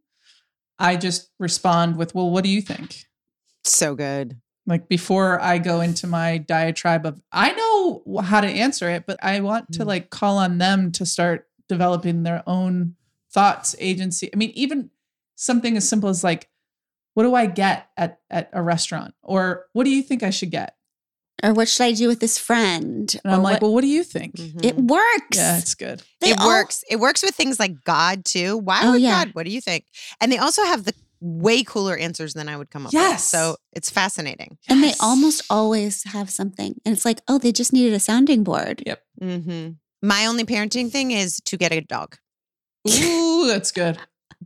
I 0.78 0.96
just 0.96 1.32
respond 1.40 1.96
with, 1.98 2.14
"Well, 2.14 2.30
what 2.30 2.44
do 2.44 2.52
you 2.52 2.62
think?" 2.62 3.06
So 3.64 3.96
good. 3.96 4.40
Like 4.68 4.88
before 4.90 5.40
I 5.42 5.58
go 5.60 5.82
into 5.82 6.08
my 6.08 6.40
diatribe 6.40 7.06
of 7.06 7.22
I 7.32 7.52
know 7.54 8.22
how 8.22 8.42
to 8.42 8.48
answer 8.48 8.90
it, 8.90 9.06
but 9.06 9.18
I 9.24 9.40
want 9.42 9.72
to 9.74 9.80
Mm. 9.84 9.86
like 9.88 10.10
call 10.10 10.38
on 10.40 10.58
them 10.58 10.92
to 10.94 11.06
start 11.06 11.48
developing 11.70 12.24
their 12.24 12.42
own 12.48 12.96
thoughts, 13.32 13.76
agency. 13.80 14.30
I 14.34 14.38
mean, 14.38 14.52
even 14.56 14.90
something 15.36 15.78
as 15.78 15.88
simple 15.88 16.10
as 16.10 16.24
like, 16.24 16.50
what 17.14 17.24
do 17.24 17.36
I 17.36 17.46
get 17.46 17.90
at 17.96 18.20
at 18.30 18.50
a 18.54 18.62
restaurant? 18.64 19.14
Or 19.22 19.66
what 19.74 19.84
do 19.84 19.90
you 19.92 20.02
think 20.02 20.24
I 20.24 20.30
should 20.32 20.52
get? 20.52 20.76
Or 21.44 21.54
what 21.54 21.68
should 21.68 21.84
I 21.84 21.92
do 21.92 22.08
with 22.08 22.20
this 22.22 22.38
friend? 22.40 23.14
And 23.24 23.34
I'm 23.34 23.40
Or 23.42 23.44
like, 23.44 23.54
what- 23.56 23.62
well, 23.64 23.74
what 23.74 23.82
do 23.82 23.88
you 23.88 24.04
think? 24.04 24.40
it 24.64 24.78
works. 24.78 25.38
Yeah, 25.38 25.58
it's 25.58 25.76
good. 25.76 26.02
They 26.22 26.32
it 26.32 26.40
all- 26.40 26.48
works. 26.48 26.84
It 26.90 26.96
works 27.00 27.22
with 27.22 27.36
things 27.36 27.60
like 27.60 27.84
God 27.84 28.26
too. 28.26 28.58
Why 28.58 28.80
Oh, 28.84 28.92
would 28.94 29.02
yeah. 29.02 29.26
God? 29.26 29.36
What 29.36 29.46
do 29.46 29.52
you 29.52 29.62
think? 29.62 29.86
And 30.22 30.32
they 30.32 30.38
also 30.38 30.64
have 30.64 30.86
the 30.86 30.94
way 31.26 31.64
cooler 31.64 31.98
answers 31.98 32.34
than 32.36 32.48
I 32.48 32.56
would 32.56 32.70
come 32.70 32.86
up 32.86 32.94
with. 32.94 33.02
Yes. 33.02 33.24
So 33.24 33.56
it's 33.74 33.90
fascinating. 33.90 34.58
And 34.70 34.84
they 34.84 34.94
almost 35.00 35.42
always 35.50 36.04
have 36.04 36.30
something. 36.30 36.76
And 36.86 36.94
it's 36.96 37.04
like, 37.04 37.20
oh, 37.28 37.40
they 37.40 37.52
just 37.52 37.74
needed 37.74 37.94
a 37.94 38.00
sounding 38.00 38.44
board. 38.44 38.84
Yep. 38.86 39.02
Mm-hmm. 39.22 39.70
My 40.08 40.28
only 40.28 40.44
parenting 40.44 40.92
thing 40.92 41.12
is 41.12 41.42
to 41.46 41.58
get 41.58 41.72
a 41.72 41.82
dog 41.82 42.18
Ooh, 42.88 43.48
that's 43.48 43.72
good. 43.72 43.98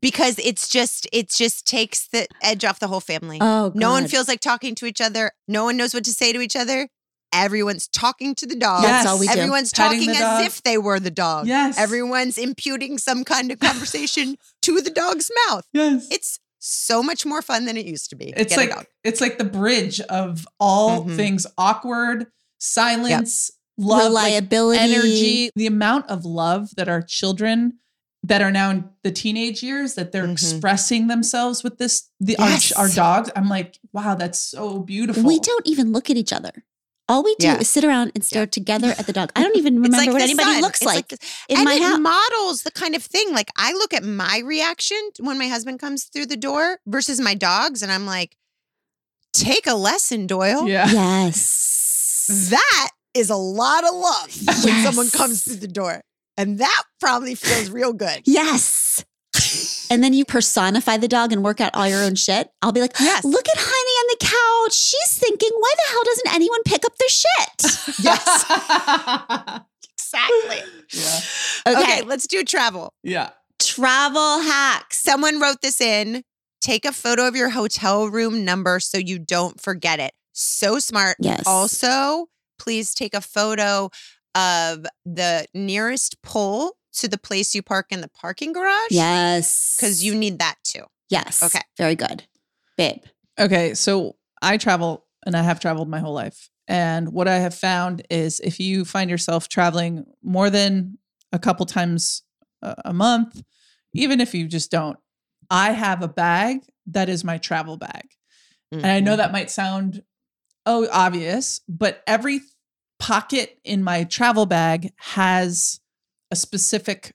because 0.02 0.40
it's 0.40 0.70
just 0.70 1.06
it 1.12 1.30
just 1.30 1.68
takes 1.68 2.08
the 2.08 2.28
edge 2.42 2.64
off 2.64 2.80
the 2.80 2.88
whole 2.88 3.02
family. 3.02 3.40
Oh, 3.42 3.74
no 3.76 3.90
one 3.92 4.08
feels 4.08 4.30
like 4.30 4.40
talking 4.40 4.74
to 4.76 4.86
each 4.86 5.02
other. 5.02 5.32
No 5.50 5.66
one 5.66 5.76
knows 5.76 5.94
what 5.94 6.06
to 6.06 6.14
say 6.14 6.32
to 6.32 6.40
each 6.40 6.56
other. 6.56 6.88
Everyone's 7.34 7.88
talking 7.90 8.34
to 8.36 8.48
the 8.48 8.56
dog. 8.56 8.84
That's 8.84 9.06
all 9.06 9.20
we 9.20 9.28
do. 9.28 9.34
Everyone's 9.34 9.72
Petting 9.72 10.00
talking 10.00 10.16
as 10.16 10.20
dog. 10.20 10.46
if 10.46 10.64
they 10.64 10.78
were 10.78 11.00
the 11.00 11.12
dog. 11.12 11.46
Yes. 11.48 11.78
Everyone's 11.78 12.38
imputing 12.38 12.98
some 12.98 13.24
kind 13.24 13.52
of 13.52 13.60
conversation 13.60 14.38
to 14.64 14.82
the 14.82 14.90
dog's 14.90 15.30
mouth. 15.48 15.66
Yes. 15.74 16.08
It's 16.10 16.40
so 16.60 17.02
much 17.02 17.26
more 17.26 17.42
fun 17.42 17.66
than 17.66 17.78
it 17.78 17.86
used 17.86 18.10
to 18.12 18.16
be. 18.16 18.34
It's 18.38 18.56
Get 18.56 18.58
like 18.58 18.70
dog. 18.76 18.86
it's 19.04 19.22
like 19.22 19.38
the 19.38 19.44
bridge 19.46 20.00
of 20.02 20.48
all 20.60 21.06
Mhm. 21.06 21.16
things 21.16 21.48
awkward, 21.58 22.28
silence, 22.58 23.52
love, 23.78 24.12
like, 24.12 24.26
reliability, 24.28 24.80
energy, 24.80 25.50
the 25.56 25.68
amount 25.68 26.10
of 26.10 26.26
love 26.26 26.70
that 26.76 26.88
our 26.90 27.02
children 27.02 27.74
that 28.24 28.42
are 28.42 28.52
now 28.52 28.70
in 28.70 28.84
the 29.04 29.12
teenage 29.12 29.64
years 29.64 29.94
that 29.96 30.12
they're 30.12 30.28
Mhm. 30.28 30.34
expressing 30.34 31.08
themselves 31.08 31.64
with 31.64 31.78
this 31.78 32.10
the 32.20 32.36
our- 32.38 32.60
our, 32.76 32.90
dogs. 32.90 33.30
I'm 33.36 33.48
like, 33.48 33.80
wow, 33.94 34.16
that's 34.16 34.42
so 34.42 34.80
beautiful. 34.80 35.24
We 35.24 35.40
don't 35.40 35.66
even 35.66 35.94
look 35.94 36.10
at 36.10 36.18
each 36.18 36.34
other. 36.34 36.66
All 37.10 37.24
we 37.24 37.36
do 37.40 37.48
Yeah. 37.48 37.58
is 37.60 37.70
sit 37.70 37.84
around 37.84 38.12
and 38.16 38.24
stare 38.24 38.46
together 38.48 38.94
at 38.98 39.08
the 39.08 39.14
dog. 39.14 39.32
I 39.36 39.42
don't 39.44 39.58
even 39.58 39.76
remember 39.76 39.98
like 39.98 40.12
what 40.14 40.22
anybody 40.22 40.54
sun. 40.54 40.62
looks 40.62 40.82
It's 40.82 40.86
like, 40.86 41.08
the- 41.10 41.18
in 41.50 41.58
and 41.58 41.66
my 41.66 41.74
it 41.74 41.82
house. 41.82 42.00
models 42.00 42.62
the 42.62 42.72
kind 42.72 42.96
of 42.96 43.04
thing. 43.04 43.34
Like 43.34 43.50
I 43.58 43.74
look 43.74 43.94
at 43.94 44.04
my 44.04 44.42
reaction 44.46 44.98
when 45.20 45.38
my 45.40 45.48
husband 45.48 45.80
comes 45.80 46.06
through 46.06 46.28
the 46.28 46.38
door 46.38 46.78
versus 46.86 47.20
my 47.20 47.34
dog's, 47.34 47.82
and 47.82 47.92
I'm 47.92 48.06
like, 48.06 48.38
take 49.34 49.68
a 49.68 49.74
lesson, 49.76 50.28
Doyle. 50.28 50.68
Yeah. 50.68 50.88
yes. 50.92 52.48
That 52.52 52.90
is 53.16 53.30
a 53.32 53.36
lot 53.36 53.84
of 53.84 53.94
love 53.96 54.38
when 54.64 54.84
someone 54.86 55.10
comes 55.10 55.44
through 55.44 55.56
the 55.56 55.68
door. 55.68 56.02
And 56.38 56.60
that 56.60 56.84
probably 57.02 57.34
feels 57.36 57.70
real 57.70 57.92
good. 57.92 58.22
Yes. 58.26 59.04
and 59.92 60.04
then 60.04 60.14
you 60.14 60.26
personify 60.26 60.98
the 60.98 61.08
dog 61.08 61.32
and 61.34 61.44
work 61.44 61.60
out 61.60 61.72
all 61.74 61.88
your 61.88 62.04
own 62.04 62.16
shit. 62.16 62.50
I'll 62.62 62.72
be 62.72 62.82
like, 62.82 62.94
Yes. 63.00 63.24
look 63.26 63.48
at 63.50 63.56
Honey 63.58 63.68
on 63.68 63.79
the 64.10 64.18
couch. 64.20 64.74
She's 64.74 65.18
thinking, 65.18 65.50
why 65.58 65.74
the 65.78 65.92
hell 65.92 66.04
doesn't 66.06 66.34
anyone 66.36 66.64
pick 66.64 66.86
up 66.86 66.94
their 66.98 67.10
shit? 67.10 67.96
Yes. 68.04 69.62
Exactly. 70.12 70.72
yeah. 70.94 71.20
Okay. 71.68 71.82
Okay, 71.84 72.02
let's 72.04 72.26
do 72.26 72.44
travel. 72.44 72.94
Yeah. 73.04 73.30
Travel 73.60 74.40
hacks. 74.42 74.98
Someone 75.04 75.40
wrote 75.40 75.62
this 75.62 75.80
in. 75.80 76.24
Take 76.62 76.84
a 76.86 76.92
photo 76.92 77.28
of 77.28 77.36
your 77.36 77.50
hotel 77.50 78.08
room 78.10 78.44
number 78.44 78.80
so 78.80 78.98
you 78.98 79.20
don't 79.20 79.62
forget 79.62 80.00
it. 80.00 80.14
So 80.34 80.80
smart. 80.80 81.18
Yes. 81.20 81.44
Also, 81.46 82.26
please 82.58 82.96
take 82.96 83.14
a 83.14 83.22
photo 83.22 83.92
of 84.34 84.86
the 85.06 85.46
nearest 85.54 86.22
pole 86.24 86.72
to 86.94 87.08
the 87.08 87.18
place 87.20 87.54
you 87.54 87.62
park 87.62 87.88
in 87.92 88.02
the 88.02 88.10
parking 88.10 88.52
garage. 88.52 88.90
Yes. 88.90 89.76
Because 89.78 90.04
you 90.04 90.16
need 90.16 90.40
that 90.40 90.56
too. 90.64 90.84
Yes. 91.10 91.44
Okay. 91.44 91.62
Very 91.78 91.96
good. 91.96 92.24
Babe. 92.78 93.04
Okay, 93.40 93.74
so 93.74 94.16
I 94.42 94.58
travel 94.58 95.06
and 95.26 95.36
I 95.36 95.42
have 95.44 95.60
traveled 95.60 95.90
my 95.90 96.00
whole 96.00 96.14
life. 96.14 96.50
And 96.68 97.12
what 97.14 97.28
I 97.28 97.36
have 97.38 97.56
found 97.56 98.06
is 98.10 98.40
if 98.42 98.60
you 98.60 98.86
find 98.86 99.10
yourself 99.10 99.48
traveling 99.48 100.06
more 100.22 100.50
than 100.50 100.98
a 101.32 101.40
couple 101.40 101.66
times 101.66 102.24
a, 102.62 102.94
month, 102.94 103.42
even 103.94 104.20
if 104.20 104.36
you 104.36 104.48
just 104.48 104.70
don't, 104.70 104.98
I 105.50 105.72
have 105.72 106.04
a 106.04 106.08
bag 106.08 106.66
that 106.88 107.10
is 107.10 107.24
my 107.24 107.38
travel 107.38 107.78
bag. 107.78 108.04
And 108.72 108.92
I 108.92 109.00
Mm-hmm. 109.00 109.06
know 109.06 109.16
that 109.16 109.32
might 109.32 109.50
sound 109.50 110.04
oh 110.66 110.88
obvious, 110.92 111.62
but 111.68 112.04
every 112.06 112.42
pocket 113.00 113.60
in 113.64 113.84
my 113.84 114.04
travel 114.04 114.46
bag 114.46 114.92
has 114.98 115.80
a 116.32 116.36
specific 116.36 117.14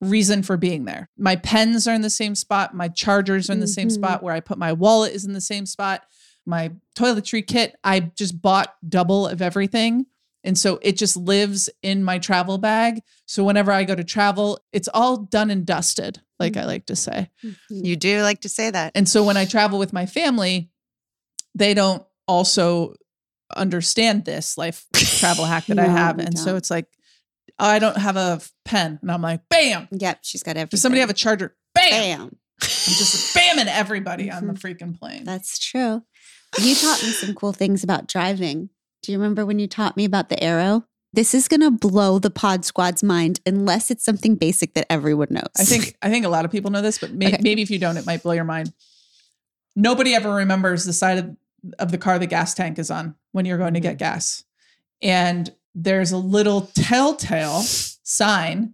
reason 0.00 0.42
for 0.42 0.56
being 0.56 0.84
there. 0.84 1.08
My 1.16 1.36
pens 1.36 1.86
are 1.88 1.94
in 1.94 2.02
the 2.02 2.10
same 2.10 2.34
spot, 2.34 2.74
my 2.74 2.88
chargers 2.88 3.48
are 3.48 3.54
in 3.54 3.60
the 3.60 3.66
same 3.66 3.88
Mhm. 3.88 3.92
spot, 3.92 4.22
where 4.22 4.34
I 4.34 4.40
put 4.40 4.58
my 4.58 4.72
wallet 4.72 5.12
is 5.14 5.24
in 5.24 5.32
the 5.32 5.40
same 5.40 5.64
spot. 5.66 6.02
My 6.44 6.72
toiletry 6.94 7.44
kit, 7.46 7.76
I 7.82 8.00
just 8.00 8.40
bought 8.40 8.74
double 8.88 9.26
of 9.26 9.40
everything. 9.42 10.06
And 10.44 10.56
so 10.56 10.78
it 10.80 10.96
just 10.96 11.16
lives 11.16 11.68
in 11.82 12.04
my 12.04 12.18
travel 12.18 12.56
bag. 12.58 13.02
So 13.26 13.42
whenever 13.42 13.72
I 13.72 13.82
go 13.82 13.96
to 13.96 14.04
travel, 14.04 14.60
it's 14.72 14.88
all 14.94 15.16
done 15.16 15.50
and 15.50 15.66
dusted, 15.66 16.20
like 16.38 16.56
I 16.56 16.64
like 16.66 16.86
to 16.86 16.94
say. 16.94 17.30
You 17.68 17.96
do 17.96 18.22
like 18.22 18.42
to 18.42 18.48
say 18.48 18.70
that. 18.70 18.92
And 18.94 19.08
so 19.08 19.24
when 19.24 19.36
I 19.36 19.44
travel 19.44 19.78
with 19.78 19.92
my 19.92 20.06
family, 20.06 20.70
they 21.54 21.74
don't 21.74 22.04
also 22.28 22.94
understand 23.56 24.24
this 24.24 24.56
life 24.58 24.86
travel 24.94 25.44
hack 25.46 25.66
that 25.66 25.78
I 25.78 25.86
have. 25.88 26.18
And 26.18 26.38
so 26.38 26.46
don't. 26.46 26.56
it's 26.56 26.70
like, 26.70 26.86
oh, 27.58 27.66
I 27.66 27.78
don't 27.78 27.96
have 27.96 28.16
a 28.16 28.40
pen. 28.64 28.98
And 29.02 29.10
I'm 29.10 29.22
like, 29.22 29.42
bam. 29.48 29.88
Yep. 29.92 30.20
She's 30.22 30.42
got 30.42 30.56
everything. 30.56 30.70
Does 30.70 30.82
somebody 30.82 31.00
have 31.00 31.10
a 31.10 31.14
charger? 31.14 31.56
Bam. 31.74 31.90
Bam. 31.90 32.20
I'm 32.62 32.68
just 32.68 33.36
spamming 33.36 33.66
everybody 33.66 34.30
on 34.30 34.46
the 34.46 34.54
mm-hmm. 34.54 34.66
freaking 34.66 34.98
plane. 34.98 35.24
That's 35.24 35.58
true. 35.58 36.02
You 36.58 36.74
taught 36.74 37.02
me 37.02 37.10
some 37.10 37.34
cool 37.34 37.52
things 37.52 37.84
about 37.84 38.08
driving. 38.08 38.70
Do 39.02 39.12
you 39.12 39.18
remember 39.18 39.44
when 39.44 39.58
you 39.58 39.66
taught 39.66 39.96
me 39.96 40.04
about 40.04 40.28
the 40.28 40.42
arrow? 40.42 40.84
This 41.12 41.34
is 41.34 41.48
going 41.48 41.60
to 41.60 41.70
blow 41.70 42.18
the 42.18 42.30
pod 42.30 42.64
squad's 42.64 43.02
mind 43.02 43.40
unless 43.46 43.90
it's 43.90 44.04
something 44.04 44.36
basic 44.36 44.74
that 44.74 44.86
everyone 44.90 45.28
knows. 45.30 45.44
I 45.58 45.64
think 45.64 45.96
I 46.02 46.10
think 46.10 46.26
a 46.26 46.28
lot 46.28 46.44
of 46.44 46.50
people 46.50 46.70
know 46.70 46.82
this, 46.82 46.98
but 46.98 47.12
may, 47.12 47.28
Okay. 47.28 47.38
maybe 47.40 47.62
if 47.62 47.70
you 47.70 47.78
don't, 47.78 47.96
it 47.96 48.06
might 48.06 48.22
blow 48.22 48.32
your 48.32 48.44
mind. 48.44 48.72
Nobody 49.74 50.14
ever 50.14 50.32
remembers 50.34 50.84
the 50.84 50.92
side 50.92 51.18
of, 51.18 51.36
of 51.78 51.90
the 51.90 51.98
car 51.98 52.18
the 52.18 52.26
gas 52.26 52.54
tank 52.54 52.78
is 52.78 52.90
on 52.90 53.14
when 53.32 53.44
you're 53.44 53.58
going 53.58 53.74
to 53.74 53.80
get 53.80 53.92
mm-hmm. 53.92 54.12
gas. 54.12 54.44
And 55.02 55.50
there's 55.76 56.10
a 56.10 56.16
little 56.16 56.62
telltale 56.74 57.60
sign 57.60 58.72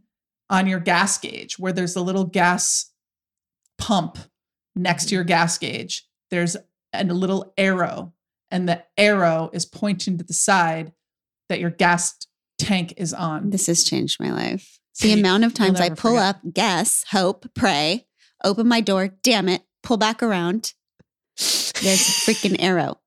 on 0.49 0.69
your 0.69 0.79
gas 0.79 1.19
gauge 1.19 1.59
where 1.59 1.73
there's 1.73 1.97
a 1.97 2.01
little 2.01 2.25
gas 2.25 2.93
pump 3.77 4.19
next 4.77 5.05
to 5.05 5.09
mm-hmm. 5.09 5.15
your 5.17 5.25
gas 5.25 5.59
gauge. 5.59 6.09
There's 6.31 6.57
a 6.95 7.05
little 7.05 7.53
arrow, 7.59 8.13
and 8.51 8.69
the 8.69 8.85
arrow 8.97 9.51
is 9.53 9.67
pointing 9.67 10.17
to 10.19 10.25
the 10.25 10.33
side 10.33 10.93
that 11.49 11.59
your 11.59 11.71
gas 11.71 12.17
tank 12.59 12.95
is 12.97 13.13
on. 13.13 13.51
this 13.51 13.67
has 13.67 13.83
changed 13.83 14.21
my 14.21 14.31
life. 14.31 14.79
The 15.01 15.15
amount 15.15 15.45
of 15.45 15.55
times 15.55 15.81
I 15.81 15.89
pull 15.89 16.13
forget. 16.13 16.37
up, 16.37 16.41
guess, 16.53 17.05
hope, 17.11 17.47
pray, 17.55 18.07
open 18.45 18.69
my 18.69 18.81
door, 18.81 19.09
damn 19.23 19.49
it, 19.49 19.63
pull 19.83 19.97
back 19.97 20.23
around. 20.23 20.75
There's 21.37 21.83
a 21.83 22.31
freaking 22.31 22.57
arrow 22.61 23.01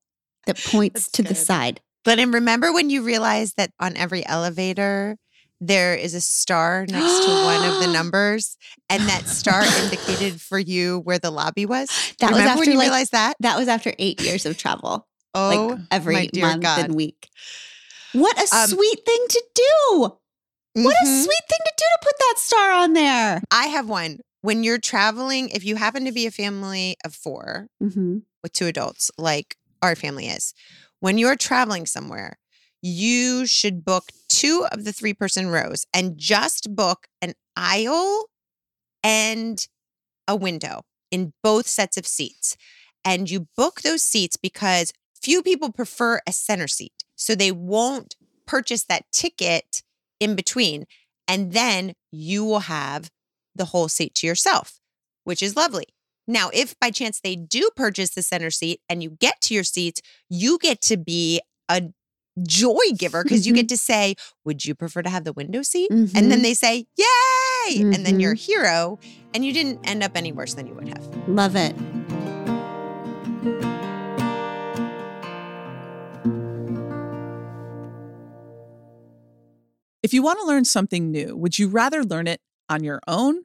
that 0.48 0.58
points 0.66 1.06
That's 1.06 1.12
to 1.12 1.24
the 1.24 1.36
side. 1.36 1.80
But 2.06 2.20
and 2.20 2.34
remember 2.34 2.72
when 2.72 2.90
you 2.90 3.02
realized 3.04 3.58
that 3.58 3.72
on 3.80 3.98
every 3.98 4.26
elevator 4.26 5.18
there 5.62 5.96
is 5.96 6.14
a 6.14 6.22
star 6.22 6.86
next 6.88 7.24
to 7.24 7.30
one 7.46 7.66
of 7.66 7.80
the 7.80 7.88
numbers, 7.94 8.58
and 8.90 9.02
that 9.10 9.28
star 9.28 9.64
indicated 9.64 10.40
for 10.50 10.60
you 10.60 11.00
where 11.00 11.18
the 11.18 11.32
lobby 11.32 11.66
was. 11.66 11.90
That 12.20 12.32
was 12.34 12.42
after 12.44 12.60
when 12.60 12.72
you 12.72 12.78
like 12.78 12.86
realized 12.88 13.12
that? 13.14 13.36
that 13.40 13.58
was 13.58 13.68
after 13.68 13.94
eight 13.98 14.20
years 14.20 14.46
of 14.46 14.58
travel, 14.58 15.08
Oh, 15.34 15.48
like 15.50 15.80
every 15.92 16.30
month 16.36 16.62
God. 16.62 16.86
and 16.86 16.96
week. 16.96 17.28
What 18.14 18.38
a 18.38 18.42
Um, 18.56 18.70
sweet 18.70 19.00
thing 19.06 19.26
to 19.30 19.44
do! 19.56 20.12
What 20.74 20.96
a 21.02 21.06
Mhm. 21.06 21.24
sweet 21.24 21.44
thing 21.50 21.60
to 21.66 21.74
do 21.78 21.86
to 21.86 22.00
put 22.02 22.14
that 22.20 22.36
star 22.38 22.72
on 22.72 22.94
there. 22.94 23.42
I 23.50 23.68
have 23.68 23.88
one. 23.90 24.20
When 24.42 24.64
you're 24.64 24.78
traveling, 24.78 25.50
if 25.50 25.64
you 25.64 25.78
happen 25.78 26.06
to 26.06 26.12
be 26.12 26.26
a 26.28 26.32
family 26.32 26.98
of 27.04 27.16
four 27.16 27.68
Mm-hmm. 27.82 28.20
with 28.44 28.52
two 28.54 28.68
adults, 28.68 29.10
like 29.18 29.58
our 29.82 29.96
family 29.96 30.28
is, 30.28 30.54
when 31.06 31.20
you're 31.20 31.36
traveling 31.36 31.86
somewhere, 31.86 32.40
you 32.82 33.46
should 33.46 33.86
book 33.86 34.06
two 34.28 34.66
of 34.72 34.86
the 34.86 34.92
three 34.92 35.14
person 35.14 35.50
rows 35.50 35.86
and 35.94 36.18
just 36.18 36.76
book 36.76 37.06
an 37.22 37.36
aisle 37.56 38.32
and 39.04 39.68
a 40.28 40.36
window 40.36 40.82
in 41.12 41.32
both 41.44 41.68
sets 41.68 41.96
of 41.96 42.08
seats. 42.08 42.58
And 43.06 43.30
you 43.30 43.48
book 43.56 43.82
those 43.82 44.02
seats 44.02 44.36
because 44.36 44.94
few 45.22 45.44
people 45.44 45.72
prefer 45.72 46.22
a 46.26 46.32
center 46.32 46.68
seat. 46.68 47.04
So 47.16 47.36
they 47.36 47.52
won't 47.52 48.16
purchase 48.48 48.84
that 48.86 49.06
ticket 49.12 49.84
in 50.20 50.36
between. 50.36 50.86
And 51.28 51.54
then 51.54 51.94
you 52.12 52.44
will 52.44 52.62
have 52.62 53.12
the 53.54 53.66
whole 53.66 53.90
seat 53.90 54.16
to 54.16 54.26
yourself, 54.26 54.80
which 55.24 55.44
is 55.44 55.56
lovely. 55.56 55.86
Now, 56.28 56.50
if 56.54 56.78
by 56.80 56.90
chance 56.92 57.20
they 57.22 57.36
do 57.36 57.70
purchase 57.76 58.12
the 58.16 58.24
center 58.24 58.50
seat 58.50 58.82
and 58.90 59.04
you 59.04 59.12
get 59.12 59.42
to 59.42 59.54
your 59.54 59.64
seats, 59.64 60.02
you 60.30 60.58
get 60.60 60.82
to 60.82 60.98
be 60.98 61.42
a 61.70 61.84
joy 62.46 62.82
giver 62.98 63.24
because 63.24 63.46
you 63.48 63.54
get 63.54 63.70
to 63.70 63.78
say, 63.78 64.16
Would 64.44 64.66
you 64.66 64.76
prefer 64.76 65.02
to 65.04 65.10
have 65.10 65.24
the 65.24 65.34
window 65.34 65.62
seat? 65.62 65.90
And 65.92 66.32
then 66.32 66.40
Mhm. 66.40 66.44
they 66.44 66.54
say, 66.54 66.88
Yay! 66.98 67.82
And 67.82 68.06
then 68.06 68.20
you're 68.20 68.32
a 68.34 68.36
Mhm. 68.36 68.40
hero 68.46 69.00
and 69.34 69.46
you 69.46 69.54
didn't 69.54 69.80
end 69.88 70.04
up 70.04 70.14
any 70.16 70.32
worse 70.32 70.54
than 70.56 70.68
you 70.68 70.74
would 70.74 70.88
have. 70.90 71.30
Love 71.30 71.56
it. 71.56 71.76
If 80.04 80.14
you 80.14 80.22
want 80.22 80.40
to 80.40 80.46
learn 80.46 80.66
something 80.66 81.10
new, 81.12 81.36
would 81.36 81.58
you 81.58 81.68
rather 81.68 82.04
learn 82.04 82.28
it 82.28 82.40
on 82.70 82.84
your 82.84 83.02
own, 83.08 83.44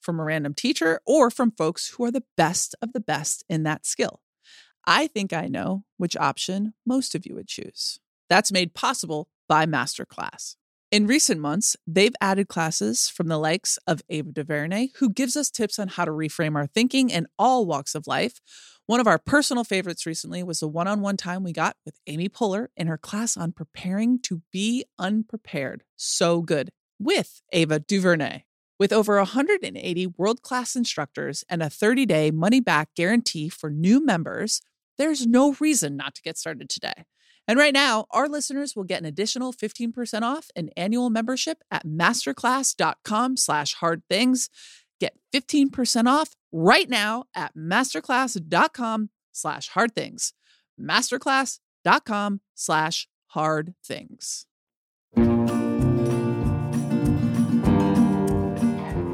from 0.00 0.18
a 0.18 0.24
random 0.24 0.54
teacher, 0.54 1.00
or 1.06 1.30
from 1.30 1.50
folks 1.50 1.88
who 1.90 2.04
are 2.04 2.10
the 2.10 2.24
best 2.36 2.74
of 2.82 2.92
the 2.92 3.00
best 3.00 3.44
in 3.48 3.62
that 3.64 3.86
skill? 3.86 4.20
I 4.86 5.06
think 5.06 5.32
I 5.32 5.46
know 5.46 5.84
which 5.98 6.16
option 6.16 6.74
most 6.86 7.14
of 7.14 7.26
you 7.26 7.34
would 7.34 7.48
choose. 7.48 8.00
That's 8.28 8.52
made 8.52 8.74
possible 8.74 9.28
by 9.48 9.66
Masterclass. 9.66 10.56
In 10.90 11.06
recent 11.06 11.40
months, 11.40 11.76
they've 11.86 12.14
added 12.20 12.48
classes 12.48 13.08
from 13.08 13.28
the 13.28 13.38
likes 13.38 13.78
of 13.86 14.02
Ava 14.08 14.32
DuVernay, 14.32 14.88
who 14.96 15.08
gives 15.08 15.36
us 15.36 15.48
tips 15.48 15.78
on 15.78 15.86
how 15.86 16.04
to 16.04 16.10
reframe 16.10 16.56
our 16.56 16.66
thinking 16.66 17.10
in 17.10 17.28
all 17.38 17.64
walks 17.64 17.94
of 17.94 18.08
life. 18.08 18.40
One 18.86 18.98
of 18.98 19.06
our 19.06 19.18
personal 19.18 19.62
favorites 19.62 20.04
recently 20.04 20.42
was 20.42 20.58
the 20.58 20.66
one 20.66 20.88
on 20.88 21.00
one 21.00 21.16
time 21.16 21.44
we 21.44 21.52
got 21.52 21.76
with 21.84 22.00
Amy 22.08 22.28
Poehler 22.28 22.68
in 22.76 22.88
her 22.88 22.98
class 22.98 23.36
on 23.36 23.52
preparing 23.52 24.18
to 24.22 24.42
be 24.50 24.84
unprepared. 24.98 25.84
So 25.94 26.42
good 26.42 26.70
with 26.98 27.40
Ava 27.52 27.78
DuVernay. 27.78 28.42
With 28.80 28.94
over 28.94 29.16
180 29.16 30.06
world 30.16 30.40
class 30.40 30.74
instructors 30.74 31.44
and 31.50 31.62
a 31.62 31.68
30 31.68 32.06
day 32.06 32.30
money 32.30 32.60
back 32.60 32.88
guarantee 32.96 33.50
for 33.50 33.68
new 33.68 34.02
members, 34.02 34.62
there's 34.96 35.26
no 35.26 35.54
reason 35.60 35.98
not 35.98 36.14
to 36.14 36.22
get 36.22 36.38
started 36.38 36.70
today. 36.70 37.04
And 37.46 37.58
right 37.58 37.74
now, 37.74 38.06
our 38.10 38.26
listeners 38.26 38.74
will 38.74 38.84
get 38.84 39.00
an 39.00 39.04
additional 39.06 39.52
15% 39.52 40.22
off 40.22 40.48
an 40.56 40.70
annual 40.78 41.10
membership 41.10 41.62
at 41.70 41.86
masterclass.com 41.86 43.36
slash 43.36 43.74
hard 43.74 44.02
things. 44.08 44.48
Get 44.98 45.12
15% 45.34 46.06
off 46.06 46.30
right 46.50 46.88
now 46.88 47.24
at 47.34 47.54
masterclass.com 47.54 49.10
slash 49.30 49.68
hard 49.68 49.94
things. 49.94 50.32
Masterclass.com 50.80 52.40
slash 52.54 53.08
hard 53.26 53.74
things. 53.84 54.46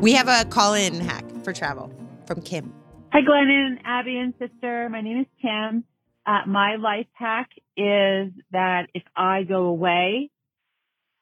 We 0.07 0.13
have 0.13 0.29
a 0.29 0.49
call 0.49 0.75
in 0.75 1.01
hack 1.01 1.25
for 1.43 1.53
travel 1.53 1.93
from 2.27 2.41
Kim. 2.41 2.73
Hi, 3.13 3.23
Glennon, 3.23 3.81
Abby, 3.85 4.17
and 4.17 4.35
sister. 4.39 4.89
My 4.89 5.01
name 5.01 5.19
is 5.19 5.27
Kim. 5.43 5.83
Uh, 6.25 6.43
my 6.47 6.77
life 6.77 7.09
hack 7.13 7.51
is 7.77 8.31
that 8.53 8.83
if 8.95 9.03
I 9.17 9.43
go 9.43 9.65
away, 9.65 10.31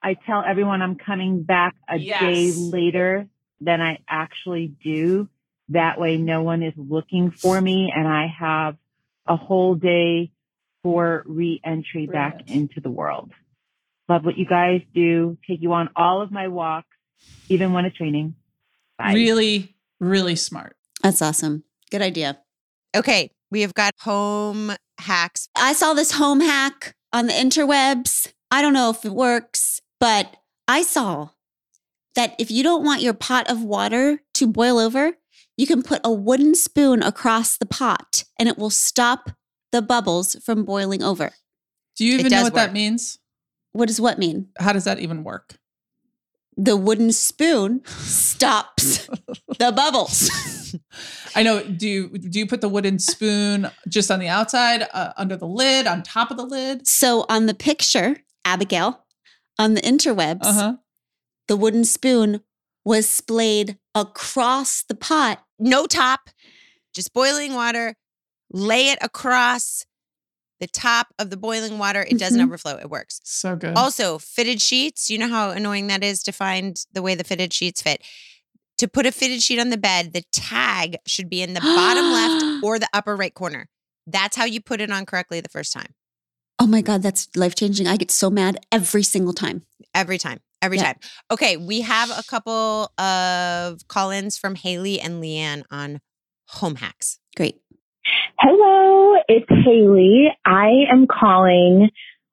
I 0.03 0.19
tell 0.27 0.45
everyone 0.47 0.83
I'm 0.83 0.97
coming 0.97 1.45
back 1.45 1.75
a 1.89 1.97
Yes. 1.97 2.21
day 2.21 2.53
later 2.55 3.27
than 3.59 3.81
I 3.81 4.01
actually 4.07 4.75
do. 4.85 5.31
That 5.71 5.99
way, 5.99 6.19
no 6.19 6.43
one 6.43 6.63
is 6.63 6.75
looking 6.77 7.31
for 7.41 7.59
me, 7.59 7.91
and 7.91 8.07
I 8.07 8.27
have 8.39 8.77
a 9.27 9.37
whole 9.37 9.77
day 9.77 10.31
for 10.83 11.23
re-entry 11.25 12.07
back 12.07 12.39
into 12.49 12.83
the 12.83 12.91
world. 12.91 13.33
Love 14.11 14.27
what 14.27 14.37
you 14.37 14.45
guys 14.45 14.83
do. 14.95 15.39
Take 15.49 15.63
you 15.63 15.73
on 15.73 15.89
all 15.97 16.21
of 16.21 16.31
my 16.31 16.49
walks, 16.49 16.95
even 17.49 17.73
when 17.73 17.87
it's 17.87 17.99
raining. 17.99 18.35
Bye. 18.99 19.15
Really, 19.15 19.77
really 20.01 20.37
smart. 20.37 20.77
That's 21.03 21.23
awesome. 21.23 21.65
Good 21.91 22.03
idea. 22.03 22.39
Okay, 22.97 23.31
we 23.51 23.63
have 23.63 23.75
got 23.75 23.93
home 24.01 24.73
hacks. 24.99 25.49
I 25.57 25.73
saw 25.73 25.95
this 25.95 26.13
home 26.13 26.41
hack 26.41 26.95
on 27.13 27.27
the 27.27 27.33
interwebs. 27.33 28.33
I 28.51 28.63
don't 28.63 28.73
know 28.73 28.91
if 28.91 29.05
it 29.05 29.13
works, 29.13 29.81
but 30.01 30.37
I 30.69 30.83
saw 30.83 31.31
that 32.15 32.35
if 32.39 32.51
you 32.51 32.63
don't 32.63 32.85
want 32.85 33.03
your 33.03 33.15
pot 33.15 33.51
of 33.51 33.63
water 33.63 34.21
to 34.35 34.47
boil 34.47 34.79
over, 34.79 35.15
you 35.57 35.67
can 35.67 35.83
put 35.83 36.01
a 36.05 36.13
wooden 36.13 36.55
spoon 36.55 37.03
across 37.03 37.57
the 37.57 37.67
pot 37.67 38.25
and 38.39 38.49
it 38.49 38.59
will 38.59 38.71
stop 38.71 39.31
the 39.73 39.83
bubbles 39.83 40.37
from 40.45 40.65
boiling 40.65 41.03
over. 41.03 41.33
Do 41.97 42.05
you 42.05 42.15
even 42.15 42.31
know 42.31 42.39
does 42.39 42.45
what 42.45 42.55
that 42.55 42.73
means? 42.73 43.19
What 43.73 43.89
does 43.89 44.01
what 44.01 44.19
mean? 44.19 44.49
How 44.59 44.73
does 44.73 44.85
that 44.85 45.01
even 45.01 45.25
work? 45.25 45.57
The 46.57 46.77
wooden 46.77 47.11
spoon 47.13 47.83
stops 47.87 49.09
the 49.59 49.73
bubbles. 49.73 50.31
I 51.35 51.43
know. 51.43 51.63
Do 51.65 51.89
you 51.89 52.09
do 52.19 52.39
you 52.39 52.47
put 52.47 52.61
the 52.61 52.69
wooden 52.69 52.99
spoon 52.99 53.71
just 53.89 54.11
on 54.11 54.21
the 54.21 54.29
outside, 54.29 54.87
uh, 54.93 55.13
under 55.17 55.37
the 55.37 55.47
lid, 55.49 55.87
on 55.87 56.03
top 56.03 56.31
of 56.31 56.37
the 56.37 56.45
lid? 56.45 56.87
So 56.87 57.27
on 57.29 57.47
the 57.47 57.55
picture, 57.55 58.19
Abigail, 58.45 59.05
on 59.59 59.75
the 59.75 59.81
interwebs, 59.81 60.41
Uh 60.43 60.53
huh. 60.53 60.77
the 61.49 61.57
wooden 61.57 61.85
spoon 61.85 62.41
was 62.85 63.09
splayed 63.09 63.79
across 63.95 64.83
the 64.83 64.95
pot 64.95 65.43
No 65.59 65.87
top, 65.87 66.31
just 66.95 67.13
boiling 67.13 67.55
water. 67.55 67.97
Lay 68.53 68.91
it 68.91 68.99
across 69.03 69.85
the 70.61 70.67
top 70.69 71.09
of 71.19 71.31
the 71.31 71.37
boiling 71.37 71.79
water. 71.79 72.03
It 72.09 72.19
doesn't 72.19 72.41
Mhm. 72.41 72.45
overflow. 72.45 72.77
It 72.79 72.89
works. 72.91 73.21
So 73.25 73.57
good. 73.57 73.77
Also, 73.77 74.19
fitted 74.19 74.63
sheets. 74.63 75.11
You 75.11 75.19
know 75.19 75.29
how 75.29 75.51
annoying 75.51 75.89
that 75.89 76.05
is 76.05 76.23
to 76.25 76.33
find 76.33 76.77
the 76.93 77.03
way 77.03 77.15
the 77.15 77.25
fitted 77.25 77.53
sheets 77.53 77.83
fit. 77.83 78.03
To 78.79 78.89
put 78.89 79.07
a 79.07 79.13
fitted 79.13 79.43
sheet 79.43 79.59
on 79.59 79.71
the 79.71 79.77
bed, 79.77 80.13
the 80.13 80.23
tag 80.33 80.97
should 81.07 81.29
be 81.31 81.43
in 81.43 81.55
the 81.55 81.61
bottom 81.61 82.05
left 82.13 82.45
or 82.65 82.79
the 82.79 82.89
upper 82.93 83.15
right 83.17 83.35
corner. 83.35 83.69
That's 84.07 84.37
how 84.37 84.45
you 84.45 84.61
put 84.61 84.81
it 84.81 84.91
on 84.91 85.07
correctly 85.07 85.41
the 85.41 85.49
first 85.49 85.73
time. 85.73 85.95
Oh 86.59 86.67
my 86.67 86.83
God, 86.83 87.03
that's 87.03 87.29
life 87.37 87.55
changing. 87.57 87.87
I 87.89 87.97
get 87.97 88.11
so 88.11 88.31
mad 88.31 88.59
every 88.71 89.03
single 89.03 89.33
time. 89.33 89.67
Every 89.95 90.19
time. 90.19 90.41
Every 90.63 90.79
Yeah. 90.79 90.85
time. 90.85 90.99
Okay, 91.31 91.57
we 91.57 91.81
have 91.83 92.11
a 92.11 92.23
couple 92.23 92.93
of 92.99 93.87
call 93.89 94.11
ins 94.11 94.39
from 94.39 94.55
Haley 94.55 95.01
and 95.01 95.23
Leanne 95.23 95.65
on 95.71 96.01
home 96.49 96.77
hacks. 96.77 97.19
Great. 97.37 97.61
Hello, 98.39 99.17
it's 99.29 99.49
Haley. 99.49 100.29
I 100.45 100.85
am 100.93 101.07
calling 101.07 101.91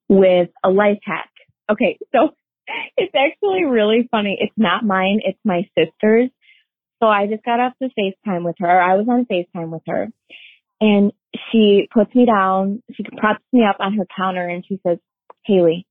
with 0.09 0.49
a 0.63 0.69
life 0.69 0.99
hack. 1.03 1.29
Okay, 1.71 1.97
so 2.13 2.29
it's 2.97 3.13
actually 3.15 3.63
really 3.65 4.07
funny. 4.11 4.37
It's 4.39 4.53
not 4.57 4.83
mine, 4.83 5.21
it's 5.23 5.39
my 5.45 5.61
sister's. 5.77 6.29
So 7.01 7.07
I 7.07 7.27
just 7.27 7.43
got 7.43 7.59
off 7.59 7.73
the 7.79 7.89
FaceTime 7.97 8.43
with 8.43 8.55
her. 8.59 8.81
I 8.81 8.95
was 8.95 9.07
on 9.09 9.25
FaceTime 9.25 9.69
with 9.69 9.83
her. 9.87 10.09
And 10.81 11.13
she 11.51 11.87
puts 11.93 12.13
me 12.13 12.25
down, 12.25 12.83
she 12.93 13.03
props 13.17 13.43
me 13.53 13.63
up 13.63 13.77
on 13.79 13.95
her 13.97 14.05
counter 14.17 14.47
and 14.47 14.65
she 14.67 14.79
says, 14.85 14.97
Haley, 15.45 15.85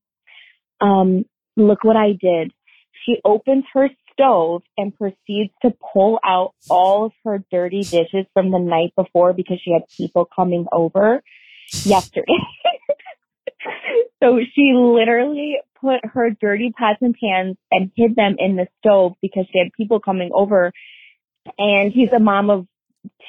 um, 0.79 1.25
look 1.57 1.83
what 1.83 1.95
I 1.95 2.09
did. 2.09 2.51
She 3.05 3.17
opens 3.25 3.63
her 3.73 3.89
stove 4.21 4.61
and 4.77 4.95
proceeds 4.97 5.51
to 5.61 5.73
pull 5.93 6.19
out 6.23 6.53
all 6.69 7.05
of 7.05 7.11
her 7.25 7.43
dirty 7.51 7.81
dishes 7.81 8.25
from 8.33 8.51
the 8.51 8.59
night 8.59 8.93
before 8.95 9.33
because 9.33 9.59
she 9.63 9.71
had 9.71 9.83
people 9.97 10.27
coming 10.33 10.65
over 10.71 11.23
yesterday. 11.83 12.25
so 14.23 14.39
she 14.53 14.73
literally 14.75 15.57
put 15.79 15.99
her 16.13 16.29
dirty 16.29 16.71
pots 16.77 16.99
and 17.01 17.15
pans 17.21 17.57
and 17.71 17.91
hid 17.95 18.15
them 18.15 18.35
in 18.37 18.55
the 18.55 18.67
stove 18.79 19.13
because 19.21 19.45
she 19.51 19.59
had 19.59 19.69
people 19.75 19.99
coming 19.99 20.29
over. 20.33 20.71
And 21.57 21.91
she's 21.93 22.11
a 22.13 22.19
mom 22.19 22.49
of 22.49 22.67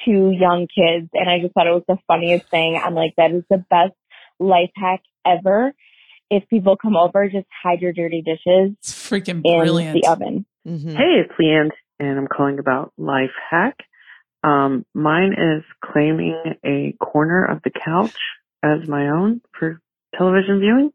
two 0.05 0.31
young 0.31 0.67
kids. 0.67 1.09
And 1.13 1.29
I 1.29 1.39
just 1.41 1.53
thought 1.53 1.67
it 1.67 1.71
was 1.71 1.83
the 1.87 1.97
funniest 2.07 2.49
thing. 2.49 2.79
I'm 2.83 2.93
like, 2.93 3.13
that 3.17 3.31
is 3.31 3.43
the 3.49 3.65
best 3.69 3.93
life 4.39 4.69
hack 4.75 5.01
ever. 5.25 5.73
If 6.29 6.47
people 6.49 6.77
come 6.77 6.95
over, 6.95 7.27
just 7.29 7.47
hide 7.63 7.81
your 7.81 7.93
dirty 7.93 8.21
dishes 8.21 8.75
it's 8.79 8.93
freaking 8.93 9.41
in 9.43 9.59
brilliant. 9.59 9.93
the 10.01 10.07
oven. 10.07 10.45
Mhm. 10.65 10.95
Hey, 10.95 11.19
it's 11.21 11.33
Leanne, 11.39 11.71
and 11.99 12.17
I'm 12.17 12.27
calling 12.27 12.59
about 12.59 12.93
life 12.97 13.33
hack. 13.49 13.77
Um, 14.43 14.85
mine 14.93 15.33
is 15.33 15.63
claiming 15.83 16.55
a 16.65 16.93
corner 16.99 17.45
of 17.45 17.61
the 17.63 17.71
couch 17.71 18.17
as 18.61 18.87
my 18.87 19.09
own 19.09 19.41
for 19.57 19.79
television 20.17 20.59
viewing. 20.59 20.91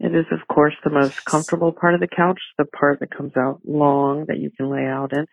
It 0.00 0.14
is, 0.14 0.26
of 0.32 0.46
course, 0.48 0.74
the 0.82 0.90
most 0.90 1.14
comfortable 1.24 1.72
part 1.72 1.94
of 1.94 2.00
the 2.00 2.08
couch, 2.08 2.40
the 2.58 2.64
part 2.64 3.00
that 3.00 3.14
comes 3.14 3.36
out 3.36 3.60
long 3.64 4.26
that 4.26 4.38
you 4.38 4.50
can 4.50 4.68
lay 4.70 4.86
out 4.86 5.12
in. 5.12 5.26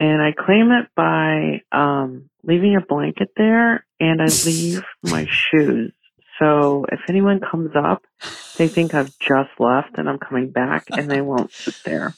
And 0.00 0.22
I 0.22 0.32
claim 0.32 0.70
it 0.72 0.88
by 0.96 1.62
um, 1.72 2.28
leaving 2.42 2.76
a 2.76 2.80
blanket 2.86 3.30
there, 3.36 3.86
and 4.00 4.20
I 4.20 4.26
leave 4.26 4.82
my 5.02 5.26
shoes. 5.26 5.92
So 6.38 6.84
if 6.90 7.00
anyone 7.08 7.40
comes 7.40 7.70
up, 7.76 8.02
they 8.56 8.68
think 8.68 8.94
I've 8.94 9.12
just 9.18 9.50
left 9.58 9.96
and 9.98 10.08
I'm 10.08 10.18
coming 10.18 10.50
back, 10.50 10.86
and 10.90 11.10
they 11.10 11.20
won't 11.20 11.52
sit 11.52 11.74
there 11.84 12.14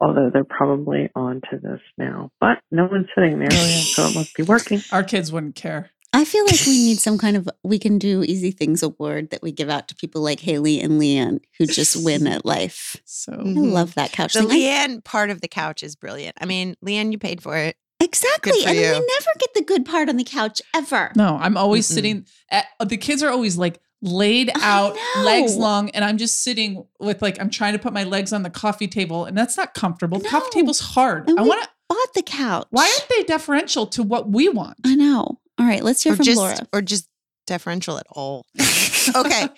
although 0.00 0.30
they're 0.32 0.44
probably 0.44 1.08
on 1.14 1.40
to 1.50 1.58
this 1.58 1.80
now. 1.96 2.30
But 2.40 2.58
no 2.70 2.86
one's 2.86 3.06
sitting 3.14 3.38
there, 3.38 3.48
Brilliant. 3.48 3.84
so 3.84 4.06
it 4.06 4.14
must 4.14 4.34
be 4.36 4.42
working. 4.54 4.82
Our 4.92 5.02
kids 5.02 5.32
wouldn't 5.32 5.54
care. 5.54 5.90
I 6.14 6.24
feel 6.24 6.44
like 6.46 6.60
we 6.66 6.72
need 6.72 6.98
some 7.00 7.18
kind 7.18 7.36
of 7.36 7.48
we 7.62 7.78
can 7.78 7.98
do 7.98 8.22
easy 8.24 8.50
things 8.50 8.82
award 8.82 9.28
that 9.30 9.42
we 9.42 9.52
give 9.52 9.68
out 9.68 9.88
to 9.88 9.94
people 9.94 10.22
like 10.22 10.40
Haley 10.40 10.80
and 10.80 10.98
Leanne 11.00 11.40
who 11.58 11.66
just 11.66 12.02
win 12.02 12.26
at 12.26 12.46
life. 12.46 12.96
So 13.04 13.32
I 13.34 13.36
Mhm. 13.36 13.72
love 13.72 13.94
that 13.94 14.12
couch 14.12 14.32
The 14.32 14.40
thing. 14.44 14.48
Leanne 14.48 15.04
part 15.04 15.28
of 15.28 15.42
the 15.42 15.48
couch 15.48 15.82
is 15.82 15.96
brilliant. 15.96 16.36
I 16.40 16.46
mean, 16.46 16.76
Leanne, 16.84 17.12
you 17.12 17.18
paid 17.18 17.42
for 17.42 17.56
it. 17.58 17.76
exactly. 18.00 18.52
Good 18.52 18.62
for 18.62 18.68
And 18.70 18.78
we 18.78 18.84
never 18.84 19.30
get 19.38 19.54
the 19.54 19.62
good 19.64 19.84
part 19.84 20.08
on 20.08 20.16
the 20.16 20.24
couch 20.24 20.62
ever. 20.74 21.12
no, 21.14 21.36
I'm 21.40 21.56
always 21.58 21.86
Mm-mm. 21.86 21.92
sitting. 21.94 22.26
At, 22.50 22.64
the 22.86 22.96
kids 22.96 23.22
are 23.22 23.28
always 23.30 23.58
like 23.58 23.78
laid 24.02 24.50
out, 24.62 24.96
legs 25.18 25.56
long, 25.56 25.90
and 25.90 26.04
I'm 26.04 26.18
just 26.18 26.42
sitting 26.42 26.84
with 27.00 27.22
like 27.22 27.40
I'm 27.40 27.50
trying 27.50 27.72
to 27.72 27.78
put 27.78 27.92
my 27.92 28.04
legs 28.04 28.32
on 28.32 28.42
the 28.42 28.50
coffee 28.50 28.88
table, 28.88 29.24
and 29.24 29.36
that's 29.36 29.56
not 29.56 29.74
comfortable. 29.74 30.18
The 30.18 30.28
coffee 30.28 30.50
table's 30.50 30.80
hard. 30.80 31.28
And 31.28 31.38
I 31.38 31.42
want 31.42 31.62
to. 31.62 31.68
Bought 31.88 32.12
the 32.14 32.22
couch. 32.22 32.66
Why 32.68 32.82
aren't 32.82 33.08
they 33.08 33.22
deferential 33.22 33.86
to 33.86 34.02
what 34.02 34.28
we 34.28 34.50
want? 34.50 34.76
I 34.84 34.94
know. 34.94 35.38
All 35.58 35.66
right, 35.66 35.82
let's 35.82 36.02
hear 36.02 36.12
or 36.12 36.16
from 36.16 36.24
just 36.26 36.36
Laura. 36.36 36.56
or 36.70 36.82
just 36.82 37.08
deferential 37.46 37.96
at 37.96 38.06
all. 38.10 38.44
okay. 39.16 39.48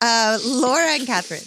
Uh 0.00 0.38
Laura 0.46 0.92
and 0.92 1.06
Catherine. 1.06 1.42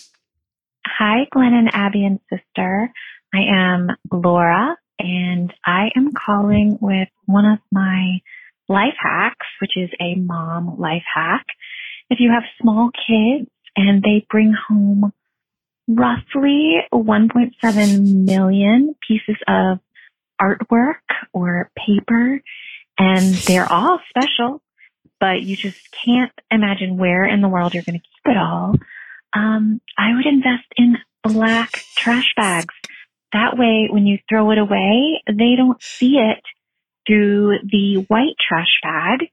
Hi, 0.86 1.26
Glenn 1.32 1.54
and 1.56 1.70
Abby 1.74 2.06
and 2.06 2.20
sister. 2.30 2.92
I 3.34 3.40
am 3.52 3.90
Laura 4.12 4.78
and 5.00 5.52
I 5.66 5.90
am 5.96 6.12
calling 6.14 6.78
with 6.82 7.10
one 7.26 7.46
of 7.46 7.58
my 7.72 8.20
life 8.70 8.96
hacks, 9.02 9.48
which 9.60 9.72
is 9.76 9.90
a 10.00 10.16
mom 10.16 10.80
life 10.80 11.04
hack. 11.14 11.46
If 12.18 12.22
you 12.22 12.32
have 12.32 12.44
small 12.60 12.90
kids 12.90 13.48
and 13.76 14.02
they 14.02 14.26
bring 14.28 14.56
home 14.68 15.14
roughly 15.88 16.78
1.7 16.92 18.26
million 18.26 18.96
pieces 19.08 19.38
of 19.48 19.78
artwork 20.42 20.96
or 21.32 21.70
paper 21.76 22.42
and 22.98 23.36
they're 23.36 23.72
all 23.72 24.00
special, 24.10 24.64
but 25.20 25.44
you 25.44 25.56
just 25.56 25.78
can't 25.92 26.32
imagine 26.50 26.98
where 26.98 27.24
in 27.24 27.42
the 27.42 27.48
world 27.48 27.76
you're 27.76 27.84
going 27.84 28.00
to 28.00 28.04
keep 28.04 28.34
it 28.34 28.38
all 28.38 28.74
um, 29.34 29.82
I 29.98 30.16
would 30.16 30.26
invest 30.26 30.66
in 30.76 30.98
black 31.24 31.84
trash 31.96 32.34
bags. 32.36 32.74
That 33.34 33.58
way, 33.58 33.88
when 33.92 34.06
you 34.06 34.20
throw 34.28 34.52
it 34.52 34.58
away, 34.58 35.22
they 35.28 35.56
don't 35.56 35.82
see 35.82 36.18
it 36.18 36.42
through 37.06 37.60
the 37.64 38.06
white 38.08 38.36
trash 38.40 38.80
bag. 38.82 39.30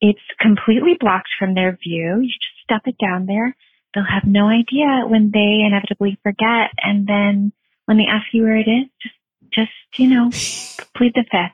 It's 0.00 0.20
completely 0.40 0.96
blocked 0.98 1.30
from 1.38 1.54
their 1.54 1.78
view. 1.82 2.20
You 2.20 2.28
just 2.28 2.62
stuff 2.62 2.82
it 2.86 2.96
down 2.98 3.26
there. 3.26 3.56
They'll 3.94 4.04
have 4.04 4.24
no 4.24 4.48
idea 4.48 5.04
when 5.06 5.30
they 5.32 5.62
inevitably 5.64 6.18
forget. 6.22 6.70
And 6.82 7.06
then 7.06 7.52
when 7.86 7.96
they 7.96 8.06
ask 8.10 8.26
you 8.32 8.42
where 8.42 8.56
it 8.56 8.68
is, 8.68 8.86
just, 9.00 9.14
just, 9.52 9.70
you 9.96 10.08
know, 10.08 10.30
plead 10.96 11.14
the 11.14 11.24
fifth. 11.30 11.52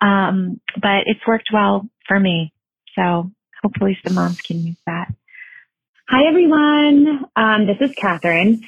Um, 0.00 0.60
but 0.80 1.04
it's 1.06 1.26
worked 1.26 1.50
well 1.52 1.88
for 2.06 2.18
me. 2.18 2.52
So 2.94 3.30
hopefully 3.62 3.98
some 4.04 4.14
moms 4.14 4.40
can 4.40 4.60
use 4.60 4.76
that. 4.86 5.08
Hi, 6.08 6.26
everyone. 6.26 7.24
Um, 7.36 7.66
this 7.66 7.78
is 7.80 7.94
Catherine. 7.96 8.62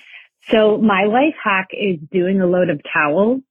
So 0.50 0.78
my 0.78 1.04
life 1.04 1.34
hack 1.42 1.68
is 1.72 1.98
doing 2.10 2.40
a 2.40 2.46
load 2.46 2.70
of 2.70 2.80
towels. 2.90 3.42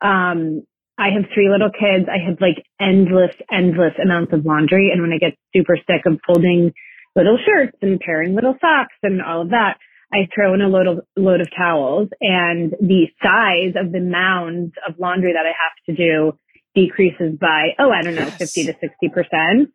Um, 0.00 0.66
I 0.98 1.08
have 1.10 1.24
three 1.34 1.50
little 1.50 1.70
kids. 1.70 2.08
I 2.08 2.24
have 2.26 2.40
like 2.40 2.64
endless, 2.80 3.34
endless 3.52 3.92
amounts 4.02 4.32
of 4.32 4.46
laundry. 4.46 4.90
And 4.92 5.02
when 5.02 5.12
I 5.12 5.18
get 5.18 5.36
super 5.54 5.76
sick 5.76 6.06
of 6.06 6.18
folding 6.26 6.72
little 7.14 7.38
shirts 7.44 7.76
and 7.82 8.00
pairing 8.00 8.34
little 8.34 8.54
socks 8.60 8.94
and 9.02 9.20
all 9.22 9.42
of 9.42 9.50
that, 9.50 9.76
I 10.12 10.28
throw 10.34 10.54
in 10.54 10.62
a 10.62 10.68
load 10.68 10.86
of, 10.86 11.00
load 11.16 11.40
of 11.40 11.48
towels 11.56 12.08
and 12.20 12.72
the 12.80 13.08
size 13.22 13.74
of 13.76 13.92
the 13.92 14.00
mounds 14.00 14.72
of 14.88 14.98
laundry 14.98 15.32
that 15.32 15.44
I 15.44 15.52
have 15.52 15.76
to 15.86 15.94
do 15.94 16.38
decreases 16.74 17.36
by, 17.40 17.70
oh, 17.78 17.90
I 17.90 18.02
don't 18.02 18.14
know, 18.14 18.30
Yes. 18.38 18.52
50 18.54 18.66
to 18.66 18.74
60%. 18.74 19.66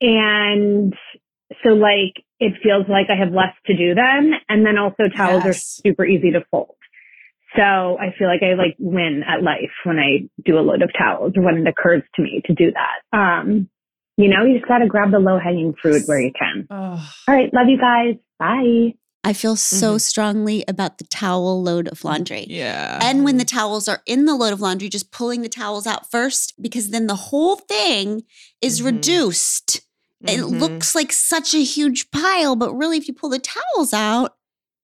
And 0.00 0.94
so 1.62 1.70
like 1.70 2.24
it 2.40 2.54
feels 2.62 2.86
like 2.88 3.06
I 3.08 3.16
have 3.18 3.32
less 3.32 3.54
to 3.66 3.76
do 3.76 3.94
then. 3.94 4.32
And 4.48 4.66
then 4.66 4.76
also 4.78 5.04
towels 5.16 5.44
are 5.46 5.54
super 5.54 6.04
easy 6.04 6.32
to 6.32 6.44
fold. 6.50 6.76
So 7.56 7.98
I 7.98 8.14
feel 8.18 8.28
like 8.28 8.42
I 8.42 8.54
like 8.54 8.76
win 8.78 9.22
at 9.28 9.42
life 9.42 9.70
when 9.84 9.98
I 9.98 10.28
do 10.44 10.58
a 10.58 10.60
load 10.60 10.82
of 10.82 10.90
towels 10.98 11.32
or 11.36 11.42
when 11.42 11.58
it 11.58 11.66
occurs 11.68 12.02
to 12.14 12.22
me 12.22 12.40
to 12.46 12.54
do 12.54 12.72
that. 12.72 13.16
Um, 13.18 13.68
you 14.16 14.28
know, 14.28 14.44
you 14.44 14.58
just 14.58 14.68
got 14.68 14.78
to 14.78 14.86
grab 14.86 15.10
the 15.10 15.18
low 15.18 15.38
hanging 15.38 15.74
fruit 15.80 16.06
where 16.06 16.20
you 16.20 16.32
can. 16.38 16.66
Oh, 16.70 16.76
All 17.28 17.34
right. 17.34 17.52
Love 17.52 17.68
you 17.68 17.78
guys. 17.78 18.14
Bye. 18.38 18.94
I 19.24 19.32
feel 19.34 19.54
so 19.56 19.94
Mhm. 19.96 20.00
strongly 20.00 20.64
about 20.66 20.98
the 20.98 21.04
towel 21.04 21.62
load 21.62 21.88
of 21.88 22.04
laundry. 22.04 22.44
yeah. 22.48 22.98
And 23.02 23.24
when 23.24 23.36
the 23.36 23.44
towels 23.44 23.86
are 23.88 24.02
in 24.06 24.24
the 24.24 24.34
load 24.34 24.52
of 24.52 24.60
laundry, 24.60 24.88
just 24.88 25.12
pulling 25.12 25.42
the 25.42 25.48
towels 25.48 25.86
out 25.86 26.10
first 26.10 26.54
because 26.60 26.90
then 26.90 27.06
the 27.06 27.14
whole 27.14 27.56
thing 27.56 28.22
is 28.60 28.80
Mhm. 28.80 28.86
reduced. 28.86 29.80
It 30.26 30.40
Mhm. 30.40 30.60
looks 30.60 30.94
like 30.94 31.12
such 31.12 31.54
a 31.54 31.62
huge 31.62 32.10
pile, 32.10 32.56
but 32.56 32.72
really, 32.74 32.96
if 32.98 33.06
you 33.08 33.14
pull 33.14 33.30
the 33.30 33.38
towels 33.38 33.92
out, 33.92 34.34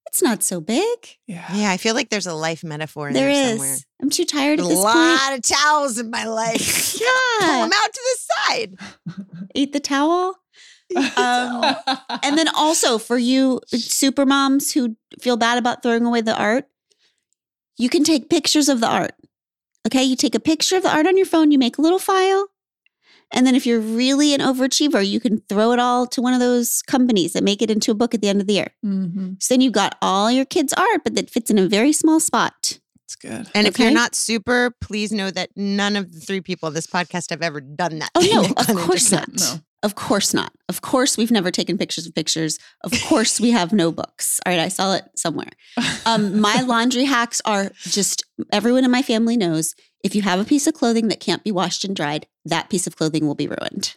it's 0.08 0.22
not 0.22 0.42
so 0.42 0.60
big. 0.60 0.98
yeah. 1.26 1.44
Yeah, 1.54 1.70
I 1.70 1.76
feel 1.76 1.94
like 1.94 2.10
there's 2.10 2.26
a 2.26 2.34
life 2.34 2.64
metaphor 2.64 3.08
in 3.08 3.14
There 3.14 3.28
there, 3.32 3.44
is. 3.44 3.50
somewhere. 3.50 3.76
I'm 4.02 4.10
too 4.10 4.24
tired 4.24 4.58
A 4.58 4.62
at 4.62 4.68
this 4.68 4.78
lot 4.78 5.32
of 5.34 5.42
towels 5.42 5.98
in 5.98 6.10
my 6.10 6.24
life. 6.24 6.58
point. 6.58 7.02
Pull 7.40 7.48
Yeah. 7.48 7.62
them 7.62 7.70
out 7.74 7.92
to 7.92 8.00
the 8.02 8.18
side. 8.34 8.74
Eat 9.54 9.72
the 9.72 9.80
towel. 9.80 10.36
Um, 11.18 11.76
and 12.22 12.38
then 12.38 12.48
also 12.48 12.96
for 12.96 13.18
you 13.18 13.60
super 13.66 14.24
moms 14.24 14.72
who 14.72 14.96
feel 15.20 15.36
bad 15.36 15.58
about 15.58 15.82
throwing 15.82 16.06
away 16.06 16.22
the 16.22 16.34
art, 16.34 16.64
you 17.76 17.90
can 17.90 18.04
take 18.04 18.30
pictures 18.30 18.70
of 18.70 18.80
the 18.80 18.86
art. 18.88 19.12
Okay, 19.86 20.02
you 20.02 20.16
take 20.16 20.34
a 20.34 20.40
picture 20.40 20.76
of 20.78 20.82
the 20.82 20.90
art 20.90 21.06
on 21.06 21.18
your 21.18 21.26
phone, 21.26 21.50
you 21.50 21.58
make 21.58 21.76
a 21.76 21.82
little 21.82 21.98
file. 21.98 22.46
And 23.32 23.46
then 23.46 23.54
if 23.54 23.66
you're 23.66 23.80
really 23.80 24.34
an 24.34 24.40
overachiever, 24.40 25.06
you 25.06 25.20
can 25.20 25.42
throw 25.48 25.72
it 25.72 25.78
all 25.78 26.06
to 26.08 26.22
one 26.22 26.32
of 26.32 26.40
those 26.40 26.82
companies 26.82 27.34
that 27.34 27.44
make 27.44 27.60
it 27.60 27.70
into 27.70 27.90
a 27.90 27.94
book 27.94 28.14
at 28.14 28.22
the 28.22 28.28
end 28.28 28.40
of 28.40 28.46
the 28.46 28.54
year. 28.54 28.68
hmm 28.82 29.34
So 29.40 29.54
then 29.54 29.60
you've 29.60 29.74
got 29.74 29.96
all 30.00 30.30
your 30.30 30.44
kids' 30.44 30.72
art, 30.72 31.02
but 31.04 31.14
that 31.14 31.28
fits 31.30 31.50
in 31.50 31.58
a 31.58 31.68
very 31.68 31.92
small 31.92 32.20
spot. 32.20 32.78
It's 33.04 33.16
good. 33.16 33.48
And 33.54 33.66
if 33.66 33.78
you're 33.78 33.90
not 33.90 34.14
super, 34.14 34.70
please 34.82 35.12
know 35.12 35.30
that 35.30 35.50
none 35.56 35.96
of 35.96 36.12
the 36.12 36.20
three 36.20 36.42
people 36.42 36.66
on 36.66 36.74
this 36.74 36.86
podcast 36.86 37.30
have 37.30 37.40
ever 37.40 37.60
done 37.60 38.00
that. 38.00 38.10
Oh 38.14 38.20
no, 38.20 38.44
of 38.54 38.66
course 38.86 39.10
not. 39.10 39.28
No. 39.34 39.54
Of 39.82 39.94
course 39.94 40.34
not. 40.34 40.52
Of 40.68 40.82
course, 40.82 41.16
we've 41.16 41.30
never 41.30 41.50
taken 41.50 41.78
pictures 41.78 42.06
of 42.06 42.14
pictures. 42.14 42.58
Of 42.82 42.92
course, 43.04 43.40
we 43.40 43.52
have 43.52 43.72
no 43.72 43.92
books. 43.92 44.40
All 44.44 44.52
right, 44.52 44.60
I 44.60 44.68
saw 44.68 44.94
it 44.94 45.04
somewhere. 45.14 45.50
Um, 46.04 46.40
my 46.40 46.60
laundry 46.66 47.04
hacks 47.04 47.40
are 47.44 47.70
just 47.82 48.24
everyone 48.50 48.84
in 48.84 48.90
my 48.90 49.02
family 49.02 49.36
knows 49.36 49.76
if 50.02 50.14
you 50.14 50.22
have 50.22 50.40
a 50.40 50.44
piece 50.44 50.66
of 50.66 50.74
clothing 50.74 51.08
that 51.08 51.20
can't 51.20 51.44
be 51.44 51.52
washed 51.52 51.84
and 51.84 51.94
dried, 51.94 52.26
that 52.44 52.70
piece 52.70 52.86
of 52.86 52.96
clothing 52.96 53.26
will 53.26 53.34
be 53.34 53.48
ruined. 53.48 53.96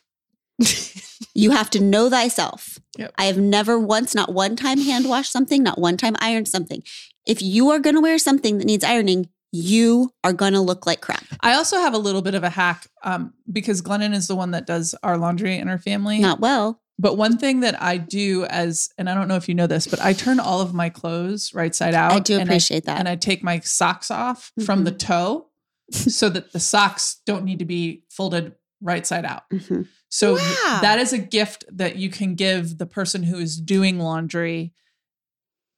you 1.33 1.51
have 1.51 1.69
to 1.71 1.79
know 1.79 2.09
thyself. 2.09 2.79
Yep. 2.97 3.13
I 3.17 3.25
have 3.25 3.37
never 3.37 3.79
once, 3.79 4.13
not 4.13 4.33
one 4.33 4.55
time 4.55 4.79
hand 4.79 5.07
washed 5.09 5.31
something, 5.31 5.63
not 5.63 5.79
one 5.79 5.97
time 5.97 6.15
ironed 6.19 6.47
something. 6.47 6.83
If 7.25 7.41
you 7.41 7.69
are 7.71 7.79
going 7.79 7.95
to 7.95 8.01
wear 8.01 8.17
something 8.17 8.57
that 8.57 8.65
needs 8.65 8.83
ironing, 8.83 9.29
you 9.51 10.11
are 10.23 10.33
going 10.33 10.53
to 10.53 10.61
look 10.61 10.85
like 10.85 11.01
crap. 11.01 11.23
I 11.41 11.53
also 11.55 11.77
have 11.77 11.93
a 11.93 11.97
little 11.97 12.21
bit 12.21 12.35
of 12.35 12.43
a 12.43 12.49
hack 12.49 12.87
um, 13.03 13.33
because 13.51 13.81
Glennon 13.81 14.13
is 14.13 14.27
the 14.27 14.35
one 14.35 14.51
that 14.51 14.65
does 14.65 14.95
our 15.03 15.17
laundry 15.17 15.57
in 15.57 15.67
our 15.67 15.77
family. 15.79 16.19
Not 16.19 16.39
well. 16.39 16.79
But 16.99 17.17
one 17.17 17.37
thing 17.37 17.61
that 17.61 17.81
I 17.81 17.97
do 17.97 18.45
as, 18.45 18.89
and 18.97 19.09
I 19.09 19.15
don't 19.15 19.27
know 19.27 19.35
if 19.35 19.49
you 19.49 19.55
know 19.55 19.65
this, 19.67 19.87
but 19.87 19.99
I 19.99 20.13
turn 20.13 20.39
all 20.39 20.61
of 20.61 20.73
my 20.73 20.89
clothes 20.89 21.51
right 21.53 21.73
side 21.73 21.95
out. 21.95 22.11
I 22.11 22.19
do 22.19 22.35
and 22.39 22.43
appreciate 22.43 22.85
that. 22.85 22.99
And 22.99 23.09
I 23.09 23.15
take 23.15 23.43
my 23.43 23.59
socks 23.59 24.11
off 24.11 24.51
from 24.63 24.83
the 24.83 24.91
toe 24.91 25.47
so 25.91 26.29
that 26.29 26.53
the 26.53 26.59
socks 26.59 27.19
don't 27.25 27.43
need 27.43 27.59
to 27.59 27.65
be 27.65 28.03
folded 28.09 28.53
right 28.81 29.05
side 29.05 29.25
out. 29.25 29.49
Mhm. 29.51 29.87
So 30.09 30.35
Wow. 30.35 30.79
that 30.81 30.99
is 30.99 31.11
a 31.13 31.17
gift 31.17 31.65
that 31.71 31.95
you 31.95 32.09
can 32.09 32.35
give 32.35 32.77
the 32.77 32.85
person 32.85 33.23
who 33.23 33.37
is 33.37 33.57
doing 33.57 33.97
laundry. 33.99 34.73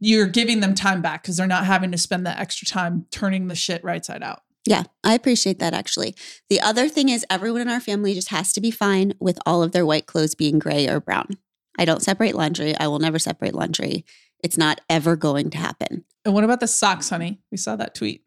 You're 0.06 0.28
giving 0.28 0.60
them 0.60 0.76
time 0.76 1.02
back 1.02 1.24
because 1.24 1.38
they're 1.38 1.48
not 1.48 1.66
having 1.66 1.92
to 1.94 1.98
spend 1.98 2.26
that 2.26 2.38
extra 2.38 2.68
time 2.68 3.06
turning 3.10 3.48
the 3.48 3.56
shit 3.56 3.82
right 3.84 4.04
side 4.04 4.22
out. 4.22 4.42
Yeah, 4.66 4.84
I 5.04 5.14
appreciate 5.14 5.60
that 5.60 5.74
actually. 5.74 6.14
The 6.50 6.60
other 6.60 6.90
thing 6.90 7.08
is, 7.08 7.26
everyone 7.30 7.62
in 7.62 7.70
our 7.70 7.80
family 7.80 8.14
just 8.14 8.30
has 8.30 8.52
to 8.54 8.62
be 8.62 8.70
fine 8.70 9.14
with 9.20 9.40
all 9.46 9.64
of 9.64 9.72
their 9.72 9.86
white 9.86 10.06
clothes 10.06 10.36
being 10.36 10.60
gray 10.60 10.90
or 10.90 11.00
brown. 11.00 11.38
I 11.80 11.86
don't 11.86 12.02
separate 12.02 12.36
laundry. 12.36 12.76
I 12.78 12.88
will 12.88 13.00
never 13.00 13.18
separate 13.18 13.56
laundry. 13.56 14.06
It's 14.44 14.58
not 14.58 14.82
ever 14.90 15.16
going 15.16 15.50
to 15.52 15.58
happen. 15.58 16.04
And 16.26 16.34
what 16.34 16.44
about 16.44 16.60
the 16.60 16.68
socks, 16.68 17.10
honey? 17.10 17.40
We 17.50 17.58
saw 17.58 17.78
that 17.78 17.96
tweet. 17.96 18.24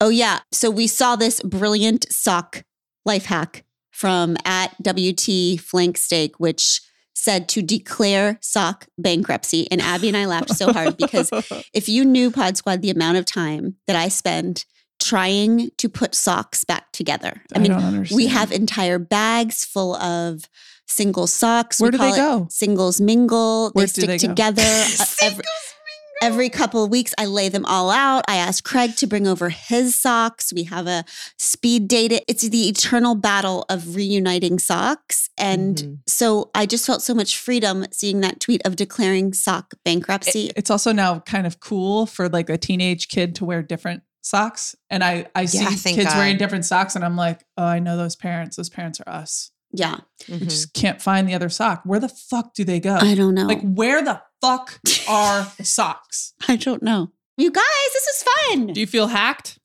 Oh, 0.00 0.08
yeah. 0.10 0.40
So 0.52 0.70
we 0.70 0.86
saw 0.86 1.16
this 1.16 1.42
brilliant 1.42 2.06
sock 2.12 2.64
life 3.04 3.26
hack 3.26 3.64
from 3.90 4.36
at 4.44 4.76
WT 4.82 5.60
Flank 5.60 5.96
Steak, 5.96 6.38
which 6.38 6.80
said 7.18 7.48
to 7.50 7.62
declare 7.62 8.38
sock 8.40 8.86
bankruptcy. 8.96 9.66
And 9.70 9.80
Abby 9.80 10.08
and 10.08 10.16
I 10.16 10.26
laughed 10.26 10.50
so 10.54 10.72
hard 10.72 10.96
because 10.96 11.30
if 11.74 11.88
you 11.88 12.04
knew 12.04 12.30
Pod 12.30 12.56
Squad, 12.56 12.80
the 12.82 12.90
amount 12.90 13.18
of 13.18 13.24
time 13.24 13.76
that 13.86 13.96
I 13.96 14.08
spend 14.08 14.64
trying 15.00 15.70
to 15.78 15.88
put 15.88 16.14
socks 16.14 16.64
back 16.64 16.90
together. 16.92 17.42
I 17.54 17.58
mean, 17.58 18.06
we 18.14 18.26
have 18.26 18.50
entire 18.52 18.98
bags 18.98 19.64
full 19.64 19.94
of 19.96 20.48
single 20.86 21.26
socks. 21.26 21.80
Where 21.80 21.90
we 21.90 21.98
do 21.98 22.04
they 22.04 22.16
go? 22.16 22.46
Singles 22.50 23.00
mingle. 23.00 23.70
Where 23.72 23.86
they 23.86 23.88
stick 23.88 24.06
they 24.06 24.18
together. 24.18 24.62
Uh, 25.00 25.04
every- 25.22 25.44
Every 26.20 26.48
couple 26.48 26.82
of 26.82 26.90
weeks, 26.90 27.14
I 27.16 27.26
lay 27.26 27.48
them 27.48 27.64
all 27.64 27.90
out. 27.90 28.24
I 28.26 28.36
ask 28.36 28.64
Craig 28.64 28.96
to 28.96 29.06
bring 29.06 29.26
over 29.28 29.50
his 29.50 29.94
socks. 29.96 30.52
We 30.52 30.64
have 30.64 30.86
a 30.86 31.04
speed 31.38 31.86
date. 31.88 32.24
It's 32.26 32.42
the 32.48 32.68
eternal 32.68 33.14
battle 33.14 33.64
of 33.68 33.94
reuniting 33.94 34.58
socks. 34.58 35.30
And 35.38 35.76
Mhm. 35.76 35.98
so 36.08 36.50
I 36.54 36.66
just 36.66 36.84
felt 36.86 37.02
so 37.02 37.14
much 37.14 37.38
freedom 37.38 37.86
seeing 37.92 38.20
that 38.22 38.40
tweet 38.40 38.60
of 38.64 38.74
declaring 38.74 39.32
sock 39.32 39.74
bankruptcy. 39.84 40.46
It- 40.48 40.54
it's 40.56 40.70
also 40.70 40.92
now 40.92 41.20
kind 41.20 41.46
of 41.46 41.60
cool 41.60 42.06
for 42.06 42.28
like 42.28 42.50
a 42.50 42.58
teenage 42.58 43.08
kid 43.08 43.36
to 43.36 43.44
wear 43.44 43.62
different 43.62 44.02
socks. 44.20 44.74
And 44.90 45.04
I, 45.04 45.26
I 45.36 45.44
see 45.44 45.58
Yeah, 45.58 45.68
kids 45.70 45.82
thank 45.82 45.98
wearing 46.08 46.36
different 46.36 46.64
socks 46.64 46.96
and 46.96 47.04
I'm 47.04 47.16
like, 47.16 47.44
oh, 47.56 47.64
I 47.64 47.78
know 47.78 47.96
those 47.96 48.16
parents. 48.16 48.56
Those 48.56 48.68
parents 48.68 49.00
are 49.00 49.08
us. 49.08 49.50
Yeah, 49.72 49.98
We 50.28 50.36
Mhm. 50.38 50.44
just 50.44 50.72
can't 50.74 51.00
find 51.02 51.28
the 51.28 51.34
other 51.34 51.48
sock. 51.48 51.82
Where 51.84 52.00
the 52.00 52.08
fuck 52.08 52.54
do 52.54 52.64
they 52.64 52.80
go? 52.80 52.96
I 52.96 53.14
don't 53.14 53.34
know. 53.34 53.46
Like, 53.46 53.62
where 53.62 54.02
the 54.02 54.20
fuck 54.40 54.80
are 55.08 55.50
the 55.56 55.64
socks? 55.64 56.32
I 56.48 56.56
don't 56.56 56.82
know. 56.82 57.12
You 57.36 57.50
guys, 57.50 57.64
this 57.92 58.04
is 58.06 58.22
fun. 58.22 58.66
Do 58.68 58.80
you 58.80 58.86
feel 58.86 59.08
hacked? 59.08 59.58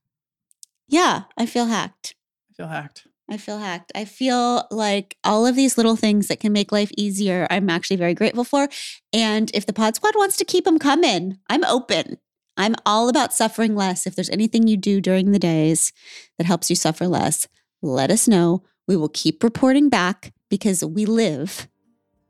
yeah, 0.87 1.23
I 1.37 1.45
feel 1.45 1.65
hacked. 1.65 2.15
I 2.51 2.53
feel 2.55 2.67
hacked. 2.67 3.07
I 3.29 3.37
feel 3.37 3.57
hacked. 3.57 3.91
I 3.95 4.05
feel 4.05 4.67
like 4.69 5.17
all 5.23 5.47
of 5.47 5.55
these 5.55 5.77
little 5.77 5.95
things 5.95 6.27
that 6.27 6.39
can 6.39 6.51
make 6.53 6.71
life 6.71 6.91
easier, 6.97 7.47
I'm 7.49 7.69
actually 7.69 7.95
very 7.95 8.13
grateful 8.13 8.43
for. 8.43 8.67
And 9.11 9.49
if 9.53 9.65
the 9.65 9.73
Pod 9.73 9.95
Squad 9.95 10.15
wants 10.15 10.37
to 10.37 10.45
keep 10.45 10.65
them 10.65 10.77
coming, 10.77 11.39
I'm 11.49 11.63
open. 11.63 12.17
I'm 12.57 12.75
all 12.85 13.09
about 13.09 13.33
suffering 13.33 13.75
less. 13.75 14.05
If 14.05 14.13
there's 14.15 14.29
anything 14.29 14.67
you 14.67 14.77
do 14.77 15.01
during 15.01 15.31
the 15.31 15.39
days 15.39 15.91
that 16.37 16.45
helps 16.45 16.69
you 16.69 16.75
suffer 16.75 17.07
less, 17.07 17.47
let 17.81 18.11
us 18.11 18.27
know. 18.27 18.63
We 18.87 18.95
will 18.95 19.09
keep 19.09 19.43
reporting 19.43 19.89
back 19.89 20.33
because 20.49 20.83
we 20.83 21.05
live 21.05 21.67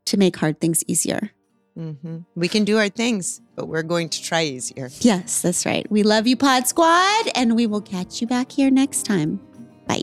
to 0.06 0.16
make 0.16 0.36
hard 0.36 0.60
things 0.60 0.84
easier. 0.86 1.30
Mhm. 1.76 2.24
We 2.36 2.46
can 2.48 2.64
do 2.64 2.78
our 2.78 2.88
things, 2.88 3.40
but 3.56 3.66
we're 3.66 3.82
going 3.82 4.08
to 4.10 4.22
try 4.22 4.44
easier. 4.44 4.90
Yes, 5.00 5.42
that's 5.42 5.66
right. 5.66 5.90
We 5.90 6.02
love 6.04 6.26
you, 6.26 6.36
Pod 6.36 6.68
Squad, 6.68 7.28
and 7.34 7.56
we 7.56 7.66
will 7.66 7.80
catch 7.80 8.20
you 8.20 8.26
back 8.28 8.52
here 8.52 8.70
next 8.70 9.02
time. 9.04 9.40
Bye. 9.88 10.02